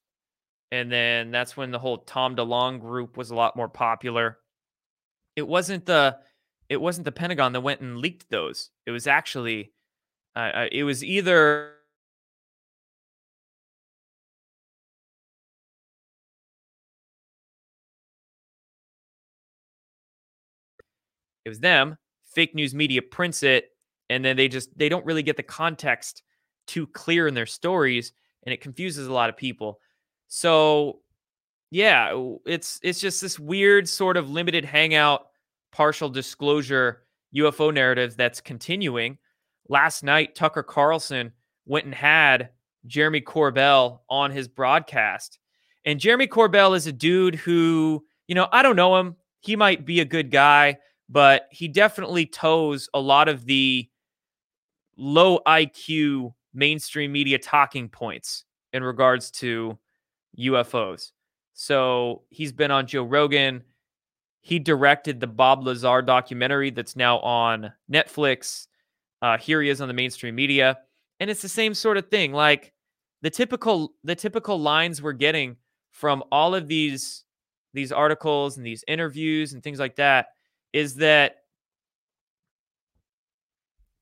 And 0.72 0.92
then 0.92 1.32
that's 1.32 1.56
when 1.56 1.72
the 1.72 1.80
whole 1.80 2.00
Tom 2.00 2.36
DeLonge 2.36 2.82
group 2.82 3.18
was 3.18 3.32
a 3.32 3.36
lot 3.36 3.56
more 3.56 3.70
popular. 3.70 4.40
It 5.36 5.48
wasn't 5.48 5.86
the 5.86 6.18
it 6.70 6.78
wasn't 6.82 7.06
the 7.06 7.12
Pentagon 7.12 7.54
that 7.54 7.62
went 7.62 7.82
and 7.82 7.98
leaked 7.98 8.30
those. 8.30 8.72
It 8.86 8.92
was 8.92 9.08
actually 9.08 9.72
uh, 10.36 10.40
uh 10.56 10.68
it 10.72 10.84
was 10.84 11.04
either 11.04 11.74
it 21.46 21.50
was 21.50 21.60
them 21.60 21.98
fake 22.34 22.56
news 22.56 22.74
media 22.74 23.02
prints 23.02 23.44
it 23.44 23.70
and 24.10 24.24
then 24.24 24.36
they 24.36 24.48
just 24.48 24.76
they 24.78 24.90
don't 24.90 25.06
really 25.06 25.24
get 25.24 25.38
the 25.38 25.44
context 25.44 26.24
too 26.68 26.88
clear 26.88 27.28
in 27.28 27.34
their 27.34 27.46
stories 27.46 28.12
and 28.44 28.54
it 28.54 28.62
confuses 28.62 29.08
a 29.08 29.14
lot 29.14 29.30
of 29.30 29.38
people 29.38 29.80
so 30.28 31.00
yeah 31.72 32.12
it's 32.46 32.80
it's 32.84 33.00
just 33.00 33.22
this 33.22 33.40
weird 33.40 33.88
sort 33.88 34.18
of 34.18 34.30
limited 34.30 34.64
hangout 34.64 35.28
partial 35.72 36.10
disclosure 36.10 37.04
ufo 37.36 37.74
narrative 37.74 38.16
that's 38.16 38.40
continuing 38.40 39.18
last 39.68 40.04
night 40.04 40.36
tucker 40.36 40.64
carlson 40.64 41.32
went 41.66 41.86
and 41.86 41.96
had 41.96 42.50
jeremy 42.86 43.22
corbell 43.22 44.00
on 44.10 44.32
his 44.32 44.48
broadcast 44.48 45.40
and 45.86 46.00
jeremy 46.00 46.28
corbell 46.28 46.76
is 46.76 46.88
a 46.88 46.92
dude 46.92 47.36
who 47.36 48.04
you 48.28 48.36
know 48.36 48.48
i 48.52 48.62
don't 48.62 48.76
know 48.76 48.96
him 48.96 49.16
he 49.42 49.56
might 49.56 49.86
be 49.86 50.00
a 50.00 50.06
good 50.06 50.32
guy 50.32 50.78
but 51.10 51.48
he 51.52 51.68
definitely 51.68 52.26
toes 52.26 52.90
a 52.94 53.00
lot 53.00 53.30
of 53.30 53.46
the 53.46 53.88
low 54.98 55.40
IQ 55.48 56.34
mainstream 56.54 57.12
media 57.12 57.38
talking 57.38 57.90
points 57.90 58.46
in 58.74 58.84
regards 58.84 59.30
to 59.32 59.78
UFOs. 60.40 61.12
So 61.56 62.24
he's 62.30 62.52
been 62.52 62.70
on 62.70 62.86
Joe 62.86 63.04
Rogan. 63.04 63.64
He 64.42 64.60
directed 64.60 65.20
the 65.20 65.28
Bob 65.28 65.66
Lazar 65.66 66.02
documentary 66.02 66.70
that's 66.70 66.98
now 66.98 67.20
on 67.20 67.72
Netflix. 67.92 68.68
Uh, 69.22 69.38
here 69.38 69.62
he 69.62 69.70
is 69.70 69.80
on 69.80 69.88
the 69.88 69.94
mainstream 69.94 70.36
media, 70.36 70.78
and 71.20 71.30
it's 71.30 71.42
the 71.42 71.50
same 71.50 71.74
sort 71.74 71.98
of 71.98 72.10
thing. 72.10 72.34
Like 72.34 72.74
the 73.22 73.30
typical 73.30 73.94
the 74.04 74.16
typical 74.16 74.60
lines 74.60 75.02
we're 75.02 75.14
getting 75.14 75.56
from 75.92 76.24
all 76.30 76.54
of 76.54 76.68
these 76.68 77.24
these 77.74 77.92
articles 77.92 78.58
and 78.58 78.66
these 78.66 78.84
interviews 78.88 79.54
and 79.54 79.64
things 79.64 79.80
like 79.80 79.96
that 79.96 80.28
is 80.74 80.96
that 80.96 81.38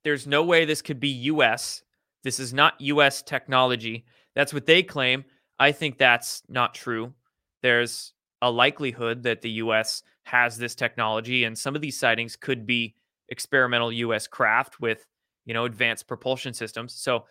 there's 0.04 0.26
no 0.26 0.44
way 0.44 0.66
this 0.66 0.82
could 0.82 1.00
be 1.00 1.10
US. 1.10 1.84
This 2.24 2.40
is 2.40 2.52
not 2.52 2.82
US 2.82 3.22
technology. 3.22 4.06
That's 4.34 4.54
what 4.54 4.66
they 4.66 4.82
claim. 4.82 5.24
I 5.60 5.72
think 5.72 6.00
that's 6.00 6.42
not 6.50 6.74
true. 6.74 7.14
There's 7.64 8.14
a 8.44 8.52
likelihood 8.52 9.24
that 9.24 9.42
the 9.42 9.50
US 9.52 10.04
has 10.24 10.58
this 10.58 10.76
technology 10.76 11.46
and 11.46 11.58
some 11.58 11.76
of 11.76 11.82
these 11.82 11.98
sightings 11.98 12.36
could 12.36 12.68
be 12.68 12.94
experimental 13.30 13.92
US 13.92 14.28
craft 14.28 14.80
with, 14.80 15.08
you 15.46 15.54
know, 15.56 15.66
advanced 15.66 16.08
propulsion 16.08 16.54
systems. 16.54 16.94
So 16.94 17.26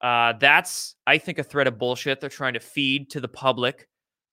uh, 0.00 0.32
that's, 0.40 0.94
I 1.06 1.18
think, 1.18 1.38
a 1.38 1.44
thread 1.44 1.66
of 1.66 1.78
bullshit. 1.78 2.20
They're 2.20 2.30
trying 2.30 2.54
to 2.54 2.60
feed 2.60 3.10
to 3.10 3.20
the 3.20 3.28
public 3.28 3.88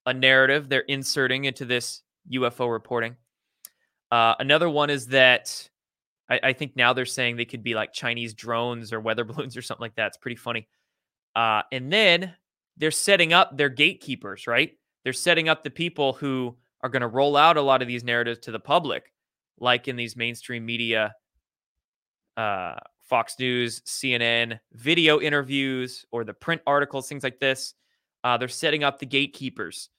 a 0.06 0.14
narrative 0.14 0.68
they're 0.68 0.80
inserting 0.80 1.44
into 1.44 1.64
this 1.64 2.02
UFO 2.32 2.70
reporting. 2.70 3.16
Uh, 4.10 4.34
another 4.38 4.68
one 4.68 4.90
is 4.90 5.06
that 5.08 5.68
I, 6.28 6.40
I, 6.42 6.52
think 6.52 6.74
now 6.74 6.92
they're 6.92 7.06
saying 7.06 7.36
they 7.36 7.44
could 7.44 7.62
be 7.62 7.74
like 7.74 7.92
Chinese 7.92 8.34
drones 8.34 8.92
or 8.92 9.00
weather 9.00 9.24
balloons 9.26 9.56
or 9.56 9.62
something 9.62 9.82
like 9.82 9.94
that. 9.96 10.08
It's 10.08 10.16
pretty 10.16 10.36
funny. 10.36 10.68
Uh, 11.36 11.62
and 11.70 11.92
then 11.92 12.34
they're 12.76 12.90
setting 12.90 13.32
up 13.32 13.56
their 13.56 13.68
gatekeepers, 13.68 14.46
right? 14.46 14.72
They're 15.04 15.12
setting 15.12 15.48
up 15.48 15.64
the 15.64 15.70
people 15.70 16.12
who 16.12 16.56
are 16.82 16.88
going 16.88 17.02
to 17.02 17.08
roll 17.08 17.36
out 17.36 17.56
a 17.56 17.62
lot 17.62 17.82
of 17.82 17.88
these 17.88 18.04
narratives 18.04 18.40
to 18.40 18.50
the 18.50 18.60
public, 18.60 19.12
like 19.58 19.88
in 19.88 19.96
these 19.96 20.16
mainstream 20.16 20.64
media, 20.64 21.14
uh, 22.36 22.74
Fox 23.00 23.38
News, 23.38 23.80
CNN, 23.82 24.58
video 24.72 25.20
interviews, 25.20 26.04
or 26.10 26.24
the 26.24 26.34
print 26.34 26.62
articles, 26.66 27.08
things 27.08 27.22
like 27.24 27.40
this. 27.40 27.74
Uh, 28.22 28.36
they're 28.36 28.48
setting 28.48 28.84
up 28.84 28.98
the 28.98 29.06
gatekeepers 29.06 29.90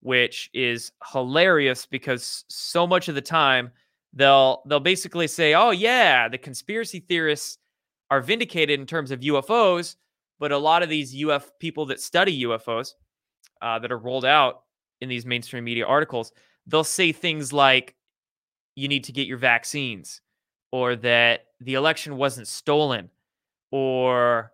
which 0.00 0.50
is 0.52 0.92
hilarious 1.12 1.86
because 1.86 2.44
so 2.48 2.86
much 2.86 3.08
of 3.08 3.14
the 3.14 3.20
time 3.20 3.70
they'll 4.12 4.62
they'll 4.66 4.80
basically 4.80 5.26
say, 5.26 5.54
"Oh 5.54 5.70
yeah, 5.70 6.28
the 6.28 6.38
conspiracy 6.38 7.00
theorists 7.00 7.58
are 8.10 8.20
vindicated 8.20 8.80
in 8.80 8.86
terms 8.86 9.10
of 9.10 9.20
UFOs," 9.20 9.96
but 10.38 10.52
a 10.52 10.58
lot 10.58 10.82
of 10.82 10.88
these 10.88 11.14
UF 11.14 11.50
people 11.58 11.86
that 11.86 12.00
study 12.00 12.44
UFOs 12.44 12.94
uh, 13.62 13.78
that 13.78 13.92
are 13.92 13.98
rolled 13.98 14.24
out 14.24 14.62
in 15.00 15.08
these 15.08 15.26
mainstream 15.26 15.64
media 15.64 15.86
articles, 15.86 16.32
they'll 16.66 16.84
say 16.84 17.12
things 17.12 17.52
like, 17.52 17.94
"You 18.76 18.88
need 18.88 19.04
to 19.04 19.12
get 19.12 19.26
your 19.26 19.38
vaccines," 19.38 20.20
or 20.72 20.96
that 20.96 21.46
the 21.60 21.74
election 21.74 22.16
wasn't 22.16 22.48
stolen, 22.48 23.10
or 23.70 24.52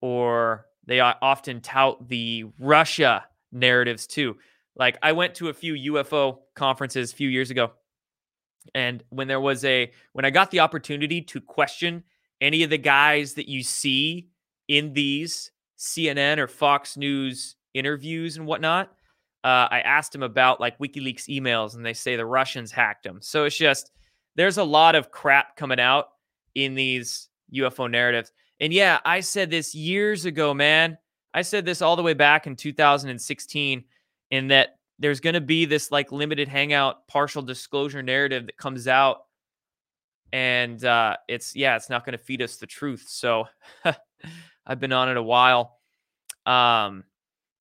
or 0.00 0.66
they 0.86 1.00
often 1.00 1.60
tout 1.60 2.08
the 2.08 2.44
Russia 2.58 3.24
narratives 3.52 4.06
too 4.06 4.36
like 4.76 4.98
I 5.02 5.12
went 5.12 5.34
to 5.36 5.48
a 5.48 5.54
few 5.54 5.94
UFO 5.94 6.38
conferences 6.54 7.12
a 7.12 7.16
few 7.16 7.28
years 7.28 7.50
ago. 7.50 7.72
And 8.74 9.02
when 9.08 9.28
there 9.28 9.40
was 9.40 9.64
a 9.64 9.90
when 10.12 10.24
I 10.24 10.30
got 10.30 10.50
the 10.50 10.60
opportunity 10.60 11.22
to 11.22 11.40
question 11.40 12.04
any 12.40 12.62
of 12.62 12.70
the 12.70 12.78
guys 12.78 13.34
that 13.34 13.48
you 13.48 13.62
see 13.62 14.28
in 14.68 14.92
these 14.92 15.50
CNN 15.78 16.38
or 16.38 16.48
Fox 16.48 16.96
News 16.96 17.56
interviews 17.76 18.36
and 18.36 18.46
whatnot, 18.46 18.88
uh, 19.44 19.68
I 19.70 19.80
asked 19.84 20.14
him 20.14 20.22
about 20.22 20.60
like 20.60 20.78
WikiLeaks 20.78 21.28
emails, 21.28 21.74
and 21.76 21.84
they 21.84 21.92
say 21.92 22.16
the 22.16 22.26
Russians 22.26 22.72
hacked 22.72 23.04
them. 23.04 23.18
So 23.22 23.44
it's 23.44 23.56
just 23.56 23.92
there's 24.34 24.58
a 24.58 24.64
lot 24.64 24.94
of 24.94 25.10
crap 25.10 25.56
coming 25.56 25.80
out 25.80 26.08
in 26.54 26.74
these 26.74 27.28
UFO 27.54 27.90
narratives. 27.90 28.32
And 28.60 28.72
yeah, 28.72 28.98
I 29.04 29.20
said 29.20 29.50
this 29.50 29.74
years 29.74 30.24
ago, 30.24 30.54
man. 30.54 30.98
I 31.34 31.42
said 31.42 31.66
this 31.66 31.82
all 31.82 31.96
the 31.96 32.02
way 32.02 32.14
back 32.14 32.46
in 32.46 32.56
2016 32.56 33.84
in 34.30 34.48
that 34.48 34.78
there's 34.98 35.20
going 35.20 35.34
to 35.34 35.40
be 35.40 35.66
this 35.66 35.90
like 35.92 36.10
limited 36.12 36.48
hangout 36.48 37.06
partial 37.08 37.42
disclosure 37.42 38.02
narrative 38.02 38.46
that 38.46 38.56
comes 38.56 38.88
out 38.88 39.24
and 40.32 40.84
uh 40.84 41.16
it's 41.28 41.54
yeah 41.54 41.76
it's 41.76 41.90
not 41.90 42.04
going 42.04 42.16
to 42.16 42.24
feed 42.24 42.42
us 42.42 42.56
the 42.56 42.66
truth 42.66 43.04
so 43.06 43.44
i've 44.66 44.80
been 44.80 44.92
on 44.92 45.08
it 45.08 45.16
a 45.16 45.22
while 45.22 45.78
um 46.46 47.04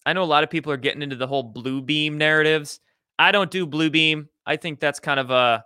i 0.05 0.13
know 0.13 0.23
a 0.23 0.25
lot 0.25 0.43
of 0.43 0.49
people 0.49 0.71
are 0.71 0.77
getting 0.77 1.01
into 1.01 1.15
the 1.15 1.27
whole 1.27 1.43
blue 1.43 1.81
beam 1.81 2.17
narratives 2.17 2.79
i 3.19 3.31
don't 3.31 3.51
do 3.51 3.65
blue 3.65 3.89
beam 3.89 4.29
i 4.45 4.55
think 4.55 4.79
that's 4.79 4.99
kind 4.99 5.19
of 5.19 5.31
a 5.31 5.63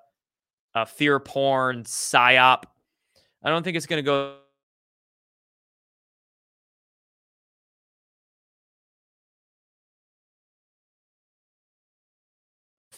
a 0.75 0.85
fear 0.85 1.19
porn 1.19 1.83
psyop 1.83 2.63
i 3.43 3.49
don't 3.49 3.63
think 3.63 3.75
it's 3.75 3.85
going 3.85 4.03
to 4.03 4.05
go 4.05 4.35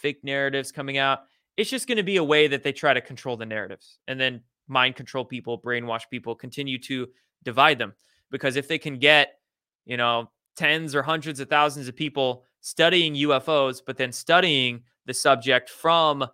fake 0.02 0.24
narratives 0.24 0.72
coming 0.72 0.98
out. 0.98 1.22
It's 1.56 1.70
just 1.70 1.88
going 1.88 1.98
to 1.98 2.04
be 2.04 2.18
a 2.18 2.24
way 2.24 2.48
that 2.48 2.64
they 2.64 2.74
try 2.74 2.94
to 2.94 3.02
control 3.02 3.38
the 3.38 3.46
narratives 3.46 4.00
and 4.08 4.20
then 4.20 4.42
mind 4.68 4.96
control 4.96 5.24
people, 5.24 5.60
brainwash 5.60 6.10
people, 6.10 6.34
continue 6.34 6.80
to 6.80 7.08
divide 7.44 7.78
them. 7.78 7.94
Because 8.32 8.56
if 8.56 8.68
they 8.68 8.78
can 8.78 8.98
get, 8.98 9.40
you 9.86 9.98
know, 9.98 10.32
tens 10.56 10.96
or 10.96 11.02
hundreds 11.02 11.40
of 11.40 11.50
thousands 11.50 11.88
of 11.88 11.96
people 11.96 12.44
studying 12.62 13.16
UFOs, 13.16 13.82
but 13.86 13.98
then 13.98 14.12
studying 14.12 14.84
the 15.06 15.14
subject 15.14 15.70
from 15.70 16.26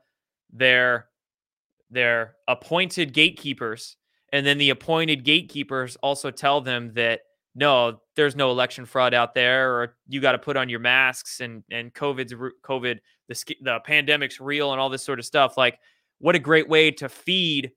their 0.51 1.07
their 1.89 2.35
appointed 2.47 3.13
gatekeepers, 3.13 3.95
and 4.33 4.45
then 4.45 4.57
the 4.57 4.71
appointed 4.71 5.23
gatekeepers 5.23 5.95
also 5.97 6.31
tell 6.31 6.59
them 6.61 6.91
that 6.95 7.21
no, 7.55 8.01
there's 8.15 8.35
no 8.35 8.51
election 8.51 8.85
fraud 8.85 9.15
out 9.15 9.33
there, 9.33 9.73
or 9.73 9.95
you 10.07 10.21
got 10.21 10.33
to 10.33 10.37
put 10.37 10.57
on 10.57 10.69
your 10.69 10.79
masks 10.79 11.39
and 11.39 11.63
and 11.71 11.93
COVID's 11.93 12.33
COVID 12.63 12.99
the 13.27 13.55
the 13.61 13.79
pandemic's 13.83 14.39
real 14.39 14.71
and 14.71 14.81
all 14.81 14.89
this 14.89 15.03
sort 15.03 15.19
of 15.19 15.25
stuff. 15.25 15.57
Like, 15.57 15.79
what 16.19 16.35
a 16.35 16.39
great 16.39 16.69
way 16.69 16.91
to 16.91 17.09
feed 17.09 17.71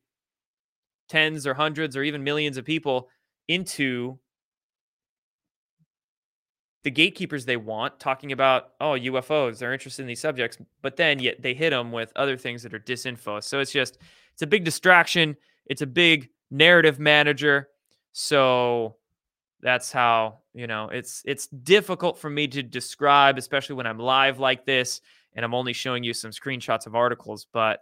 tens 1.09 1.47
or 1.47 1.55
hundreds 1.55 1.97
or 1.97 2.03
even 2.03 2.23
millions 2.23 2.57
of 2.57 2.65
people 2.65 3.09
into 3.49 4.19
the 6.83 6.91
gatekeepers 6.91 7.45
they 7.45 7.57
want 7.57 7.99
talking 8.01 8.33
about 8.33 8.71
oh 8.81 8.93
UFOs 8.93 9.59
they're 9.59 9.73
interested 9.73 10.03
in 10.03 10.09
these 10.09 10.21
subjects 10.21 10.59
but 10.83 10.97
then 10.97 11.19
yet 11.19 11.43
they 11.43 11.55
hit 11.55 11.71
them 11.71 11.93
with 11.93 12.13
other 12.17 12.37
things 12.37 12.63
that 12.63 12.75
are 12.75 12.81
disinfo. 12.81 13.43
So 13.43 13.61
it's 13.61 13.73
just 13.73 13.99
it's 14.33 14.43
a 14.43 14.47
big 14.47 14.65
distraction 14.65 15.37
it's 15.67 15.83
a 15.83 15.87
big 15.87 16.31
narrative 16.51 16.99
manager. 16.99 17.69
So 18.13 18.97
that's 19.63 19.93
how 19.93 20.39
you 20.55 20.67
know 20.67 20.89
it's 20.89 21.23
it's 21.25 21.47
difficult 21.47 22.19
for 22.19 22.31
me 22.31 22.49
to 22.49 22.63
describe 22.63 23.37
especially 23.37 23.75
when 23.77 23.87
i'm 23.87 23.99
live 23.99 24.39
like 24.39 24.65
this 24.65 25.03
and 25.35 25.45
i'm 25.45 25.55
only 25.55 25.75
showing 25.75 26.03
you 26.03 26.15
some 26.15 26.31
screenshots 26.31 26.87
of 26.87 26.95
articles 26.95 27.47
but 27.53 27.81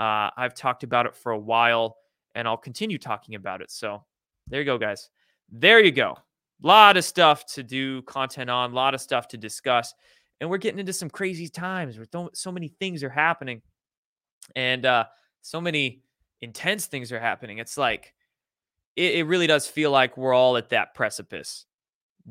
uh, 0.00 0.30
i've 0.38 0.54
talked 0.54 0.84
about 0.84 1.04
it 1.04 1.14
for 1.14 1.32
a 1.32 1.38
while 1.38 1.98
and 2.34 2.48
i'll 2.48 2.56
continue 2.56 2.98
talking 2.98 3.34
about 3.34 3.60
it. 3.60 3.70
So 3.70 4.04
there 4.46 4.60
you 4.60 4.66
go 4.66 4.78
guys. 4.78 5.10
There 5.50 5.80
you 5.80 5.92
go 5.92 6.18
lot 6.66 6.96
of 6.96 7.04
stuff 7.04 7.46
to 7.54 7.62
do 7.62 8.02
content 8.02 8.50
on, 8.50 8.72
a 8.72 8.74
lot 8.74 8.94
of 8.94 9.00
stuff 9.00 9.28
to 9.28 9.36
discuss. 9.36 9.94
And 10.40 10.48
we're 10.48 10.58
getting 10.58 10.80
into 10.80 10.92
some 10.92 11.10
crazy 11.10 11.48
times 11.48 11.98
where 11.98 12.28
so 12.34 12.52
many 12.52 12.68
things 12.68 13.02
are 13.02 13.10
happening 13.10 13.62
and 14.54 14.86
uh, 14.86 15.04
so 15.42 15.60
many 15.60 16.02
intense 16.40 16.86
things 16.86 17.12
are 17.12 17.20
happening. 17.20 17.58
It's 17.58 17.76
like, 17.76 18.14
it, 18.96 19.16
it 19.16 19.24
really 19.24 19.46
does 19.46 19.66
feel 19.66 19.90
like 19.90 20.16
we're 20.16 20.34
all 20.34 20.56
at 20.56 20.70
that 20.70 20.94
precipice, 20.94 21.66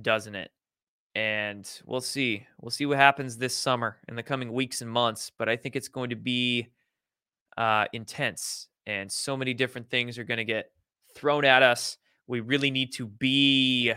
doesn't 0.01 0.35
it? 0.35 0.51
And 1.15 1.69
we'll 1.85 2.01
see. 2.01 2.45
We'll 2.61 2.69
see 2.69 2.85
what 2.85 2.97
happens 2.97 3.37
this 3.37 3.55
summer 3.55 3.97
in 4.07 4.15
the 4.15 4.23
coming 4.23 4.53
weeks 4.53 4.81
and 4.81 4.91
months. 4.91 5.31
But 5.37 5.49
I 5.49 5.55
think 5.55 5.75
it's 5.75 5.87
going 5.87 6.11
to 6.11 6.15
be 6.15 6.67
uh, 7.57 7.85
intense, 7.91 8.67
and 8.85 9.11
so 9.11 9.35
many 9.35 9.55
different 9.55 9.89
things 9.89 10.19
are 10.19 10.23
going 10.23 10.37
to 10.37 10.45
get 10.45 10.71
thrown 11.15 11.43
at 11.43 11.63
us. 11.63 11.97
We 12.27 12.41
really 12.41 12.69
need 12.69 12.93
to 12.93 13.07
be 13.07 13.93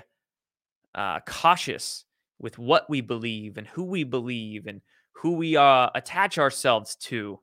uh, 0.95 1.21
cautious 1.21 2.05
with 2.39 2.59
what 2.59 2.89
we 2.89 3.01
believe 3.01 3.59
and 3.59 3.67
who 3.67 3.85
we 3.85 4.05
believe 4.05 4.67
and 4.67 4.81
who 5.13 5.33
we 5.33 5.57
uh, 5.57 5.91
attach 5.95 6.39
ourselves 6.39 6.97
to. 6.97 7.39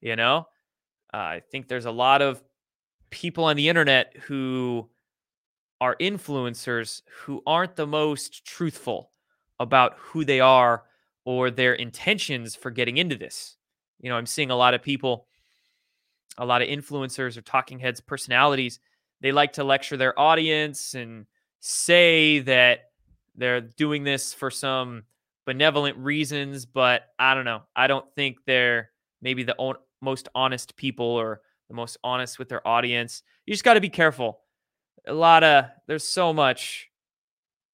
You 0.00 0.16
know, 0.16 0.46
uh, 1.14 1.16
I 1.16 1.42
think 1.50 1.68
there's 1.68 1.84
a 1.84 1.90
lot 1.90 2.22
of 2.22 2.42
people 3.10 3.44
on 3.44 3.56
the 3.56 3.68
internet 3.68 4.16
who 4.24 4.88
are 5.80 5.96
influencers 5.96 7.02
who 7.24 7.42
aren't 7.46 7.76
the 7.76 7.86
most 7.86 8.44
truthful 8.44 9.10
about 9.58 9.94
who 9.98 10.24
they 10.24 10.40
are 10.40 10.84
or 11.24 11.50
their 11.50 11.74
intentions 11.74 12.54
for 12.54 12.70
getting 12.70 12.98
into 12.98 13.16
this. 13.16 13.56
You 14.00 14.10
know, 14.10 14.16
I'm 14.16 14.26
seeing 14.26 14.50
a 14.50 14.56
lot 14.56 14.74
of 14.74 14.82
people, 14.82 15.26
a 16.38 16.46
lot 16.46 16.62
of 16.62 16.68
influencers 16.68 17.36
or 17.36 17.42
talking 17.42 17.78
heads 17.78 18.00
personalities, 18.00 18.80
they 19.20 19.32
like 19.32 19.52
to 19.54 19.64
lecture 19.64 19.96
their 19.96 20.18
audience 20.18 20.94
and 20.94 21.26
say 21.60 22.40
that 22.40 22.91
they're 23.36 23.60
doing 23.60 24.04
this 24.04 24.34
for 24.34 24.50
some 24.50 25.04
benevolent 25.46 25.96
reasons, 25.96 26.66
but 26.66 27.02
I 27.18 27.34
don't 27.34 27.44
know. 27.44 27.62
I 27.74 27.86
don't 27.86 28.06
think 28.14 28.38
they're 28.46 28.90
maybe 29.20 29.42
the 29.42 29.56
o- 29.58 29.82
most 30.00 30.28
honest 30.34 30.76
people 30.76 31.06
or 31.06 31.40
the 31.68 31.74
most 31.74 31.96
honest 32.04 32.38
with 32.38 32.48
their 32.48 32.66
audience. 32.66 33.22
You 33.46 33.54
just 33.54 33.64
got 33.64 33.74
to 33.74 33.80
be 33.80 33.88
careful. 33.88 34.40
A 35.06 35.12
lot 35.12 35.42
of, 35.42 35.64
there's 35.86 36.04
so 36.04 36.32
much 36.32 36.88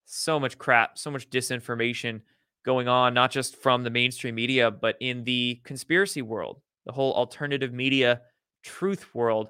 so 0.09 0.41
much 0.41 0.57
crap, 0.59 0.97
so 0.99 1.11
much 1.11 1.29
disinformation 1.29 2.23
going 2.65 2.89
on, 2.89 3.13
not 3.15 3.31
just 3.31 3.57
from 3.57 3.83
the 3.83 3.91
mainstream 3.91 4.35
media, 4.35 4.71
but 4.71 4.97
in 5.01 5.23
the 5.25 5.61
conspiracy 5.65 6.23
world, 6.23 6.61
the 6.87 6.93
whole 6.93 7.13
alternative 7.15 7.73
media 7.73 8.23
truth 8.63 9.15
world. 9.15 9.49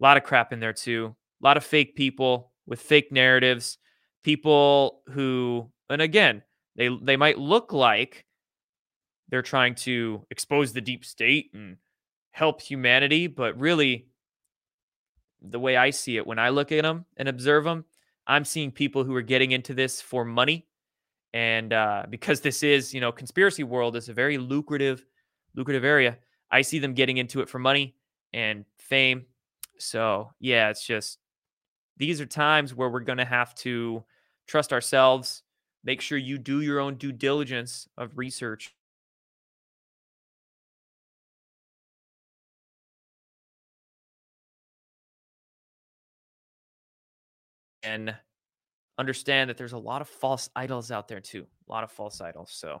A 0.00 0.02
lot 0.02 0.16
of 0.16 0.24
crap 0.24 0.52
in 0.52 0.60
there 0.60 0.72
too. 0.72 1.14
A 1.42 1.46
lot 1.46 1.56
of 1.56 1.64
fake 1.64 1.94
people 1.96 2.52
with 2.66 2.80
fake 2.80 3.12
narratives, 3.12 3.78
people 4.24 5.02
who, 5.10 5.70
and 5.88 6.02
again, 6.02 6.42
they 6.74 6.88
they 7.02 7.16
might 7.16 7.38
look 7.38 7.72
like 7.72 8.24
they're 9.28 9.42
trying 9.42 9.74
to 9.76 10.26
expose 10.30 10.72
the 10.72 10.80
deep 10.80 11.04
state 11.04 11.50
and 11.54 11.76
help 12.32 12.60
humanity, 12.60 13.28
but 13.28 13.56
really, 13.58 14.08
the 15.40 15.60
way 15.60 15.76
I 15.76 15.90
see 15.90 16.16
it, 16.16 16.26
when 16.26 16.38
I 16.38 16.48
look 16.48 16.72
at 16.72 16.82
them 16.82 17.04
and 17.16 17.28
observe 17.28 17.64
them, 17.64 17.84
I'm 18.26 18.44
seeing 18.44 18.72
people 18.72 19.04
who 19.04 19.14
are 19.14 19.22
getting 19.22 19.52
into 19.52 19.74
this 19.74 20.00
for 20.00 20.24
money. 20.24 20.66
And 21.32 21.72
uh, 21.72 22.06
because 22.08 22.40
this 22.40 22.62
is, 22.62 22.94
you 22.94 23.00
know, 23.00 23.12
conspiracy 23.12 23.64
world 23.64 23.96
is 23.96 24.08
a 24.08 24.12
very 24.12 24.38
lucrative, 24.38 25.04
lucrative 25.54 25.84
area. 25.84 26.16
I 26.50 26.62
see 26.62 26.78
them 26.78 26.94
getting 26.94 27.18
into 27.18 27.40
it 27.40 27.48
for 27.48 27.58
money 27.58 27.96
and 28.32 28.64
fame. 28.78 29.26
So 29.78 30.30
yeah, 30.40 30.70
it's 30.70 30.86
just 30.86 31.18
these 31.96 32.20
are 32.20 32.26
times 32.26 32.74
where 32.74 32.88
we're 32.88 33.00
gonna 33.00 33.24
have 33.24 33.54
to 33.56 34.04
trust 34.46 34.72
ourselves. 34.72 35.42
Make 35.84 36.00
sure 36.00 36.18
you 36.18 36.38
do 36.38 36.60
your 36.60 36.80
own 36.80 36.96
due 36.96 37.12
diligence 37.12 37.88
of 37.98 38.16
research 38.16 38.74
and 47.82 48.14
understand 48.98 49.50
that 49.50 49.56
there's 49.56 49.72
a 49.72 49.78
lot 49.78 50.00
of 50.00 50.08
false 50.08 50.48
idols 50.56 50.90
out 50.90 51.08
there 51.08 51.20
too. 51.20 51.46
A 51.68 51.72
lot 51.72 51.84
of 51.84 51.90
false 51.90 52.20
idols. 52.20 52.50
So, 52.52 52.80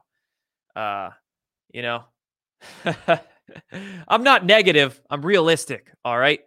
uh, 0.74 1.10
you 1.72 1.82
know, 1.82 2.04
I'm 4.08 4.22
not 4.22 4.46
negative. 4.46 5.00
I'm 5.10 5.24
realistic. 5.24 5.92
All 6.04 6.18
right. 6.18 6.40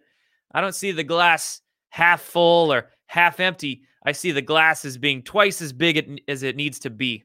I 0.52 0.62
don't 0.62 0.76
see 0.76 0.92
the 0.92 1.04
glass 1.04 1.62
half 1.90 2.22
full 2.22 2.74
or 2.74 2.90
half 3.08 3.40
empty. 3.40 3.84
I 4.06 4.12
see 4.12 4.32
the 4.32 4.42
glass 4.42 4.86
as 4.86 4.98
being 4.98 5.24
twice 5.24 5.62
as 5.62 5.74
big 5.74 6.22
as 6.28 6.44
it 6.44 6.56
needs 6.56 6.80
to 6.80 6.90
be, 6.90 7.24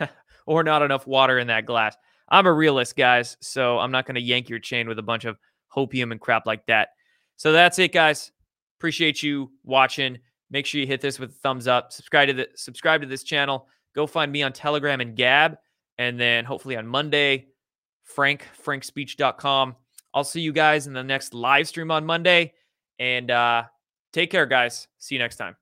or 0.46 0.62
not 0.62 0.82
enough 0.82 1.06
water 1.06 1.38
in 1.38 1.48
that 1.48 1.66
glass. 1.66 1.96
I'm 2.30 2.46
a 2.46 2.52
realist, 2.52 2.96
guys. 2.96 3.36
So 3.40 3.78
I'm 3.78 3.90
not 3.90 4.06
going 4.06 4.14
to 4.14 4.20
yank 4.20 4.48
your 4.48 4.58
chain 4.58 4.88
with 4.88 4.98
a 4.98 5.02
bunch 5.02 5.24
of 5.24 5.38
hopium 5.74 6.12
and 6.12 6.20
crap 6.20 6.46
like 6.46 6.64
that. 6.66 6.90
So 7.36 7.52
that's 7.52 7.78
it, 7.78 7.92
guys. 7.92 8.32
Appreciate 8.78 9.22
you 9.22 9.50
watching. 9.64 10.18
Make 10.50 10.66
sure 10.66 10.80
you 10.80 10.86
hit 10.86 11.00
this 11.00 11.18
with 11.18 11.30
a 11.30 11.34
thumbs 11.34 11.66
up. 11.66 11.92
Subscribe 11.92 12.28
to 12.28 12.34
the 12.34 12.48
subscribe 12.54 13.00
to 13.00 13.06
this 13.06 13.22
channel. 13.22 13.68
Go 13.94 14.06
find 14.06 14.30
me 14.30 14.42
on 14.42 14.52
Telegram 14.52 15.00
and 15.00 15.16
Gab. 15.16 15.58
And 15.98 16.18
then 16.18 16.44
hopefully 16.44 16.76
on 16.76 16.86
Monday, 16.86 17.48
Frank, 18.04 18.46
frankspeech.com. 18.64 19.76
I'll 20.14 20.24
see 20.24 20.40
you 20.40 20.52
guys 20.52 20.86
in 20.86 20.92
the 20.92 21.02
next 21.02 21.34
live 21.34 21.68
stream 21.68 21.90
on 21.90 22.06
Monday. 22.06 22.54
And 22.98 23.30
uh, 23.30 23.64
take 24.12 24.30
care, 24.30 24.46
guys. 24.46 24.88
See 24.98 25.14
you 25.14 25.18
next 25.20 25.36
time. 25.36 25.56